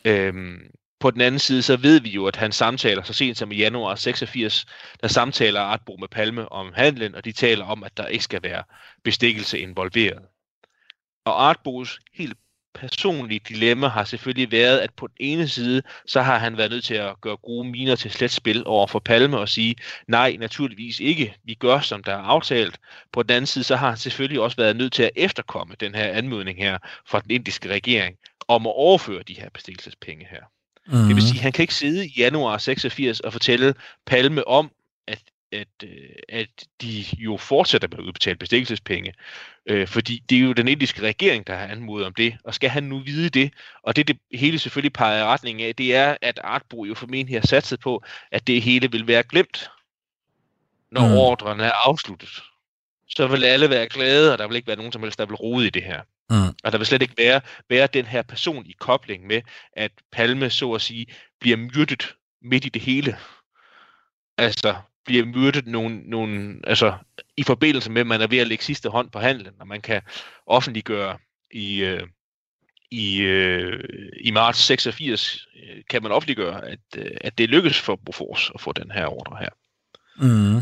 Øhm, 0.06 0.60
på 1.04 1.12
den 1.12 1.22
anden 1.22 1.40
side, 1.40 1.62
så 1.62 1.78
ved 1.78 2.00
vi 2.00 2.10
jo, 2.10 2.26
at 2.26 2.36
han 2.36 2.52
samtaler 2.52 3.04
så 3.04 3.14
sent 3.14 3.38
som 3.38 3.52
i 3.52 3.56
januar 3.56 3.96
86, 3.96 4.66
der 5.02 5.08
samtaler 5.08 5.62
Artbo 5.62 5.98
med 6.00 6.08
Palme 6.08 6.52
om 6.52 6.74
handlen, 6.76 7.16
og 7.16 7.26
de 7.26 7.32
taler 7.32 7.66
om, 7.66 7.84
at 7.84 7.98
der 7.98 8.08
ikke 8.08 8.24
skal 8.24 8.44
være 8.44 8.64
bestikkelse 9.04 9.60
involveret. 9.60 10.22
Og 11.26 11.50
Artbos 11.50 12.00
helt 12.14 12.38
personlige 12.74 13.42
dilemma 13.50 13.88
har 13.88 14.04
selvfølgelig 14.04 14.52
været, 14.52 14.80
at 14.80 14.94
på 14.94 15.08
den 15.08 15.16
ene 15.20 15.48
side, 15.48 15.82
så 16.06 16.22
har 16.22 16.38
han 16.38 16.58
været 16.58 16.72
nødt 16.72 16.84
til 16.84 16.96
at 16.96 17.22
gøre 17.22 17.38
gode 17.38 17.68
miner 17.68 17.96
til 17.96 18.12
slet 18.12 18.32
spil 18.32 18.64
over 18.66 18.88
for 18.88 19.00
Palme 19.00 19.38
og 19.38 19.50
sige, 19.50 19.76
nej, 20.08 20.36
naturligvis 20.40 21.00
ikke, 21.00 21.36
vi 21.44 21.54
gør, 21.54 21.80
som 21.80 22.04
der 22.04 22.14
er 22.14 22.24
aftalt. 22.24 22.80
På 23.12 23.24
den 23.24 23.32
anden 23.32 23.48
side, 23.48 23.64
så 23.64 23.76
har 23.76 23.90
han 23.90 23.98
selvfølgelig 23.98 24.42
også 24.42 24.58
været 24.58 24.76
nødt 24.76 24.94
til 24.94 25.04
at 25.04 25.12
efterkomme 25.16 25.76
den 25.80 25.96
her 25.96 26.08
anmodning 26.08 26.58
her 26.58 26.78
fra 27.06 27.20
den 27.20 27.32
indiske 27.32 27.70
regering 27.70 28.18
om 28.48 28.68
at 28.68 28.74
overføre 28.76 29.24
de 29.24 29.34
her 29.34 29.50
bestikkelsespenge 29.50 30.28
her. 30.32 30.53
Mm. 30.88 30.98
Det 30.98 31.16
vil 31.16 31.24
sige, 31.24 31.38
at 31.38 31.44
han 31.44 31.52
kan 31.52 31.64
ikke 31.64 31.76
sidde 31.76 32.06
i 32.08 32.14
januar 32.18 32.58
86 32.58 33.20
og 33.20 33.32
fortælle 33.34 33.74
Palme 34.06 34.48
om, 34.48 34.72
at, 35.08 35.24
at, 35.52 35.68
øh, 35.84 35.90
at 36.30 36.50
de 36.82 37.06
jo 37.18 37.38
fortsætter 37.38 37.88
med 37.88 37.98
at 37.98 38.04
udbetale 38.04 38.36
bestikkelsespenge, 38.38 39.14
øh, 39.66 39.88
fordi 39.88 40.24
det 40.30 40.36
er 40.36 40.42
jo 40.42 40.54
den 40.54 40.68
indiske 40.68 41.02
regering, 41.02 41.48
der 41.48 41.56
har 41.56 41.68
anmodet 41.68 42.08
om 42.08 42.14
det, 42.14 42.38
og 42.44 42.54
skal 42.54 42.70
han 42.70 42.84
nu 42.84 43.00
vide 43.00 43.30
det, 43.30 43.54
og 43.84 43.96
det 43.96 44.08
det 44.08 44.18
hele 44.34 44.60
selvfølgelig 44.60 44.94
peger 44.94 45.20
i 45.20 45.26
retning 45.26 45.62
af, 45.62 45.76
det 45.76 45.96
er, 45.96 46.18
at 46.22 46.40
Artbo 46.44 46.86
jo 46.86 46.94
formentlig 46.94 47.36
har 47.36 47.48
satset 47.48 47.80
på, 47.80 48.04
at 48.32 48.48
det 48.48 48.62
hele 48.62 48.92
vil 48.92 49.08
være 49.08 49.24
glemt, 49.24 49.70
når 50.92 51.02
Mm. 51.02 51.12
mm. 51.12 51.18
ordren 51.18 51.60
er 51.60 51.72
afsluttet. 51.72 52.44
Så 53.10 53.28
vil 53.28 53.44
alle 53.44 53.70
være 53.70 53.88
glade, 53.88 54.34
og 54.34 54.38
der 54.38 54.48
vil 54.48 54.56
ikke 54.56 54.68
være 54.68 54.78
nogen 54.78 54.92
som 54.92 55.04
helst, 55.04 55.20
der 55.20 55.26
vil 55.26 55.36
rode 55.36 55.68
i 55.68 55.70
det 55.70 55.84
her. 55.84 56.02
Mm. 56.30 56.48
Og 56.64 56.72
der 56.72 56.78
vil 56.78 56.88
slet 56.88 57.02
ikke 57.02 57.18
være, 57.18 57.42
være 57.70 57.88
den 57.88 58.06
her 58.06 58.22
person 58.22 58.66
i 58.66 58.76
kobling 58.80 59.28
med, 59.28 59.42
at 59.74 59.92
Palme, 60.12 60.50
så 60.50 60.72
at 60.72 60.82
sige, 60.82 61.06
bliver 61.40 61.58
myrdet 61.58 62.16
midt 62.42 62.66
i 62.66 62.70
det 62.70 62.82
hele. 62.82 63.18
Altså, 64.38 64.76
bliver 65.06 65.26
myrdet 65.26 65.68
nogen, 65.68 66.04
nogen, 66.06 66.64
altså, 66.68 66.94
i 67.38 67.44
forbindelse 67.44 67.92
med, 67.92 68.02
at 68.02 68.08
man 68.08 68.22
er 68.22 68.28
ved 68.28 68.38
at 68.38 68.48
lægge 68.48 68.64
sidste 68.64 68.90
hånd 68.90 69.12
på 69.12 69.20
handlen, 69.20 69.54
og 69.60 69.68
man 69.68 69.82
kan 69.82 70.02
offentliggøre 70.48 71.18
i, 71.52 71.84
øh, 71.84 72.08
i, 72.92 73.22
øh, 73.22 73.84
i 74.20 74.32
marts 74.32 74.60
86, 74.60 75.48
øh, 75.56 75.84
kan 75.90 76.04
man 76.04 76.12
offentliggøre, 76.12 76.68
at, 76.68 76.80
øh, 76.98 77.12
at 77.22 77.38
det 77.38 77.50
lykkes 77.50 77.80
for 77.80 77.96
Bofors 77.96 78.52
at 78.56 78.62
få 78.62 78.72
den 78.72 78.92
her 78.92 79.08
ordre 79.08 79.38
her. 79.40 79.50
Mm. 80.18 80.62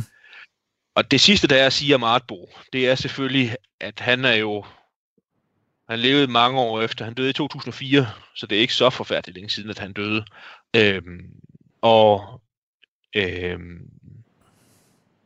Og 0.96 1.12
det 1.12 1.22
sidste, 1.22 1.48
der 1.48 1.56
er 1.56 1.66
at 1.66 1.74
sige 1.74 1.96
om 1.96 2.04
Artbo, 2.04 2.50
det 2.74 2.90
er 2.90 2.96
selvfølgelig, 2.96 3.56
at 3.80 4.00
han 4.00 4.26
er 4.26 4.34
jo 4.34 4.66
han 5.92 6.00
levede 6.00 6.28
mange 6.28 6.60
år 6.60 6.82
efter. 6.82 7.06
Han 7.06 7.14
døde 7.14 7.30
i 7.30 7.34
2004, 7.34 8.08
så 8.36 8.46
det 8.46 8.58
er 8.58 8.62
ikke 8.62 8.74
så 8.74 8.90
forfærdeligt 8.90 9.36
længe 9.36 9.50
siden, 9.50 9.70
at 9.70 9.80
han 9.80 9.94
døde. 9.94 10.26
Øhm, 10.76 11.26
og 11.82 12.42
øhm, 13.16 13.90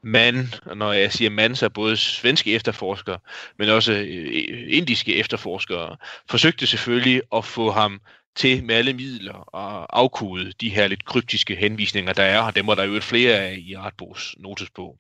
man, 0.02 0.48
og 0.66 0.78
når 0.78 0.94
jeg 0.94 1.14
siger 1.14 1.30
man, 1.30 1.56
så 1.56 1.70
både 1.70 1.98
svenske 1.98 2.54
efterforskere, 2.54 3.20
men 3.58 3.70
også 3.70 3.94
øh, 3.94 4.66
indiske 4.68 5.16
efterforskere, 5.16 5.98
forsøgte 6.30 6.68
selvfølgelig 6.68 7.22
at 7.36 7.46
få 7.46 7.72
ham 7.72 8.02
til 8.36 8.64
med 8.64 8.76
alle 8.76 8.94
midler 8.94 9.56
at 9.56 9.88
afkode 9.90 10.52
de 10.52 10.70
her 10.70 10.88
lidt 10.88 11.06
kryptiske 11.06 11.56
henvisninger, 11.56 12.14
der 12.14 12.24
er, 12.24 12.42
og 12.42 12.56
dem 12.56 12.68
var 12.68 12.76
der 12.76 12.84
jo 12.84 12.94
et 12.94 13.04
flere 13.04 13.38
af 13.38 13.56
i 13.58 13.74
Artbos 13.74 14.36
notesbog. 14.40 15.00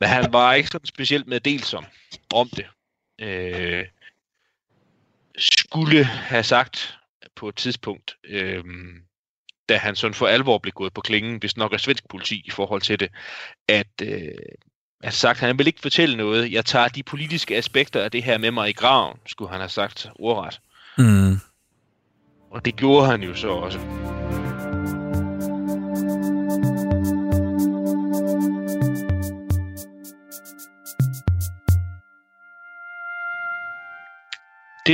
Men 0.00 0.08
han 0.08 0.32
var 0.32 0.54
ikke 0.54 0.68
sådan 0.68 0.86
specielt 0.86 1.26
meddelsom 1.26 1.84
om 2.34 2.48
det. 2.48 2.66
Øh, 3.20 3.84
skulle 5.38 6.04
have 6.04 6.42
sagt 6.42 6.98
på 7.36 7.48
et 7.48 7.56
tidspunkt, 7.56 8.16
øh, 8.24 8.64
da 9.68 9.76
han 9.76 9.96
sådan 9.96 10.14
for 10.14 10.26
alvor 10.26 10.58
blev 10.58 10.72
gået 10.72 10.94
på 10.94 11.00
klingen, 11.00 11.38
hvis 11.38 11.56
nok 11.56 11.72
er 11.72 11.78
svensk 11.78 12.08
politi 12.08 12.42
i 12.44 12.50
forhold 12.50 12.80
til 12.80 13.00
det, 13.00 13.08
at 13.68 13.86
øh, 14.02 14.28
at 15.04 15.14
sagt, 15.14 15.40
han 15.40 15.58
vil 15.58 15.66
ikke 15.66 15.80
fortælle 15.80 16.16
noget. 16.16 16.52
Jeg 16.52 16.64
tager 16.64 16.88
de 16.88 17.02
politiske 17.02 17.56
aspekter 17.56 18.02
af 18.02 18.10
det 18.10 18.22
her 18.22 18.38
med 18.38 18.50
mig 18.50 18.68
i 18.68 18.72
graven, 18.72 19.18
skulle 19.26 19.50
han 19.50 19.60
have 19.60 19.68
sagt 19.68 20.10
ordret. 20.14 20.60
Mm. 20.98 21.40
Og 22.50 22.64
det 22.64 22.76
gjorde 22.76 23.06
han 23.06 23.22
jo 23.22 23.34
så 23.34 23.48
også. 23.48 23.78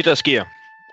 Det, 0.00 0.06
der 0.06 0.14
sker, 0.14 0.44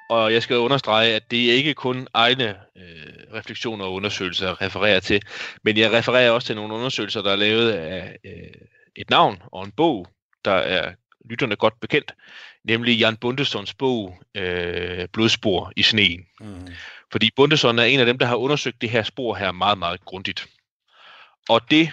og 0.10 0.34
jeg 0.34 0.44
skal 0.44 0.58
understrege, 0.58 1.16
at 1.16 1.32
det 1.32 1.38
ikke 1.38 1.74
kun 1.74 2.08
egne 2.14 2.50
øh, 2.78 3.34
refleksioner 3.34 3.86
og 3.86 3.94
undersøgelser, 3.94 4.62
refererer 4.62 5.00
til, 5.00 5.22
men 5.64 5.78
jeg 5.78 5.92
refererer 5.92 6.32
også 6.32 6.46
til 6.46 6.56
nogle 6.56 6.74
undersøgelser, 6.74 7.22
der 7.22 7.32
er 7.32 7.36
lavet 7.36 7.72
af 7.72 8.18
øh, 8.26 8.32
et 8.96 9.10
navn 9.10 9.42
og 9.52 9.66
en 9.66 9.72
bog, 9.72 10.08
der 10.46 10.52
er 10.52 10.94
lytterne 11.30 11.56
godt 11.56 11.80
bekendt, 11.80 12.14
nemlig 12.64 13.00
Jan 13.00 13.18
Bundesons 13.18 13.74
bog 13.74 14.20
øh, 14.36 15.08
Blodspor 15.14 15.72
i 15.76 15.84
sneen. 15.84 16.26
Mm. 16.40 16.68
Fordi 17.12 17.30
Bundeson 17.36 17.80
er 17.80 17.84
en 17.84 18.00
af 18.00 18.06
dem, 18.06 18.18
der 18.18 18.26
har 18.26 18.36
undersøgt 18.36 18.82
det 18.82 18.90
her 18.90 19.04
spor 19.04 19.36
her 19.36 19.52
meget, 19.52 19.78
meget 19.78 20.06
grundigt. 20.06 20.48
Og 21.50 21.72
det, 21.72 21.92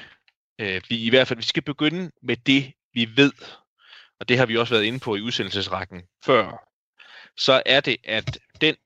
øh, 0.61 0.81
vi 0.89 0.97
i 0.99 1.11
hvert 1.11 1.29
fald, 1.29 1.39
vi 1.39 1.45
skal 1.45 1.63
begynde 1.63 2.11
med 2.23 2.37
det, 2.37 2.73
vi 2.95 3.09
ved, 3.17 3.33
og 4.21 4.29
det 4.29 4.39
har 4.39 4.47
vi 4.47 4.57
også 4.57 4.75
været 4.75 4.85
inde 4.85 4.99
på 4.99 5.17
i 5.17 5.21
udsendelsesrækken 5.21 6.03
før, 6.27 6.74
så 7.37 7.63
er 7.67 7.81
det, 7.81 7.97
at 8.05 8.39
den 8.61 8.77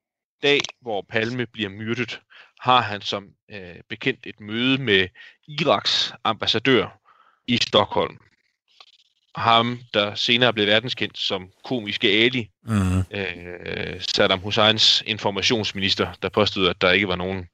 dag, 0.42 0.60
hvor 0.80 1.06
Palme 1.08 1.46
bliver 1.46 1.70
myrdet, 1.70 2.20
har 2.60 2.80
han 2.80 3.00
som 3.00 3.28
øh, 3.50 3.76
bekendt 3.88 4.26
et 4.26 4.40
møde 4.40 4.78
med 4.78 5.08
Iraks 5.48 6.12
ambassadør 6.24 7.00
i 7.46 7.56
Stockholm. 7.56 8.18
Ham, 9.36 9.80
der 9.94 10.14
senere 10.14 10.52
blev 10.52 10.66
verdenskendt 10.66 11.18
som 11.18 11.50
komiske 11.64 12.08
Ali, 12.08 12.50
mm. 12.62 12.98
øh, 12.98 14.00
Saddam 14.00 14.40
Husseins 14.40 15.02
informationsminister, 15.06 16.12
der 16.22 16.28
påstod, 16.28 16.68
at 16.68 16.80
der 16.80 16.90
ikke 16.90 17.08
var 17.08 17.16
nogen 17.16 17.48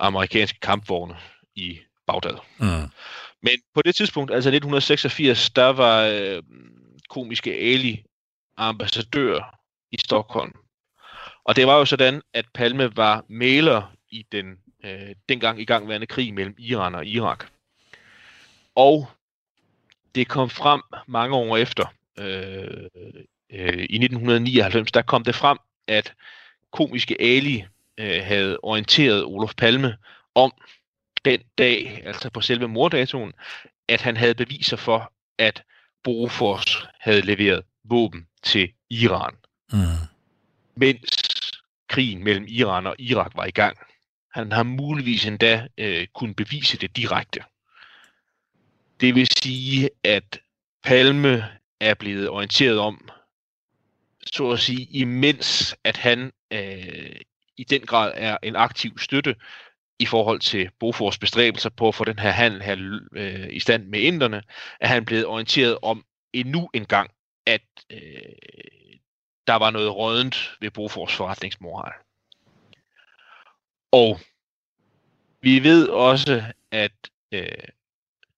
amerikanske 0.00 0.60
kampvogne 0.60 1.16
i 1.54 1.78
Bagdad. 2.06 2.38
Mm. 2.58 2.90
Men 3.42 3.52
på 3.74 3.82
det 3.82 3.94
tidspunkt, 3.94 4.30
altså 4.30 4.48
1986, 4.48 5.50
der 5.50 5.66
var 5.66 6.02
øh, 6.02 6.42
komiske 7.08 7.54
Ali 7.54 8.04
ambassadør 8.56 9.57
i 9.92 9.98
Stockholm. 9.98 10.52
Og 11.44 11.56
det 11.56 11.66
var 11.66 11.76
jo 11.76 11.84
sådan, 11.84 12.22
at 12.34 12.44
Palme 12.54 12.96
var 12.96 13.24
maler 13.28 13.94
i 14.10 14.26
den 14.32 14.58
øh, 14.84 15.14
dengang 15.28 15.60
igangværende 15.60 16.06
krig 16.06 16.34
mellem 16.34 16.54
Iran 16.58 16.94
og 16.94 17.06
Irak. 17.06 17.46
Og 18.74 19.08
det 20.14 20.28
kom 20.28 20.50
frem 20.50 20.82
mange 21.06 21.36
år 21.36 21.56
efter, 21.56 21.86
øh, 22.18 22.88
øh, 23.50 23.86
i 23.90 23.98
1999, 23.98 24.92
der 24.92 25.02
kom 25.02 25.24
det 25.24 25.34
frem, 25.34 25.58
at 25.86 26.14
komiske 26.70 27.16
Ali 27.20 27.64
øh, 27.98 28.24
havde 28.24 28.58
orienteret 28.62 29.24
Olof 29.24 29.54
Palme 29.54 29.96
om 30.34 30.52
den 31.24 31.40
dag, 31.58 32.02
altså 32.04 32.30
på 32.30 32.40
selve 32.40 32.68
morddatoen, 32.68 33.32
at 33.88 34.00
han 34.00 34.16
havde 34.16 34.34
beviser 34.34 34.76
for, 34.76 35.12
at 35.38 35.62
Bofors 36.04 36.88
havde 37.00 37.20
leveret 37.20 37.62
våben 37.84 38.26
til 38.42 38.72
Iran. 38.90 39.34
Mm. 39.72 39.78
Mens 40.76 41.28
krigen 41.88 42.24
mellem 42.24 42.44
Iran 42.48 42.86
og 42.86 42.96
Irak 42.98 43.32
var 43.34 43.44
i 43.44 43.50
gang. 43.50 43.78
Han 44.32 44.52
har 44.52 44.62
muligvis 44.62 45.26
endda 45.26 45.68
øh, 45.78 46.06
kunnet 46.14 46.36
bevise 46.36 46.78
det 46.78 46.96
direkte. 46.96 47.40
Det 49.00 49.14
vil 49.14 49.28
sige, 49.42 49.90
at 50.04 50.40
Palme 50.82 51.44
er 51.80 51.94
blevet 51.94 52.28
orienteret 52.28 52.78
om, 52.78 53.08
så 54.26 54.50
at 54.50 54.60
sige, 54.60 54.88
imens 54.90 55.76
at 55.84 55.96
han 55.96 56.32
øh, 56.50 57.16
i 57.56 57.64
den 57.64 57.80
grad 57.80 58.12
er 58.14 58.36
en 58.42 58.56
aktiv 58.56 58.98
støtte 58.98 59.36
i 59.98 60.06
forhold 60.06 60.40
til 60.40 60.70
Bofors 60.80 61.18
bestræbelser 61.18 61.70
på 61.70 61.88
at 61.88 61.94
få 61.94 62.04
den 62.04 62.18
her 62.18 62.30
handel 62.30 62.62
her 62.62 63.00
øh, 63.12 63.48
i 63.50 63.60
stand 63.60 63.86
med 63.86 64.00
inderne, 64.00 64.42
at 64.80 64.88
han 64.88 65.04
blevet 65.04 65.26
orienteret 65.26 65.78
om 65.82 66.04
endnu 66.32 66.70
en 66.74 66.84
gang, 66.84 67.10
at 67.46 67.62
øh, 67.90 67.98
der 69.48 69.54
var 69.54 69.70
noget 69.70 69.96
rådent 69.96 70.56
ved 70.60 70.70
Bofors 70.70 71.14
forretningsmoral. 71.14 71.92
Og 73.92 74.20
vi 75.40 75.62
ved 75.62 75.88
også, 75.88 76.42
at 76.70 76.92
øh, 77.32 77.48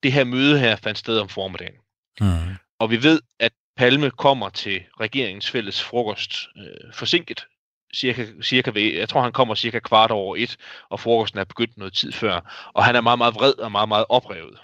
det 0.03 0.13
her 0.13 0.25
møde 0.25 0.59
her 0.59 0.77
fandt 0.77 0.99
sted 0.99 1.19
om 1.19 1.29
formiddagen. 1.29 1.75
Mm. 2.21 2.55
Og 2.79 2.91
vi 2.91 3.03
ved, 3.03 3.21
at 3.39 3.53
Palme 3.77 4.11
kommer 4.11 4.49
til 4.49 4.83
regeringens 5.01 5.51
fælles 5.51 5.83
frokost 5.83 6.49
øh, 6.57 6.93
forsinket. 6.95 7.47
Cirka, 7.95 8.27
cirka 8.43 8.71
ved, 8.71 8.83
jeg 8.83 9.09
tror, 9.09 9.23
han 9.23 9.33
kommer 9.33 9.55
cirka 9.55 9.79
kvart 9.79 10.11
over 10.11 10.37
et, 10.37 10.57
og 10.89 11.01
frokosten 11.01 11.41
er 11.41 11.45
begyndt 11.45 11.77
noget 11.77 11.93
tid 11.93 12.13
før. 12.13 12.71
Og 12.75 12.85
han 12.85 12.97
er 12.97 13.01
meget, 13.01 13.19
meget 13.19 13.35
vred 13.35 13.59
og 13.59 13.73
meget, 13.73 13.89
meget 13.89 14.05
oprevet. 14.09 14.59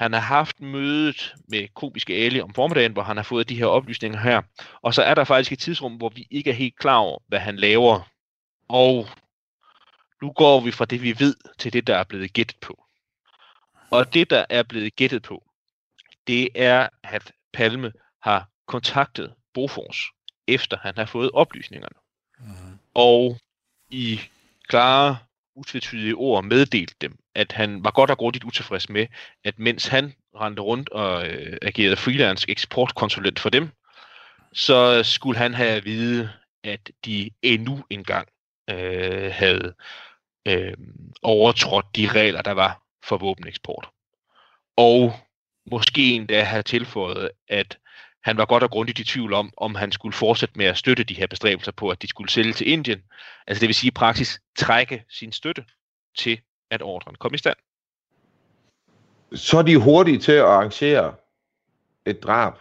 Han 0.00 0.12
har 0.12 0.20
haft 0.20 0.60
mødet 0.60 1.34
med 1.48 1.68
komiske 1.74 2.14
Ali 2.14 2.40
om 2.40 2.54
formiddagen, 2.54 2.92
hvor 2.92 3.02
han 3.02 3.16
har 3.16 3.24
fået 3.24 3.48
de 3.48 3.56
her 3.56 3.66
oplysninger 3.66 4.20
her. 4.20 4.42
Og 4.82 4.94
så 4.94 5.02
er 5.02 5.14
der 5.14 5.24
faktisk 5.24 5.52
et 5.52 5.58
tidsrum, 5.58 5.96
hvor 5.96 6.08
vi 6.08 6.26
ikke 6.30 6.50
er 6.50 6.54
helt 6.54 6.78
klar 6.78 6.96
over, 6.96 7.18
hvad 7.28 7.38
han 7.38 7.56
laver. 7.56 8.10
Og 8.68 9.08
nu 10.22 10.32
går 10.32 10.60
vi 10.60 10.70
fra 10.70 10.84
det, 10.84 11.02
vi 11.02 11.14
ved, 11.18 11.36
til 11.58 11.72
det, 11.72 11.86
der 11.86 11.96
er 11.96 12.04
blevet 12.04 12.32
gættet 12.32 12.56
på. 12.60 12.84
Og 13.90 14.14
det, 14.14 14.30
der 14.30 14.44
er 14.48 14.62
blevet 14.62 14.96
gættet 14.96 15.22
på, 15.22 15.44
det 16.26 16.48
er, 16.54 16.88
at 17.02 17.32
Palme 17.52 17.92
har 18.22 18.48
kontaktet 18.66 19.34
Bofors, 19.54 19.98
efter 20.46 20.76
han 20.76 20.94
har 20.96 21.06
fået 21.06 21.30
oplysningerne. 21.30 21.96
Mm. 22.38 22.78
Og 22.94 23.38
i 23.90 24.20
klare, 24.68 25.18
utvetydige 25.54 26.14
ord 26.14 26.44
meddelt 26.44 27.00
dem, 27.00 27.18
at 27.34 27.52
han 27.52 27.84
var 27.84 27.90
godt 27.90 28.10
og 28.10 28.18
grundigt 28.18 28.44
utilfreds 28.44 28.88
med, 28.88 29.06
at 29.44 29.58
mens 29.58 29.86
han 29.86 30.14
rendte 30.34 30.62
rundt 30.62 30.88
og 30.88 31.28
øh, 31.28 31.56
agerede 31.62 31.96
freelance 31.96 32.50
eksportkonsulent 32.50 33.40
for 33.40 33.50
dem, 33.50 33.68
så 34.52 35.02
skulle 35.02 35.38
han 35.38 35.54
have 35.54 35.70
at 35.70 35.84
vide, 35.84 36.30
at 36.64 36.90
de 37.04 37.30
endnu 37.42 37.84
engang 37.90 38.28
øh, 38.70 39.32
havde 39.32 39.74
øh, 40.48 40.74
overtrådt 41.22 41.96
de 41.96 42.08
regler, 42.08 42.42
der 42.42 42.52
var 42.52 42.82
for 43.04 43.16
våbeneksport. 43.16 43.88
Og 44.76 45.12
måske 45.70 46.12
endda 46.12 46.42
have 46.42 46.62
tilføjet, 46.62 47.30
at 47.48 47.78
han 48.22 48.36
var 48.36 48.44
godt 48.44 48.62
og 48.62 48.70
grundigt 48.70 48.98
i 48.98 49.04
tvivl 49.04 49.32
om, 49.32 49.52
om 49.56 49.74
han 49.74 49.92
skulle 49.92 50.12
fortsætte 50.12 50.58
med 50.58 50.66
at 50.66 50.78
støtte 50.78 51.04
de 51.04 51.14
her 51.14 51.26
bestræbelser 51.26 51.72
på, 51.72 51.88
at 51.88 52.02
de 52.02 52.08
skulle 52.08 52.30
sælge 52.30 52.52
til 52.52 52.68
Indien. 52.68 53.02
Altså 53.46 53.60
det 53.60 53.66
vil 53.66 53.74
sige 53.74 53.88
i 53.88 53.90
praksis 53.94 54.40
trække 54.58 55.04
sin 55.08 55.32
støtte 55.32 55.64
til, 56.18 56.40
at 56.70 56.82
ordren 56.82 57.14
kom 57.14 57.34
i 57.34 57.38
stand. 57.38 57.56
Så 59.34 59.58
er 59.58 59.62
de 59.62 59.76
hurtige 59.76 60.18
til 60.18 60.32
at 60.32 60.44
arrangere 60.44 61.14
et 62.06 62.22
drab? 62.22 62.54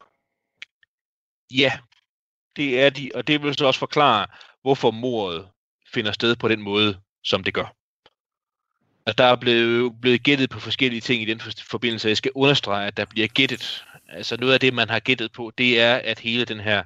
Ja, 1.51 1.71
det 2.55 2.81
er 2.81 2.89
de, 2.89 3.11
og 3.15 3.27
det 3.27 3.43
vil 3.43 3.57
så 3.57 3.65
også 3.65 3.79
forklare, 3.79 4.27
hvorfor 4.61 4.91
mordet 4.91 5.47
finder 5.93 6.11
sted 6.11 6.35
på 6.35 6.47
den 6.47 6.61
måde, 6.61 6.99
som 7.23 7.43
det 7.43 7.53
gør. 7.53 7.75
Altså, 9.05 9.23
der 9.23 9.23
er 9.23 9.35
blevet, 9.35 10.01
blevet 10.01 10.23
gættet 10.23 10.49
på 10.49 10.59
forskellige 10.59 11.01
ting 11.01 11.21
i 11.21 11.25
den 11.25 11.41
forbindelse, 11.69 12.07
jeg 12.07 12.17
skal 12.17 12.31
understrege, 12.35 12.87
at 12.87 12.97
der 12.97 13.05
bliver 13.05 13.27
gættet. 13.27 13.85
Altså 14.11 14.37
noget 14.37 14.53
af 14.53 14.59
det, 14.59 14.73
man 14.73 14.89
har 14.89 14.99
gættet 14.99 15.31
på, 15.31 15.51
det 15.57 15.81
er, 15.81 15.95
at 15.95 16.19
hele 16.19 16.45
den 16.45 16.59
her 16.59 16.83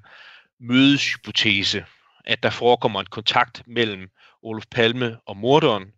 mødeshypotese, 0.60 1.86
at 2.26 2.44
der 2.44 2.50
forekommer 2.50 3.00
en 3.00 3.06
kontakt 3.06 3.64
mellem 3.68 4.10
Olof 4.42 4.66
Palme 4.72 5.18
og 5.26 5.38
morderen, 5.38 5.94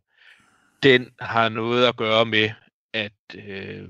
den 0.83 1.11
har 1.19 1.49
noget 1.49 1.87
at 1.87 1.95
gøre 1.95 2.25
med, 2.25 2.49
at 2.93 3.11
øh, 3.35 3.87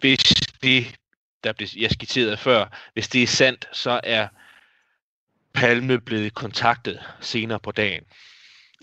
hvis 0.00 0.20
det, 0.62 0.96
der 1.44 1.52
blev 1.52 1.68
jeg 1.76 1.90
skitseret 1.90 2.38
før, 2.38 2.78
hvis 2.92 3.08
det 3.08 3.22
er 3.22 3.26
sandt, 3.26 3.68
så 3.72 4.00
er 4.04 4.28
Palme 5.54 6.00
blevet 6.00 6.34
kontaktet 6.34 7.00
senere 7.20 7.60
på 7.60 7.72
dagen 7.72 8.04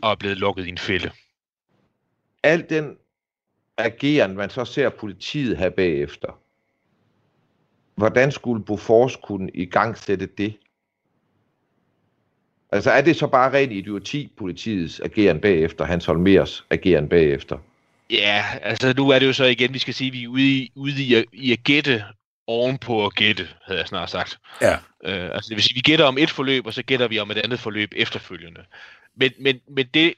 og 0.01 0.11
er 0.11 0.15
blevet 0.15 0.37
lukket 0.37 0.65
i 0.65 0.69
en 0.69 0.77
fælde. 0.77 1.11
Al 2.43 2.69
den 2.69 2.97
ageren, 3.77 4.35
man 4.35 4.49
så 4.49 4.65
ser 4.65 4.89
politiet 4.89 5.57
have 5.57 5.71
bagefter, 5.71 6.39
hvordan 7.95 8.31
skulle 8.31 8.63
Bofors 8.63 9.15
kunne 9.15 9.51
i 9.53 9.65
gang 9.65 9.97
sætte 9.97 10.25
det? 10.25 10.57
Altså 12.71 12.91
er 12.91 13.01
det 13.01 13.15
så 13.15 13.27
bare 13.27 13.53
ren 13.53 13.71
idioti, 13.71 14.33
politiets 14.37 14.99
ageren 14.99 15.41
bagefter, 15.41 15.85
Hans 15.85 16.05
Holmers 16.05 16.65
ageren 16.69 17.09
bagefter? 17.09 17.57
Ja, 18.09 18.45
altså 18.61 18.93
nu 18.97 19.09
er 19.09 19.19
det 19.19 19.27
jo 19.27 19.33
så 19.33 19.45
igen, 19.45 19.73
vi 19.73 19.79
skal 19.79 19.93
sige, 19.93 20.07
at 20.07 20.13
vi 20.13 20.23
er 20.23 20.27
ude 20.27 20.57
i, 20.57 20.71
ude 20.75 21.03
i, 21.03 21.13
at, 21.13 21.25
i 21.33 21.51
at 21.51 21.63
gætte 21.63 22.03
ovenpå 22.47 23.05
at 23.05 23.15
gætte, 23.15 23.47
havde 23.65 23.79
jeg 23.79 23.87
snart 23.87 24.09
sagt. 24.09 24.39
Ja. 24.61 24.73
Øh, 25.03 25.29
altså 25.33 25.49
det 25.49 25.55
vil 25.55 25.63
sige, 25.63 25.75
vi 25.75 25.81
gætter 25.81 26.05
om 26.05 26.17
et 26.17 26.29
forløb, 26.29 26.65
og 26.65 26.73
så 26.73 26.83
gætter 26.83 27.07
vi 27.07 27.19
om 27.19 27.31
et 27.31 27.37
andet 27.37 27.59
forløb 27.59 27.93
efterfølgende. 27.95 28.65
Men, 29.15 29.31
men, 29.39 29.59
men 29.67 29.87
det, 29.93 30.13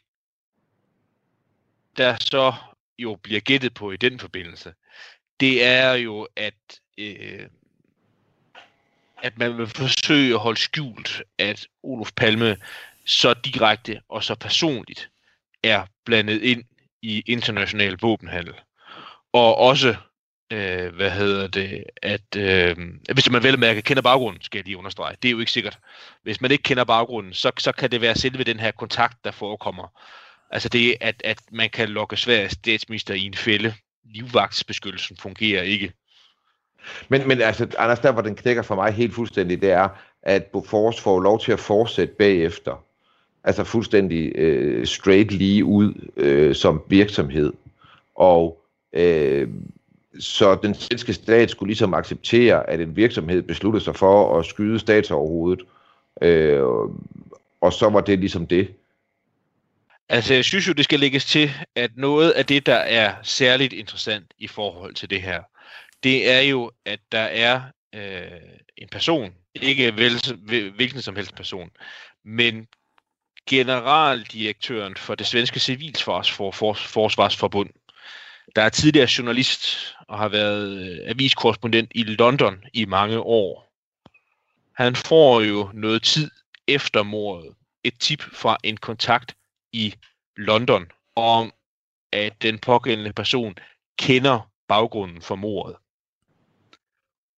der 1.97 2.15
så 2.19 2.53
jo 3.03 3.15
bliver 3.23 3.39
gættet 3.39 3.73
på 3.73 3.91
i 3.91 3.97
den 3.97 4.19
forbindelse, 4.19 4.73
det 5.39 5.63
er 5.63 5.93
jo, 5.93 6.27
at, 6.35 6.79
øh, 6.97 7.47
at 9.23 9.37
man 9.37 9.57
vil 9.57 9.67
forsøge 9.67 10.33
at 10.33 10.39
holde 10.39 10.59
skjult, 10.59 11.21
at 11.37 11.67
Olof 11.83 12.11
Palme 12.15 12.57
så 13.05 13.33
direkte 13.33 14.01
og 14.09 14.23
så 14.23 14.35
personligt 14.35 15.09
er 15.63 15.85
blandet 16.05 16.41
ind 16.41 16.63
i 17.01 17.23
international 17.25 17.97
våbenhandel. 18.01 18.53
Og 19.33 19.57
også, 19.57 19.95
øh, 20.51 20.95
hvad 20.95 21.11
hedder 21.11 21.47
det, 21.47 21.83
at 22.01 22.35
øh, 22.37 22.77
hvis 23.13 23.29
man 23.29 23.43
vel 23.43 23.59
mærke 23.59 23.81
kender 23.81 24.01
baggrunden, 24.01 24.41
skal 24.41 24.57
jeg 24.57 24.65
lige 24.65 24.77
understrege, 24.77 25.15
det 25.21 25.27
er 25.27 25.31
jo 25.31 25.39
ikke 25.39 25.51
sikkert. 25.51 25.79
Hvis 26.23 26.41
man 26.41 26.51
ikke 26.51 26.63
kender 26.63 26.83
baggrunden, 26.83 27.33
så, 27.33 27.51
så 27.57 27.71
kan 27.71 27.91
det 27.91 28.01
være 28.01 28.15
selve 28.15 28.43
den 28.43 28.59
her 28.59 28.71
kontakt, 28.71 29.23
der 29.23 29.31
forekommer. 29.31 29.87
Altså 30.53 30.69
det, 30.69 30.95
at, 31.01 31.21
at 31.23 31.37
man 31.51 31.69
kan 31.69 31.89
lokke 31.89 32.17
Sveriges 32.17 32.51
statsminister 32.51 33.13
i 33.13 33.21
en 33.21 33.33
fælde. 33.33 33.73
Livvagtsbeskyttelsen 34.13 35.17
fungerer 35.17 35.61
ikke. 35.61 35.91
Men, 37.09 37.27
men 37.27 37.41
altså, 37.41 37.67
Anders, 37.77 37.99
der 37.99 38.11
hvor 38.11 38.21
den 38.21 38.35
knækker 38.35 38.61
for 38.61 38.75
mig 38.75 38.91
helt 38.91 39.13
fuldstændig, 39.13 39.61
det 39.61 39.71
er, 39.71 39.89
at 40.23 40.43
Bofors 40.45 41.01
får 41.01 41.19
lov 41.19 41.39
til 41.39 41.51
at 41.51 41.59
fortsætte 41.59 42.13
bagefter. 42.13 42.83
Altså 43.43 43.63
fuldstændig 43.63 44.31
øh, 44.35 44.85
straight 44.85 45.31
lige 45.31 45.65
ud 45.65 46.09
øh, 46.17 46.55
som 46.55 46.83
virksomhed. 46.87 47.53
Og 48.15 48.61
øh, 48.93 49.49
så 50.19 50.55
den 50.55 50.73
svenske 50.73 51.13
stat 51.13 51.49
skulle 51.49 51.69
ligesom 51.69 51.93
acceptere, 51.93 52.69
at 52.69 52.81
en 52.81 52.95
virksomhed 52.95 53.41
besluttede 53.41 53.83
sig 53.83 53.95
for 53.95 54.39
at 54.39 54.45
skyde 54.45 54.79
statsoverhovedet. 54.79 55.65
Øh, 56.21 56.63
og 57.61 57.73
så 57.73 57.89
var 57.89 58.01
det 58.01 58.19
ligesom 58.19 58.47
det. 58.47 58.67
Altså, 60.09 60.33
jeg 60.33 60.45
synes 60.45 60.67
jo, 60.67 60.73
det 60.73 60.83
skal 60.83 60.99
lægges 60.99 61.25
til, 61.25 61.51
at 61.75 61.91
noget 61.97 62.31
af 62.31 62.45
det, 62.45 62.65
der 62.65 62.75
er 62.75 63.15
særligt 63.23 63.73
interessant 63.73 64.33
i 64.37 64.47
forhold 64.47 64.93
til 64.93 65.09
det 65.09 65.21
her, 65.21 65.43
det 66.03 66.31
er 66.31 66.39
jo, 66.39 66.71
at 66.85 66.99
der 67.11 67.19
er 67.19 67.61
øh, 67.95 68.31
en 68.77 68.87
person, 68.91 69.33
ikke 69.55 69.95
vel, 69.95 70.13
hvilken 70.75 71.01
som 71.01 71.15
helst 71.15 71.35
person, 71.35 71.69
men 72.25 72.67
generaldirektøren 73.49 74.95
for 74.95 75.15
det 75.15 75.27
svenske 75.27 75.59
civilforsvarsforbund, 75.59 77.69
der 78.55 78.61
er 78.61 78.69
tidligere 78.69 79.09
journalist 79.17 79.93
og 80.07 80.17
har 80.17 80.27
været 80.27 80.77
øh, 80.77 80.99
aviskorrespondent 81.09 81.91
i 81.95 82.03
London 82.03 82.63
i 82.73 82.85
mange 82.85 83.19
år. 83.19 83.73
Han 84.75 84.95
får 84.95 85.41
jo 85.41 85.69
noget 85.73 86.03
tid 86.03 86.31
efter 86.67 87.03
mordet 87.03 87.53
et 87.83 87.99
tip 87.99 88.21
fra 88.21 88.57
en 88.63 88.77
kontakt 88.77 89.35
i 89.73 89.93
London 90.37 90.85
om, 91.15 91.53
at 92.11 92.41
den 92.41 92.59
pågældende 92.59 93.13
person 93.13 93.55
kender 93.99 94.51
baggrunden 94.67 95.21
for 95.21 95.35
mordet. 95.35 95.75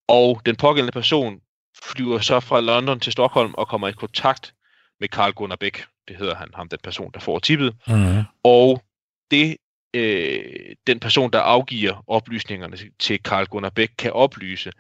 Og 0.08 0.42
den 0.46 0.56
pågældende 0.56 0.92
person 0.92 1.42
flyver 1.84 2.20
så 2.20 2.40
fra 2.40 2.62
London 2.62 3.00
til 3.00 3.12
Stockholm 3.12 3.54
og 3.54 3.68
kommer 3.68 3.88
i 3.88 3.92
kontakt 3.92 4.54
med 5.00 5.08
Karl 5.08 5.32
Gunnar 5.32 5.56
Bæk. 5.56 5.86
Det 6.08 6.18
hedder 6.18 6.36
han, 6.36 6.50
ham 6.54 6.70
den 6.70 6.80
person, 6.84 7.12
der 7.14 7.20
får 7.20 7.40
tippet. 7.40 7.76
Mm-hmm. 7.88 8.24
Og 8.44 8.84
det, 9.32 9.58
øh, 9.94 10.76
den 10.88 11.00
person, 11.00 11.32
der 11.32 11.40
afgiver 11.40 12.04
oplysningerne 12.08 12.78
til 13.00 13.24
Karl 13.24 13.46
Gunnar 13.46 13.70
Bæk, 13.70 13.90
kan 13.98 14.14
oplyse, 14.14 14.72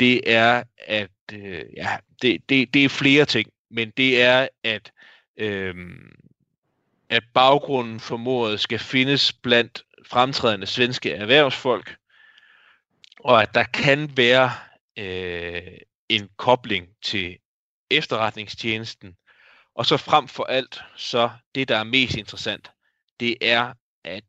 det 0.00 0.34
er, 0.34 0.62
at 0.78 1.10
øh, 1.32 1.62
ja, 1.76 1.96
det, 2.22 2.48
det, 2.48 2.74
det 2.74 2.84
er 2.84 2.88
flere 2.88 3.24
ting, 3.24 3.48
men 3.70 3.92
det 3.96 4.22
er, 4.22 4.48
at 4.64 4.92
øh, 5.36 5.74
at 7.14 7.24
baggrunden 7.34 8.00
for 8.00 8.16
mordet 8.16 8.60
skal 8.60 8.78
findes 8.78 9.32
blandt 9.32 9.82
fremtrædende 10.06 10.66
svenske 10.66 11.12
erhvervsfolk, 11.12 11.96
og 13.20 13.42
at 13.42 13.54
der 13.54 13.62
kan 13.62 14.16
være 14.16 14.52
øh, 14.98 15.78
en 16.08 16.28
kobling 16.36 16.88
til 17.02 17.38
efterretningstjenesten. 17.90 19.16
Og 19.74 19.86
så 19.86 19.96
frem 19.96 20.28
for 20.28 20.44
alt, 20.44 20.82
så 20.96 21.30
det, 21.54 21.68
der 21.68 21.76
er 21.76 21.84
mest 21.84 22.16
interessant, 22.16 22.70
det 23.20 23.36
er, 23.40 23.72
at 24.04 24.24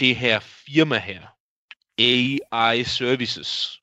det 0.00 0.16
her 0.16 0.40
firma 0.40 0.98
her, 0.98 1.26
AI 1.98 2.84
Services, 2.84 3.80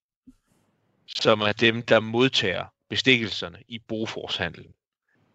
som 1.08 1.42
er 1.42 1.52
dem, 1.52 1.82
der 1.82 2.00
modtager 2.00 2.66
bestikkelserne 2.90 3.64
i 3.68 3.80
Boforshandlen. 3.80 4.74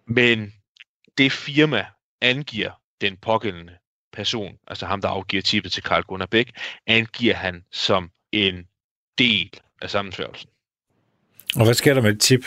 Men 0.07 0.53
det 1.19 1.33
firma 1.33 1.87
angiver 2.21 2.82
den 3.03 3.17
pågældende 3.17 3.79
person, 4.13 4.59
altså 4.67 4.87
ham, 4.87 5.01
der 5.01 5.09
afgiver 5.09 5.43
tippet 5.43 5.73
til 5.73 5.83
Karl 5.83 6.03
Gunnar 6.03 6.27
Bæk, 6.27 6.53
angiver 6.87 7.35
han 7.35 7.65
som 7.73 8.11
en 8.33 8.69
del 9.19 9.51
af 9.83 9.91
sammensværgelsen. 9.91 10.51
Og 11.57 11.65
hvad 11.65 11.75
sker 11.75 11.95
der 11.95 12.03
med 12.03 12.11
et 12.11 12.21
tip? 12.21 12.47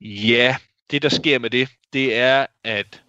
Ja, 0.00 0.56
det 0.90 1.02
der 1.02 1.08
sker 1.08 1.38
med 1.38 1.50
det, 1.50 1.68
det 1.92 2.16
er, 2.16 2.46
at 2.64 3.02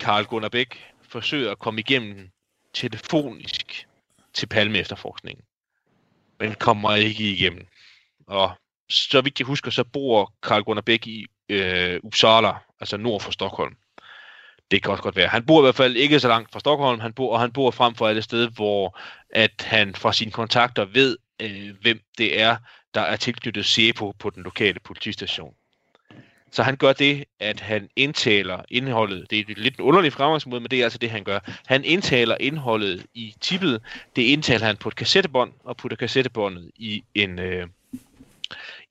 Karl 0.00 0.24
Gunnar 0.24 0.48
Bæk 0.48 0.84
forsøger 1.02 1.50
at 1.50 1.58
komme 1.58 1.80
igennem 1.80 2.30
telefonisk 2.74 3.86
til 4.34 4.46
Palme 4.46 4.78
efterforskningen, 4.78 5.44
men 6.40 6.54
kommer 6.54 6.94
ikke 6.94 7.30
igennem. 7.30 7.66
Og 8.26 8.50
så 8.88 9.20
vidt 9.20 9.40
jeg 9.40 9.46
husker, 9.46 9.70
så 9.70 9.84
bor 9.84 10.34
Karl 10.42 10.62
Gunnar 10.62 10.82
Bæk 10.82 11.06
i 11.06 11.26
øh, 11.48 12.00
Uppsala, 12.02 12.52
altså 12.80 12.96
nord 12.96 13.20
for 13.20 13.30
Stockholm. 13.30 13.76
Det 14.70 14.82
kan 14.82 14.90
også 14.90 15.02
godt 15.02 15.16
være. 15.16 15.28
Han 15.28 15.46
bor 15.46 15.60
i 15.60 15.62
hvert 15.62 15.74
fald 15.74 15.96
ikke 15.96 16.20
så 16.20 16.28
langt 16.28 16.52
fra 16.52 16.60
Stockholm, 16.60 17.00
han 17.00 17.12
bor, 17.12 17.32
og 17.32 17.40
han 17.40 17.52
bor 17.52 17.70
frem 17.70 17.94
for 17.94 18.08
et 18.08 18.24
sted, 18.24 18.48
hvor 18.48 18.98
at 19.30 19.52
han 19.60 19.94
fra 19.94 20.12
sine 20.12 20.30
kontakter 20.30 20.84
ved, 20.84 21.16
øh, 21.42 21.74
hvem 21.82 22.00
det 22.18 22.40
er, 22.40 22.56
der 22.94 23.00
er 23.00 23.16
tilknyttet 23.16 23.66
SEPO 23.66 24.12
på 24.18 24.30
den 24.30 24.42
lokale 24.42 24.80
politistation. 24.80 25.54
Så 26.52 26.62
han 26.62 26.76
gør 26.76 26.92
det, 26.92 27.24
at 27.40 27.60
han 27.60 27.88
indtaler 27.96 28.62
indholdet. 28.68 29.30
Det 29.30 29.38
er 29.38 29.44
lidt 29.56 29.78
en 29.78 29.84
underlig 29.84 30.12
fremgangsmåde, 30.12 30.60
men 30.60 30.70
det 30.70 30.80
er 30.80 30.84
altså 30.84 30.98
det, 30.98 31.10
han 31.10 31.24
gør. 31.24 31.38
Han 31.66 31.84
indtaler 31.84 32.36
indholdet 32.40 33.06
i 33.14 33.34
tippet. 33.40 33.80
Det 34.16 34.22
indtaler 34.22 34.66
han 34.66 34.76
på 34.76 34.88
et 34.88 34.96
kassettebånd, 34.96 35.52
og 35.64 35.76
putter 35.76 35.96
kassettebåndet 35.96 36.70
i 36.76 37.04
en, 37.14 37.38
øh, 37.38 37.66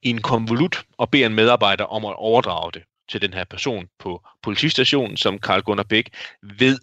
i 0.01 0.09
en 0.09 0.21
konvolut, 0.21 0.83
og 0.97 1.09
beder 1.09 1.25
en 1.25 1.35
medarbejder 1.35 1.83
om 1.83 2.05
at 2.05 2.15
overdrage 2.15 2.71
det 2.71 2.83
til 3.07 3.21
den 3.21 3.33
her 3.33 3.43
person 3.43 3.89
på 3.99 4.27
politistationen, 4.41 5.17
som 5.17 5.39
Karl 5.39 5.61
Gunnar 5.61 5.83
Bæk 5.83 6.13
ved 6.41 6.79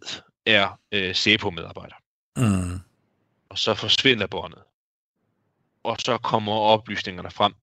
er 0.47 0.79
øh, 0.93 1.15
SEPO-medarbejder. 1.15 1.95
Mm. 2.37 2.81
Og 3.49 3.59
så 3.59 3.75
forsvinder 3.75 4.27
båndet. 4.27 4.63
Og 5.85 5.97
så 5.99 6.19
kommer 6.19 6.53
oplysningerne 6.53 7.31
frem 7.31 7.55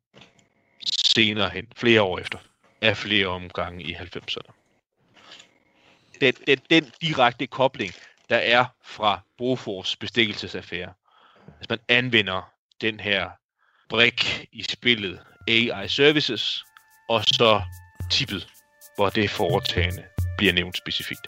senere 1.06 1.50
hen, 1.50 1.68
flere 1.76 2.02
år 2.02 2.20
efter, 2.20 2.38
af 2.82 2.98
flere 2.98 3.28
omgange 3.28 3.84
i 3.84 3.94
90'erne. 3.94 4.52
Den, 6.22 6.34
den, 6.48 6.60
den 6.70 6.92
direkte 7.02 7.48
kobling, 7.48 7.94
der 8.30 8.38
er 8.38 8.66
fra 8.84 9.20
Bofors 9.38 9.96
bestikkelsesaffære, 9.96 10.94
hvis 11.58 11.70
man 11.70 11.80
anvender 11.88 12.52
den 12.82 13.00
her 13.00 13.30
brik 13.90 14.48
i 14.52 14.64
spillet 14.64 15.20
AI 15.48 15.88
Services, 15.88 16.66
og 17.10 17.24
så 17.24 17.62
tippet, 18.10 18.48
hvor 18.96 19.10
det 19.10 19.30
foretagende 19.30 20.04
bliver 20.38 20.54
nævnt 20.54 20.78
specifikt. 20.78 21.28